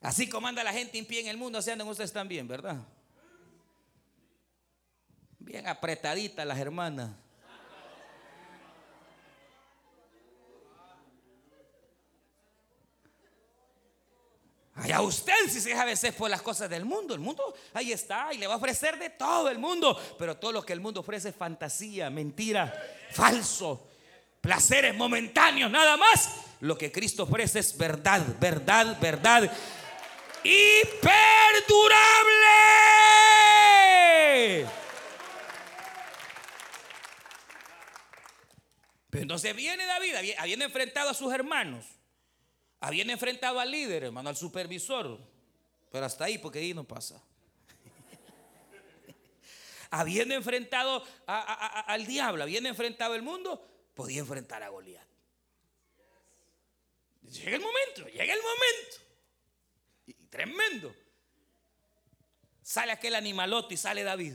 Así 0.00 0.28
como 0.28 0.46
anda 0.46 0.64
la 0.64 0.72
gente 0.72 0.98
en 0.98 1.06
pie 1.06 1.20
en 1.20 1.28
el 1.28 1.36
mundo, 1.36 1.58
así 1.58 1.70
andan 1.70 1.88
ustedes 1.88 2.12
también, 2.12 2.48
¿verdad? 2.48 2.76
Bien 5.44 5.68
apretaditas 5.68 6.46
las 6.46 6.58
hermanas. 6.58 7.10
Allá 14.76 15.02
usted 15.02 15.34
si 15.48 15.60
se 15.60 15.68
deja 15.68 15.82
a 15.82 15.84
veces 15.84 16.14
por 16.14 16.28
las 16.30 16.40
cosas 16.42 16.68
del 16.68 16.84
mundo. 16.84 17.14
El 17.14 17.20
mundo 17.20 17.54
ahí 17.74 17.92
está 17.92 18.32
y 18.32 18.38
le 18.38 18.46
va 18.46 18.54
a 18.54 18.56
ofrecer 18.56 18.98
de 18.98 19.10
todo 19.10 19.50
el 19.50 19.58
mundo. 19.58 20.00
Pero 20.18 20.36
todo 20.36 20.50
lo 20.50 20.64
que 20.64 20.72
el 20.72 20.80
mundo 20.80 21.00
ofrece 21.00 21.28
es 21.28 21.36
fantasía, 21.36 22.08
mentira, 22.08 22.74
falso, 23.12 23.86
placeres 24.40 24.94
momentáneos, 24.96 25.70
nada 25.70 25.98
más. 25.98 26.30
Lo 26.60 26.76
que 26.76 26.90
Cristo 26.90 27.24
ofrece 27.24 27.58
es 27.58 27.76
verdad, 27.76 28.22
verdad, 28.40 28.98
verdad 28.98 29.52
y 30.42 30.80
perdurable. 31.00 32.93
Entonces 39.22 39.54
viene 39.54 39.84
David, 39.86 40.34
habiendo 40.38 40.64
enfrentado 40.64 41.10
a 41.10 41.14
sus 41.14 41.32
hermanos, 41.32 41.84
habiendo 42.80 43.12
enfrentado 43.12 43.60
al 43.60 43.70
líder, 43.70 44.04
hermano, 44.04 44.28
al 44.28 44.36
supervisor, 44.36 45.20
pero 45.90 46.06
hasta 46.06 46.24
ahí, 46.24 46.38
porque 46.38 46.58
ahí 46.58 46.74
no 46.74 46.84
pasa. 46.84 47.22
habiendo 49.90 50.34
enfrentado 50.34 51.04
al 51.26 52.06
diablo, 52.06 52.42
habiendo 52.42 52.68
enfrentado 52.68 53.14
el 53.14 53.22
mundo, 53.22 53.64
podía 53.94 54.20
enfrentar 54.20 54.62
a 54.62 54.68
Goliat. 54.68 55.06
Llega 57.22 57.56
el 57.56 57.62
momento, 57.62 58.06
llega 58.08 58.34
el 58.34 58.42
momento. 58.42 58.96
Y, 60.06 60.14
tremendo. 60.28 60.94
Sale 62.62 62.92
aquel 62.92 63.14
animalote 63.14 63.74
y 63.74 63.76
sale 63.76 64.02
David. 64.02 64.34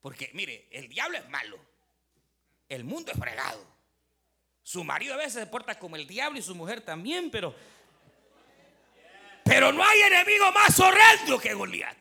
Porque 0.00 0.30
mire, 0.34 0.68
el 0.70 0.88
diablo 0.88 1.18
es 1.18 1.28
malo. 1.28 1.71
El 2.72 2.84
mundo 2.84 3.12
es 3.12 3.18
fregado. 3.18 3.62
Su 4.62 4.82
marido 4.82 5.12
a 5.12 5.18
veces 5.18 5.34
se 5.34 5.46
porta 5.46 5.78
como 5.78 5.94
el 5.94 6.06
diablo 6.06 6.38
y 6.38 6.42
su 6.42 6.54
mujer 6.54 6.80
también, 6.80 7.30
pero 7.30 7.54
pero 9.44 9.72
no 9.72 9.84
hay 9.84 10.00
enemigo 10.00 10.50
más 10.52 10.80
horrendo 10.80 11.38
que 11.38 11.52
Goliat. 11.52 11.98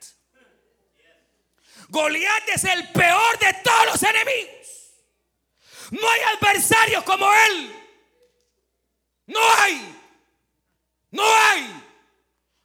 Goliat 1.89 2.49
es 2.55 2.63
el 2.63 2.88
peor 2.93 3.38
de 3.39 3.53
todos 3.61 3.86
los 3.88 4.03
enemigos. 4.03 4.93
No 5.89 6.09
hay 6.09 6.22
adversarios 6.38 7.03
como 7.03 7.30
él. 7.34 7.76
No 9.26 9.53
hay. 9.57 9.95
No 11.09 11.24
hay. 11.26 11.84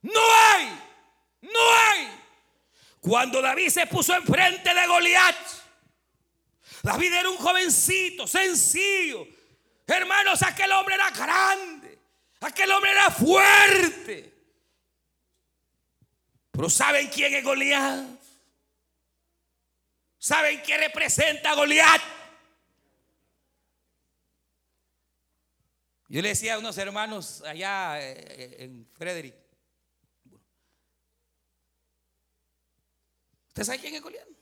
No 0.03 0.21
hay. 0.21 0.83
No 1.41 1.75
hay. 1.75 2.21
Cuando 3.01 3.43
David 3.43 3.71
se 3.71 3.89
puso 3.89 4.15
enfrente 4.15 4.73
de 4.73 4.87
Goliat, 4.87 5.37
David 6.87 7.15
era 7.15 7.29
un 7.29 7.37
jovencito, 7.37 8.29
sencillo. 8.29 9.27
Hermanos, 9.89 10.41
aquel 10.45 10.71
hombre 10.71 10.95
era 10.95 11.11
grande. 11.11 11.99
Aquel 12.39 12.71
hombre 12.71 12.93
era 12.93 13.11
fuerte. 13.11 14.33
Pero 16.53 16.71
¿saben 16.71 17.09
quién 17.09 17.35
es 17.35 17.43
Goliat? 17.43 18.07
¿Saben 20.17 20.63
qué 20.63 20.79
representa 20.79 21.55
Goliat? 21.55 22.03
Yo 26.09 26.23
le 26.23 26.29
decía 26.29 26.55
a 26.55 26.59
unos 26.61 26.79
hermanos 26.79 27.43
allá 27.43 28.01
eh, 28.01 28.59
en 28.61 28.89
Frederick, 28.93 29.35
¿Usted 33.49 33.65
sabe 33.65 33.81
quién 33.81 33.97
es 33.97 34.03
Goliat? 34.03 34.36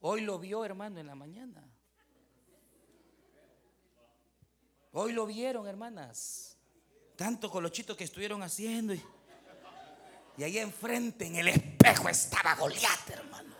Hoy 0.00 0.20
lo 0.20 0.38
vio, 0.38 0.64
hermano, 0.64 1.00
en 1.00 1.06
la 1.06 1.14
mañana. 1.14 1.62
Hoy 4.92 5.12
lo 5.12 5.26
vieron, 5.26 5.66
hermanas. 5.66 6.56
Tanto 7.16 7.50
colochitos 7.50 7.96
que 7.96 8.04
estuvieron 8.04 8.42
haciendo. 8.42 8.94
Y, 8.94 9.02
y 10.38 10.44
ahí 10.44 10.58
enfrente, 10.58 11.26
en 11.26 11.36
el 11.36 11.48
espejo, 11.48 12.08
estaba 12.08 12.54
Goliat, 12.54 13.10
hermano. 13.10 13.54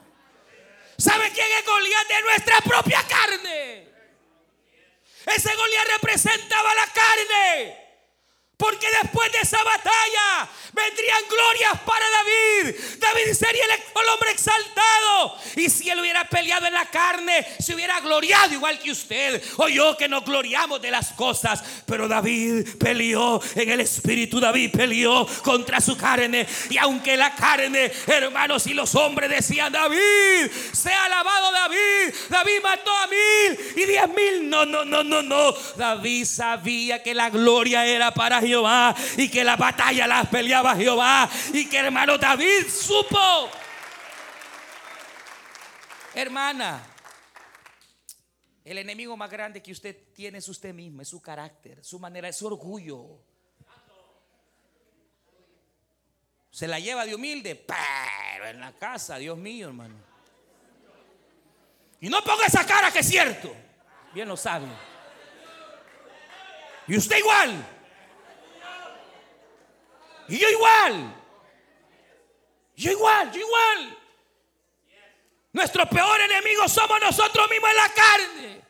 ¿Sabe 0.99 1.31
quién 1.33 1.47
es 1.59 1.67
Goliat? 1.67 2.09
De 2.09 2.23
nuestra 2.23 2.61
propia 2.61 3.03
carne. 3.07 3.89
Ese 5.27 5.55
Goliat 5.55 5.89
representaba 6.01 6.75
la 6.75 6.87
carne. 6.93 7.86
Porque 8.57 8.87
después 9.03 9.31
de 9.33 9.39
esa 9.43 9.63
batalla 9.63 10.49
vendrían 10.73 11.23
glorias 11.29 11.81
para 11.85 12.07
David. 12.09 12.75
David 12.99 13.35
sería 13.35 13.65
el, 13.65 14.09
hombre 14.09 14.31
exaltado. 14.31 15.37
Y 15.57 15.69
si 15.69 15.91
él 15.91 16.01
hubiera 16.01 16.25
peleado 16.25 16.67
en 16.67 16.73
la 16.73 16.87
carne, 16.87 17.47
se 17.59 17.75
hubiera 17.75 18.01
gloriado 18.01 18.55
igual 18.55 18.79
que 18.79 18.93
usted 18.93 19.43
o 19.59 19.69
yo 19.69 19.97
que 19.97 20.09
nos 20.09 20.25
gloriamos 20.25 20.81
de 20.81 20.91
las 20.91 21.13
cosas. 21.13 21.63
Pero 21.85 22.09
David 22.09 22.67
peleó 22.79 23.43
en 23.55 23.71
el 23.71 23.81
espíritu. 23.81 24.41
David 24.41 24.71
peleó 24.73 25.27
contra 25.43 25.81
su 25.81 25.95
carne. 25.97 26.47
Y 26.71 26.79
aunque 26.79 27.17
la 27.17 27.35
carne, 27.35 27.93
hermanos, 28.07 28.67
y 28.67 28.73
los 28.73 28.95
hombres 28.95 29.29
decían, 29.29 29.71
David, 29.71 30.51
sea 30.73 31.05
alabado 31.05 31.53
David. 31.53 32.15
David 32.31 32.63
mató 32.63 32.91
a 32.97 33.07
mil 33.07 33.59
y 33.77 33.85
diez 33.85 34.09
mil. 34.09 34.49
No, 34.49 34.65
no, 34.65 34.85
no, 34.85 35.05
no, 35.05 35.23
no. 35.23 35.53
David 35.77 36.25
sabía 36.25 37.03
que 37.03 37.13
la 37.13 37.29
gloria 37.29 37.85
era 37.85 38.15
para 38.15 38.46
Jehová 38.47 38.95
y 39.17 39.29
que 39.29 39.45
la 39.45 39.57
batalla 39.57 40.07
las 40.07 40.29
peleaba 40.29 40.77
Jehová 40.77 41.29
y 41.53 41.69
que 41.69 41.79
hermano 41.79 42.19
David 42.19 42.69
supo. 42.69 43.51
Hermana, 46.15 46.83
el 48.65 48.79
enemigo 48.79 49.17
más 49.17 49.31
grande 49.31 49.63
que 49.63 49.71
usted 49.73 49.97
tiene 50.15 50.39
es 50.39 50.49
usted 50.49 50.75
mismo, 50.75 51.03
es 51.03 51.09
su 51.09 51.21
carácter, 51.21 51.85
su 51.85 51.99
manera, 51.99 52.29
es 52.29 52.37
su 52.37 52.47
orgullo. 52.47 53.21
Se 56.51 56.67
la 56.67 56.81
lleva 56.81 57.05
de 57.05 57.15
humilde, 57.15 57.55
pero 57.55 58.49
en 58.49 58.61
la 58.61 58.73
casa, 58.73 59.19
Dios 59.19 59.37
mío, 59.37 59.69
hermano. 59.69 59.95
Y 62.01 62.09
no 62.09 62.23
ponga 62.25 62.47
esa 62.47 62.67
cara 62.67 62.91
que 62.91 63.01
es 63.01 63.09
cierto. 63.09 63.55
Bien 64.15 64.27
lo 64.27 64.37
sabe. 64.37 64.67
Y 66.89 66.97
usted 66.97 67.19
igual. 67.19 67.76
Y 70.29 70.39
yo 70.39 70.49
igual. 70.49 71.15
Yo 72.77 72.91
igual, 72.91 73.33
yo 73.33 73.41
igual. 73.41 73.99
Nuestro 75.53 75.89
peor 75.89 76.21
enemigo 76.21 76.69
somos 76.69 77.01
nosotros 77.01 77.49
mismos 77.49 77.71
en 77.71 77.77
la 77.77 77.89
carne. 77.95 78.63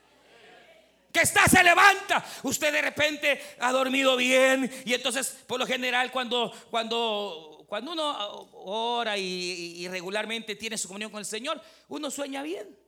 Que 1.13 1.21
está, 1.23 1.49
se 1.49 1.65
levanta. 1.65 2.25
Usted 2.43 2.73
de 2.73 2.83
repente 2.83 3.57
ha 3.59 3.73
dormido 3.73 4.17
bien. 4.17 4.71
Y 4.85 4.95
entonces, 4.95 5.37
por 5.47 5.59
lo 5.59 5.67
general, 5.67 6.13
cuando, 6.13 6.53
cuando, 6.71 7.65
cuando 7.67 7.93
uno 7.93 8.49
ora 8.53 9.17
y, 9.17 9.75
y 9.79 9.89
regularmente 9.89 10.55
tiene 10.55 10.79
su 10.79 10.87
comunión 10.87 11.11
con 11.11 11.19
el 11.19 11.27
Señor, 11.27 11.61
uno 11.89 12.11
sueña 12.11 12.43
bien. 12.43 12.86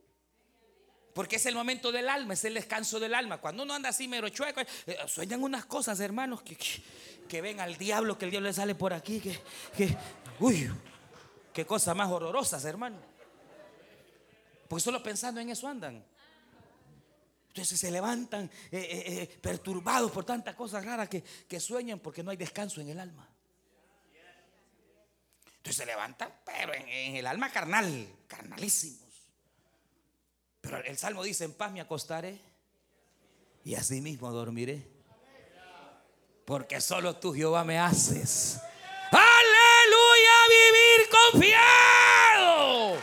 Porque 1.19 1.35
es 1.35 1.45
el 1.47 1.53
momento 1.53 1.91
del 1.91 2.07
alma, 2.07 2.33
es 2.33 2.45
el 2.45 2.53
descanso 2.53 2.97
del 2.97 3.13
alma. 3.13 3.39
Cuando 3.39 3.63
uno 3.63 3.73
anda 3.73 3.89
así 3.89 4.07
mero 4.07 4.29
chueco, 4.29 4.61
eh, 4.61 4.97
sueñan 5.05 5.43
unas 5.43 5.65
cosas, 5.65 5.99
hermanos, 5.99 6.41
que, 6.43 6.57
que 7.27 7.41
ven 7.41 7.59
al 7.59 7.77
diablo, 7.77 8.17
que 8.17 8.23
el 8.23 8.31
diablo 8.31 8.47
le 8.47 8.53
sale 8.53 8.73
por 8.73 8.93
aquí, 8.93 9.19
que, 9.19 9.37
que 9.75 9.97
uy, 10.39 10.71
qué 11.51 11.65
cosas 11.65 11.93
más 11.93 12.09
horrorosas, 12.09 12.63
hermano. 12.63 13.01
Porque 14.69 14.81
solo 14.81 15.03
pensando 15.03 15.41
en 15.41 15.49
eso 15.49 15.67
andan. 15.67 16.01
Entonces 17.49 17.77
se 17.77 17.91
levantan 17.91 18.49
eh, 18.71 19.27
eh, 19.31 19.39
perturbados 19.41 20.11
por 20.11 20.23
tantas 20.23 20.55
cosas 20.55 20.85
raras 20.85 21.09
que, 21.09 21.21
que 21.21 21.59
sueñan 21.59 21.99
porque 21.99 22.23
no 22.23 22.31
hay 22.31 22.37
descanso 22.37 22.79
en 22.79 22.91
el 22.91 22.99
alma. 23.01 23.27
Entonces 25.57 25.75
se 25.75 25.85
levantan, 25.85 26.33
pero 26.45 26.73
en, 26.73 27.17
el 27.17 27.27
alma 27.27 27.51
carnal, 27.51 28.07
carnalísimos. 28.25 29.08
El 30.85 30.97
salmo 30.97 31.23
dice: 31.23 31.45
En 31.45 31.53
paz 31.53 31.71
me 31.71 31.81
acostaré 31.81 32.39
y 33.63 33.75
así 33.75 34.01
mismo 34.01 34.31
dormiré 34.31 34.99
porque 36.49 36.81
solo 36.81 37.15
tú, 37.15 37.31
Jehová, 37.31 37.63
me 37.63 37.77
haces. 37.77 38.59
Aleluya, 39.11 40.37
vivir 40.49 41.09
confiado. 41.31 42.97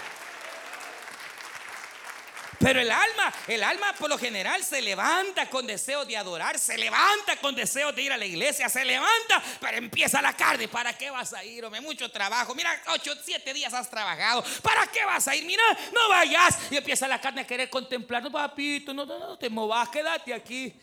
Pero 2.66 2.80
el 2.80 2.90
alma, 2.90 3.32
el 3.46 3.62
alma 3.62 3.92
por 3.92 4.10
lo 4.10 4.18
general 4.18 4.64
se 4.64 4.82
levanta 4.82 5.48
con 5.48 5.68
deseo 5.68 6.04
de 6.04 6.16
adorar, 6.16 6.58
se 6.58 6.76
levanta 6.76 7.36
con 7.36 7.54
deseo 7.54 7.92
de 7.92 8.02
ir 8.02 8.12
a 8.12 8.16
la 8.16 8.24
iglesia, 8.24 8.68
se 8.68 8.84
levanta, 8.84 9.40
pero 9.60 9.76
empieza 9.76 10.20
la 10.20 10.32
carne. 10.32 10.66
¿Para 10.66 10.92
qué 10.92 11.08
vas 11.08 11.32
a 11.32 11.44
ir? 11.44 11.64
Hombre, 11.64 11.80
mucho 11.80 12.10
trabajo. 12.10 12.56
Mira, 12.56 12.76
ocho, 12.88 13.12
siete 13.24 13.54
días 13.54 13.72
has 13.72 13.88
trabajado. 13.88 14.44
¿Para 14.62 14.84
qué 14.88 15.04
vas 15.04 15.28
a 15.28 15.36
ir? 15.36 15.44
Mira, 15.44 15.62
no 15.94 16.08
vayas. 16.08 16.58
Y 16.68 16.76
empieza 16.76 17.06
la 17.06 17.20
carne 17.20 17.42
a 17.42 17.46
querer 17.46 17.70
contemplar. 17.70 18.28
Papito, 18.32 18.92
no, 18.92 19.06
no, 19.06 19.16
no 19.16 19.38
te 19.38 19.48
movas, 19.48 19.88
quédate 19.88 20.34
aquí. 20.34 20.74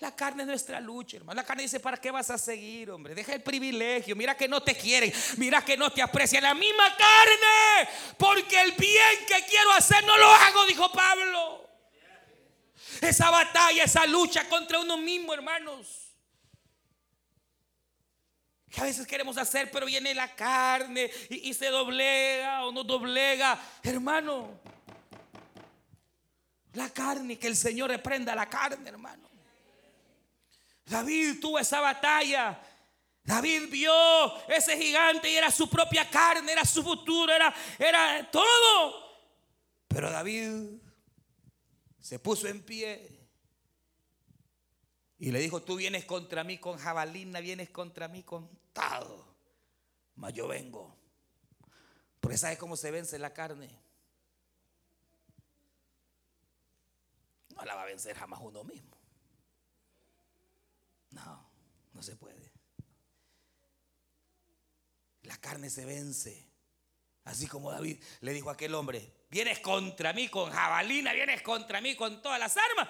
La 0.00 0.14
carne 0.14 0.42
es 0.42 0.48
nuestra 0.48 0.80
lucha, 0.80 1.16
hermano. 1.16 1.36
La 1.40 1.46
carne 1.46 1.62
dice, 1.62 1.78
¿para 1.78 1.96
qué 1.96 2.10
vas 2.10 2.28
a 2.30 2.36
seguir, 2.36 2.90
hombre? 2.90 3.14
Deja 3.14 3.32
el 3.32 3.42
privilegio. 3.42 4.16
Mira 4.16 4.36
que 4.36 4.48
no 4.48 4.62
te 4.62 4.74
quieren. 4.74 5.12
Mira 5.36 5.64
que 5.64 5.76
no 5.76 5.90
te 5.90 6.02
aprecian. 6.02 6.42
La 6.42 6.54
misma 6.54 6.96
carne. 6.96 7.88
Porque 8.18 8.60
el 8.60 8.72
bien 8.72 9.26
que 9.26 9.44
quiero 9.46 9.72
hacer 9.72 10.04
no 10.04 10.16
lo 10.18 10.26
hago, 10.26 10.66
dijo 10.66 10.90
Pablo. 10.90 11.70
Esa 13.00 13.30
batalla, 13.30 13.84
esa 13.84 14.06
lucha 14.06 14.48
contra 14.48 14.80
uno 14.80 14.96
mismo, 14.96 15.32
hermanos. 15.32 16.12
Que 18.70 18.80
a 18.80 18.84
veces 18.84 19.06
queremos 19.06 19.38
hacer, 19.38 19.70
pero 19.70 19.86
viene 19.86 20.12
la 20.14 20.34
carne 20.34 21.08
y, 21.30 21.54
se 21.54 21.66
doblega 21.66 22.64
o 22.64 22.72
no 22.72 22.82
doblega. 22.82 23.56
Hermano, 23.82 24.58
la 26.72 26.90
carne, 26.90 27.38
que 27.38 27.46
el 27.46 27.56
Señor 27.56 27.90
reprenda 27.90 28.34
la 28.34 28.50
carne, 28.50 28.88
hermano. 28.88 29.33
David 30.86 31.40
tuvo 31.40 31.58
esa 31.58 31.80
batalla. 31.80 32.60
David 33.22 33.70
vio 33.70 34.48
ese 34.48 34.76
gigante 34.76 35.30
y 35.30 35.36
era 35.36 35.50
su 35.50 35.68
propia 35.68 36.08
carne, 36.10 36.52
era 36.52 36.64
su 36.64 36.82
futuro, 36.82 37.32
era, 37.32 37.54
era 37.78 38.30
todo. 38.30 39.04
Pero 39.88 40.10
David 40.10 40.78
se 42.00 42.18
puso 42.18 42.46
en 42.48 42.62
pie 42.62 43.14
y 45.18 45.30
le 45.30 45.38
dijo, 45.38 45.62
tú 45.62 45.76
vienes 45.76 46.04
contra 46.04 46.44
mí 46.44 46.58
con 46.58 46.76
jabalina, 46.76 47.40
vienes 47.40 47.70
contra 47.70 48.08
mí 48.08 48.22
con 48.22 48.46
todo. 48.74 49.34
Mas 50.16 50.34
yo 50.34 50.46
vengo. 50.46 50.94
Porque 52.20 52.36
sabes 52.36 52.58
cómo 52.58 52.76
se 52.76 52.90
vence 52.90 53.18
la 53.18 53.32
carne. 53.32 53.70
No 57.56 57.64
la 57.64 57.74
va 57.74 57.82
a 57.82 57.86
vencer 57.86 58.14
jamás 58.16 58.40
uno 58.42 58.64
mismo. 58.64 58.93
No, 61.94 62.02
se 62.02 62.16
puede. 62.16 62.52
La 65.22 65.36
carne 65.38 65.70
se 65.70 65.84
vence. 65.84 66.46
Así 67.24 67.46
como 67.46 67.70
David 67.70 68.02
le 68.20 68.32
dijo 68.32 68.50
a 68.50 68.52
aquel 68.52 68.74
hombre, 68.74 69.26
vienes 69.30 69.60
contra 69.60 70.12
mí 70.12 70.28
con 70.28 70.50
jabalina, 70.50 71.14
vienes 71.14 71.40
contra 71.40 71.80
mí 71.80 71.96
con 71.96 72.20
todas 72.20 72.38
las 72.38 72.54
armas. 72.56 72.88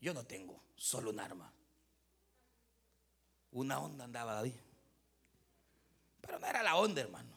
Yo 0.00 0.14
no 0.14 0.24
tengo 0.24 0.62
solo 0.76 1.10
un 1.10 1.18
arma. 1.18 1.52
Una 3.50 3.80
onda 3.80 4.04
andaba 4.04 4.34
David. 4.34 4.54
Pero 6.20 6.38
no 6.38 6.46
era 6.46 6.62
la 6.62 6.76
onda, 6.76 7.00
hermano. 7.00 7.34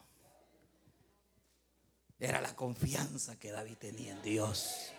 Era 2.18 2.40
la 2.40 2.54
confianza 2.54 3.38
que 3.38 3.50
David 3.50 3.78
tenía 3.78 4.12
en 4.12 4.22
Dios. 4.22 4.92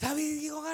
David 0.00 0.40
dijo, 0.40 0.64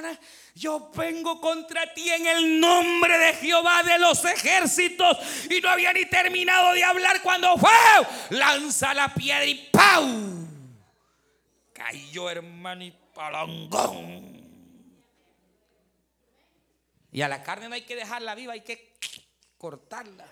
yo 0.55 0.91
vengo 0.95 1.41
contra 1.41 1.93
ti 1.93 2.09
en 2.09 2.27
el 2.27 2.61
nombre 2.61 3.19
de 3.19 3.35
Jehová 3.35 3.83
de 3.83 3.99
los 3.99 4.25
ejércitos. 4.25 5.19
Y 5.51 5.61
no 5.61 5.69
había 5.69 5.93
ni 5.93 6.07
terminado 6.07 6.73
de 6.73 6.85
hablar 6.85 7.21
cuando 7.23 7.57
fue, 7.59 7.71
lanza 8.31 8.95
la 8.95 9.13
piedra 9.13 9.45
y 9.45 9.69
¡pau! 9.73 10.47
Cayó 11.73 12.31
hermano 12.31 12.85
y 12.85 12.91
palangón. 13.13 14.37
Y 17.13 17.23
a 17.23 17.29
la 17.29 17.43
carne 17.43 17.69
no 17.69 17.75
hay 17.75 17.83
que 17.83 17.97
dejarla 17.97 18.35
viva, 18.35 18.53
hay 18.53 18.61
que 18.61 18.95
cortarla. 19.59 20.27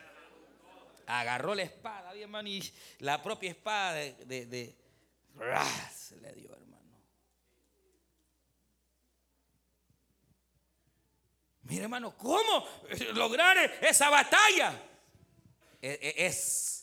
Agarró 1.07 1.55
la 1.55 1.63
espada, 1.63 2.15
hermano, 2.15 2.49
la 3.01 3.23
propia 3.23 3.51
espada 3.51 3.93
de, 3.93 4.47
de, 4.47 4.75
se 5.95 6.17
le 6.17 6.33
dio, 6.33 6.55
Mire, 11.65 11.85
hermano, 11.85 12.17
¿cómo 12.17 12.67
lograr 13.15 13.57
esa 13.81 14.11
batalla? 14.11 14.81
E, 15.81 15.99
e, 16.01 16.27
es 16.27 16.75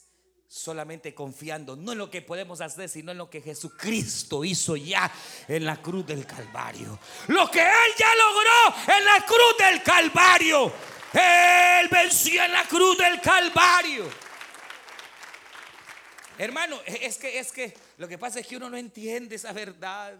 solamente 0.48 1.14
confiando, 1.14 1.76
no 1.76 1.94
en 1.94 1.98
lo 1.98 2.10
que 2.10 2.22
podemos 2.22 2.60
hacer, 2.62 2.90
sino 2.90 3.12
en 3.12 3.18
lo 3.18 3.30
que 3.30 3.42
Jesucristo 3.42 4.44
hizo 4.44 4.76
ya 4.76 5.12
en 5.48 5.66
la 5.66 5.82
cruz 5.82 6.06
del 6.06 6.26
Calvario. 6.26 7.00
Lo 7.28 7.50
que 7.50 7.62
Él 7.62 7.92
ya 7.98 8.10
logró 8.16 8.96
en 8.98 9.06
la 9.06 9.26
cruz 9.26 9.58
del 9.58 9.84
Calvario. 9.84 10.74
Él 11.14 11.88
venció 11.90 12.44
en 12.44 12.54
la 12.54 12.66
cruz 12.66 12.98
del 12.98 13.22
Calvario. 13.22 14.10
Hermano, 16.38 16.80
es 16.86 17.18
que 17.18 17.40
es 17.40 17.52
que 17.52 17.78
lo 17.98 18.08
que 18.08 18.18
pasa 18.18 18.40
es 18.40 18.48
que 18.48 18.58
uno 18.58 18.70
no 18.70 18.78
entiende 18.78 19.36
esa 19.36 19.54
verdad. 19.54 20.20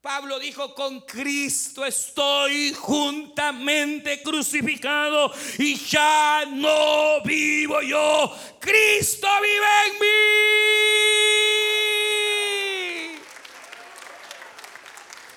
Pablo 0.00 0.38
dijo, 0.38 0.76
con 0.76 1.00
Cristo 1.00 1.84
estoy 1.84 2.72
juntamente 2.72 4.22
crucificado 4.22 5.32
y 5.58 5.74
ya 5.74 6.44
no 6.46 7.20
vivo 7.24 7.82
yo, 7.82 8.32
Cristo 8.60 9.26
vive 9.42 9.66
en 9.86 9.92
mí. 9.94 10.08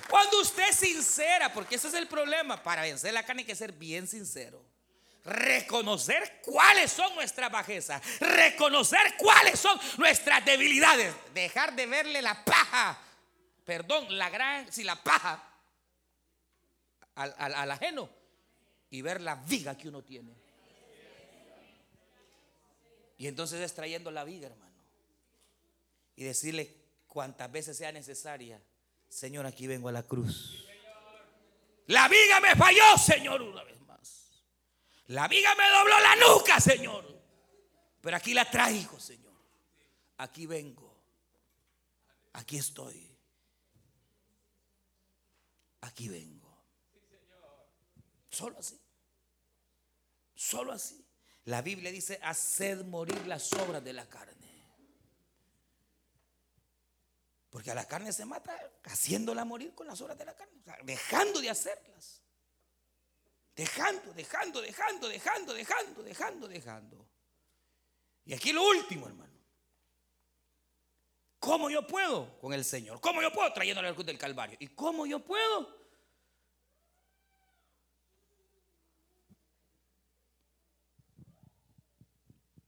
Cuando 0.07 0.41
usted 0.41 0.69
es 0.69 0.75
sincera, 0.75 1.51
porque 1.51 1.73
ese 1.75 1.87
es 1.87 1.95
el 1.95 2.07
problema, 2.07 2.61
para 2.61 2.83
vencer 2.83 3.11
la 3.13 3.25
carne 3.25 3.41
hay 3.41 3.47
que 3.47 3.55
ser 3.55 3.71
bien 3.71 4.07
sincero. 4.07 4.63
Reconocer 5.25 6.39
cuáles 6.43 6.91
son 6.91 7.15
nuestras 7.15 7.51
bajezas, 7.51 7.99
reconocer 8.19 9.15
cuáles 9.17 9.59
son 9.59 9.79
nuestras 9.97 10.45
debilidades, 10.45 11.15
dejar 11.33 11.75
de 11.75 11.87
verle 11.87 12.21
la 12.21 12.45
paja 12.45 12.99
perdón, 13.65 14.17
la 14.17 14.29
gran, 14.29 14.71
si 14.71 14.83
la 14.83 15.01
paja 15.01 15.51
al, 17.15 17.71
ajeno 17.71 18.09
y 18.89 19.01
ver 19.01 19.21
la 19.21 19.35
viga 19.35 19.77
que 19.77 19.89
uno 19.89 20.03
tiene. 20.03 20.35
Y 23.17 23.27
entonces 23.27 23.61
es 23.61 23.73
trayendo 23.73 24.09
la 24.09 24.23
viga, 24.23 24.47
hermano. 24.47 24.71
Y 26.15 26.23
decirle 26.23 26.75
cuantas 27.07 27.51
veces 27.51 27.77
sea 27.77 27.91
necesaria, 27.91 28.61
Señor, 29.07 29.45
aquí 29.45 29.67
vengo 29.67 29.89
a 29.89 29.91
la 29.91 30.03
cruz. 30.03 30.65
La 31.87 32.07
viga 32.07 32.39
me 32.39 32.55
falló, 32.55 32.97
Señor, 32.97 33.41
una 33.41 33.63
vez 33.63 33.79
más. 33.81 34.43
La 35.07 35.27
viga 35.27 35.53
me 35.55 35.69
dobló 35.69 35.99
la 35.99 36.15
nuca, 36.15 36.59
Señor. 36.59 37.21
Pero 38.01 38.17
aquí 38.17 38.33
la 38.33 38.49
traigo, 38.49 38.99
Señor. 38.99 39.33
Aquí 40.17 40.47
vengo. 40.47 40.89
Aquí 42.33 42.57
estoy 42.57 43.10
aquí 45.81 46.07
vengo. 46.09 46.49
Solo 48.29 48.57
así. 48.57 48.79
Solo 50.35 50.71
así. 50.71 51.05
La 51.45 51.61
Biblia 51.61 51.91
dice, 51.91 52.19
haced 52.21 52.85
morir 52.85 53.27
las 53.27 53.51
obras 53.53 53.83
de 53.83 53.93
la 53.93 54.07
carne. 54.07 54.41
Porque 57.49 57.69
a 57.69 57.75
la 57.75 57.85
carne 57.85 58.13
se 58.13 58.25
mata 58.25 58.57
haciéndola 58.85 59.43
morir 59.43 59.75
con 59.75 59.85
las 59.85 59.99
obras 60.01 60.17
de 60.17 60.25
la 60.25 60.35
carne. 60.35 60.61
dejando 60.83 61.41
de 61.41 61.49
hacerlas. 61.49 62.21
Dejando, 63.55 64.13
dejando, 64.13 64.61
dejando, 64.61 65.09
dejando, 65.09 65.53
dejando, 65.53 66.03
dejando, 66.03 66.47
dejando. 66.47 67.07
Y 68.23 68.33
aquí 68.33 68.53
lo 68.53 68.65
último, 68.65 69.07
hermano. 69.07 69.30
¿Cómo 71.41 71.71
yo 71.71 71.87
puedo 71.87 72.37
con 72.39 72.53
el 72.53 72.63
Señor? 72.63 73.01
¿Cómo 73.01 73.19
yo 73.19 73.33
puedo 73.33 73.51
trayéndole 73.51 73.87
al 73.87 73.95
cruz 73.95 74.05
del 74.05 74.19
Calvario? 74.19 74.57
¿Y 74.59 74.67
cómo 74.67 75.07
yo 75.07 75.25
puedo? 75.25 75.75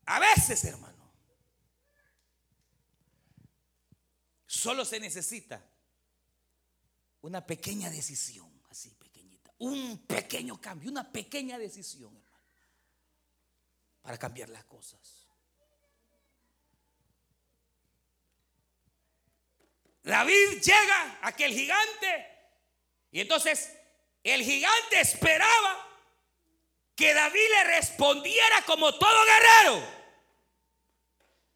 A 0.07 0.19
veces, 0.19 0.63
hermano, 0.65 1.13
solo 4.47 4.83
se 4.85 4.99
necesita 4.99 5.63
una 7.21 7.45
pequeña 7.45 7.91
decisión, 7.91 8.51
así 8.71 8.89
pequeñita, 8.95 9.53
un 9.59 9.99
pequeño 10.07 10.59
cambio, 10.59 10.89
una 10.89 11.11
pequeña 11.11 11.59
decisión, 11.59 12.17
hermano, 12.17 12.47
para 14.01 14.17
cambiar 14.17 14.49
las 14.49 14.63
cosas. 14.63 15.22
David 20.03 20.61
llega 20.61 21.19
a 21.21 21.27
aquel 21.29 21.53
gigante 21.53 22.27
y 23.11 23.21
entonces 23.21 23.71
el 24.21 24.43
gigante 24.43 24.99
esperaba 24.99 25.87
que 26.95 27.13
David 27.13 27.49
le 27.49 27.63
respondiera 27.75 28.61
como 28.65 28.93
todo 28.93 29.25
guerrero. 29.25 30.03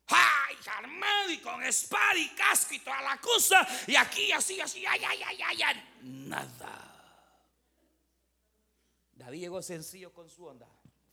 ¡Ay, 0.08 0.56
armado 0.78 1.30
y 1.32 1.40
con 1.40 1.62
espada 1.64 2.16
y 2.16 2.30
casco 2.30 2.74
y 2.74 2.80
toda 2.80 3.02
la 3.02 3.18
cosa! 3.18 3.68
Y 3.88 3.96
aquí 3.96 4.32
así, 4.32 4.60
así, 4.62 4.86
ay, 4.86 5.02
ay, 5.06 5.22
ay, 5.24 5.42
ay, 5.46 5.62
ay. 5.64 5.98
Nada. 6.02 6.88
David 9.12 9.40
llegó 9.42 9.62
sencillo 9.62 10.14
con 10.14 10.30
su 10.30 10.46
onda. 10.46 10.68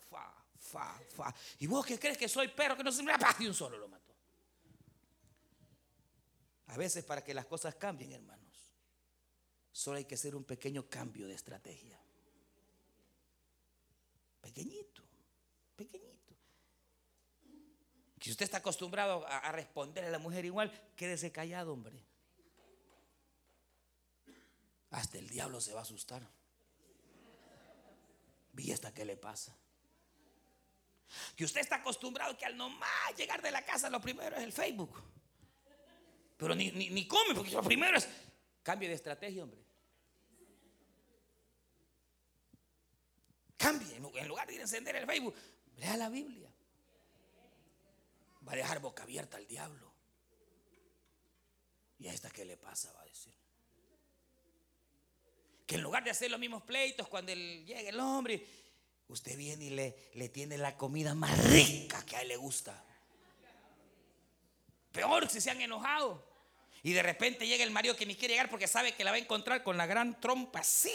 Fa, 0.08 0.32
fa, 0.58 1.00
fa. 1.16 1.34
¿Y 1.58 1.66
vos 1.66 1.84
qué 1.84 1.98
crees 1.98 2.16
que 2.16 2.28
soy 2.28 2.48
perro 2.48 2.76
que 2.76 2.84
no 2.84 2.92
se 2.92 3.02
me 3.02 3.12
de 3.12 3.48
un 3.48 3.54
solo 3.54 3.78
lo 3.78 3.88
mató? 3.88 4.03
A 6.66 6.76
veces 6.76 7.04
para 7.04 7.22
que 7.22 7.34
las 7.34 7.46
cosas 7.46 7.74
cambien, 7.74 8.12
hermanos, 8.12 8.74
solo 9.70 9.98
hay 9.98 10.04
que 10.04 10.14
hacer 10.14 10.34
un 10.34 10.44
pequeño 10.44 10.88
cambio 10.88 11.26
de 11.26 11.34
estrategia. 11.34 12.00
Pequeñito, 14.40 15.02
pequeñito. 15.76 16.34
Si 18.20 18.30
usted 18.30 18.44
está 18.44 18.56
acostumbrado 18.56 19.26
a, 19.26 19.52
responder 19.52 20.04
a 20.04 20.10
la 20.10 20.18
mujer 20.18 20.46
igual, 20.46 20.72
quédese 20.96 21.30
callado, 21.30 21.74
hombre. 21.74 22.02
Hasta 24.88 25.18
el 25.18 25.28
diablo 25.28 25.60
se 25.60 25.74
va 25.74 25.80
a 25.80 25.82
asustar. 25.82 26.26
Vi 28.52 28.72
hasta 28.72 28.94
qué 28.94 29.04
le 29.04 29.18
pasa. 29.18 29.54
Que 31.36 31.44
usted 31.44 31.60
está 31.60 31.76
acostumbrado 31.76 32.36
que 32.38 32.46
al 32.46 32.56
nomás 32.56 33.14
llegar 33.16 33.42
de 33.42 33.50
la 33.50 33.62
casa 33.62 33.90
lo 33.90 34.00
primero 34.00 34.36
es 34.36 34.42
el 34.42 34.52
Facebook. 34.52 35.02
Pero 36.36 36.54
ni, 36.54 36.70
ni, 36.70 37.06
come, 37.06 37.34
porque 37.34 37.52
lo 37.52 37.62
primero 37.62 37.96
es 37.96 38.08
cambie 38.62 38.88
de 38.88 38.94
estrategia, 38.94 39.44
hombre. 39.44 39.62
Cambie, 43.56 43.96
en 43.96 44.28
lugar 44.28 44.46
de 44.46 44.54
ir 44.54 44.60
a 44.60 44.64
encender 44.64 44.96
el 44.96 45.06
Facebook, 45.06 45.34
lea 45.76 45.96
la 45.96 46.08
Biblia. 46.08 46.50
Va 48.46 48.52
a 48.52 48.56
dejar 48.56 48.80
boca 48.80 49.04
abierta 49.04 49.36
al 49.36 49.46
diablo. 49.46 49.92
¿Y 51.98 52.08
a 52.08 52.12
esta 52.12 52.30
qué 52.30 52.44
le 52.44 52.56
pasa? 52.56 52.92
Va 52.92 53.02
a 53.02 53.06
decir. 53.06 53.32
Que 55.66 55.76
en 55.76 55.82
lugar 55.82 56.04
de 56.04 56.10
hacer 56.10 56.30
los 56.30 56.40
mismos 56.40 56.62
pleitos 56.62 57.08
cuando 57.08 57.32
llega 57.32 57.88
el 57.88 57.98
hombre, 58.00 58.46
usted 59.08 59.36
viene 59.36 59.64
y 59.64 59.70
le, 59.70 60.10
le 60.14 60.28
tiene 60.28 60.58
la 60.58 60.76
comida 60.76 61.14
más 61.14 61.50
rica 61.50 62.04
que 62.04 62.16
a 62.16 62.22
él 62.22 62.28
le 62.28 62.36
gusta. 62.36 62.84
Peor 64.94 65.28
si 65.28 65.40
se 65.40 65.50
han 65.50 65.60
enojado. 65.60 66.24
Y 66.84 66.92
de 66.92 67.02
repente 67.02 67.48
llega 67.48 67.64
el 67.64 67.72
marido 67.72 67.96
que 67.96 68.06
ni 68.06 68.14
quiere 68.14 68.34
llegar 68.34 68.48
porque 68.48 68.68
sabe 68.68 68.94
que 68.94 69.02
la 69.02 69.10
va 69.10 69.16
a 69.16 69.20
encontrar 69.20 69.64
con 69.64 69.76
la 69.76 69.86
gran 69.86 70.20
trompa 70.20 70.60
así. 70.60 70.94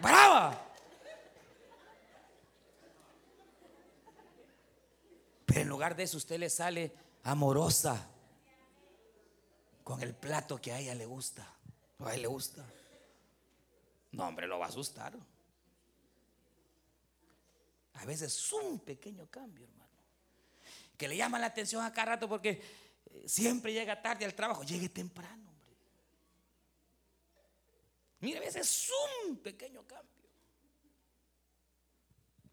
Brava. 0.00 0.68
Pero 5.46 5.60
en 5.60 5.68
lugar 5.68 5.96
de 5.96 6.04
eso 6.04 6.16
usted 6.16 6.38
le 6.38 6.48
sale 6.48 6.94
amorosa 7.24 8.08
con 9.82 10.00
el 10.00 10.14
plato 10.14 10.60
que 10.60 10.72
a 10.72 10.78
ella 10.78 10.94
le 10.94 11.06
gusta. 11.06 11.52
A 12.04 12.14
él 12.14 12.22
le 12.22 12.28
gusta. 12.28 12.64
No, 14.12 14.28
hombre, 14.28 14.46
lo 14.46 14.60
va 14.60 14.66
a 14.66 14.68
asustar. 14.68 15.12
A 17.94 18.04
veces 18.04 18.32
es 18.32 18.52
un 18.52 18.78
pequeño 18.78 19.26
cambio, 19.28 19.64
hermano 19.64 19.83
que 20.96 21.08
le 21.08 21.16
llama 21.16 21.38
la 21.38 21.46
atención 21.46 21.84
a 21.84 21.92
cada 21.92 22.12
rato 22.12 22.28
porque 22.28 22.50
eh, 22.50 23.24
siempre 23.26 23.72
llega 23.72 24.00
tarde 24.00 24.24
al 24.24 24.34
trabajo, 24.34 24.62
llegue 24.62 24.88
temprano, 24.88 25.50
hombre. 25.50 25.76
Mire, 28.20 28.38
a 28.38 28.40
veces 28.40 28.62
es 28.62 28.90
un 29.28 29.38
pequeño 29.38 29.86
cambio. 29.86 30.12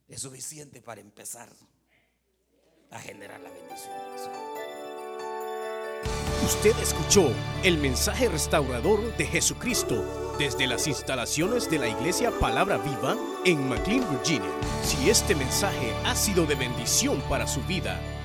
Es 0.08 0.22
suficiente 0.22 0.82
para 0.82 1.00
empezar 1.00 1.50
a 2.90 3.00
generar 3.00 3.40
la 3.40 3.50
bendición. 3.50 3.94
Usted 6.44 6.78
escuchó 6.80 7.32
el 7.64 7.78
mensaje 7.78 8.28
restaurador 8.28 9.16
de 9.16 9.26
Jesucristo 9.26 10.36
desde 10.38 10.68
las 10.68 10.88
instalaciones 10.88 11.70
de 11.70 11.78
la 11.78 11.88
iglesia 11.88 12.32
Palabra 12.32 12.78
Viva 12.78 13.16
en 13.46 13.70
McLean, 13.70 14.10
Virginia. 14.10 14.52
Si 14.84 15.10
este 15.10 15.36
mensaje 15.36 15.94
ha 16.04 16.16
sido 16.16 16.46
de 16.46 16.56
bendición 16.56 17.22
para 17.30 17.48
su 17.48 17.62
vida, 17.64 18.02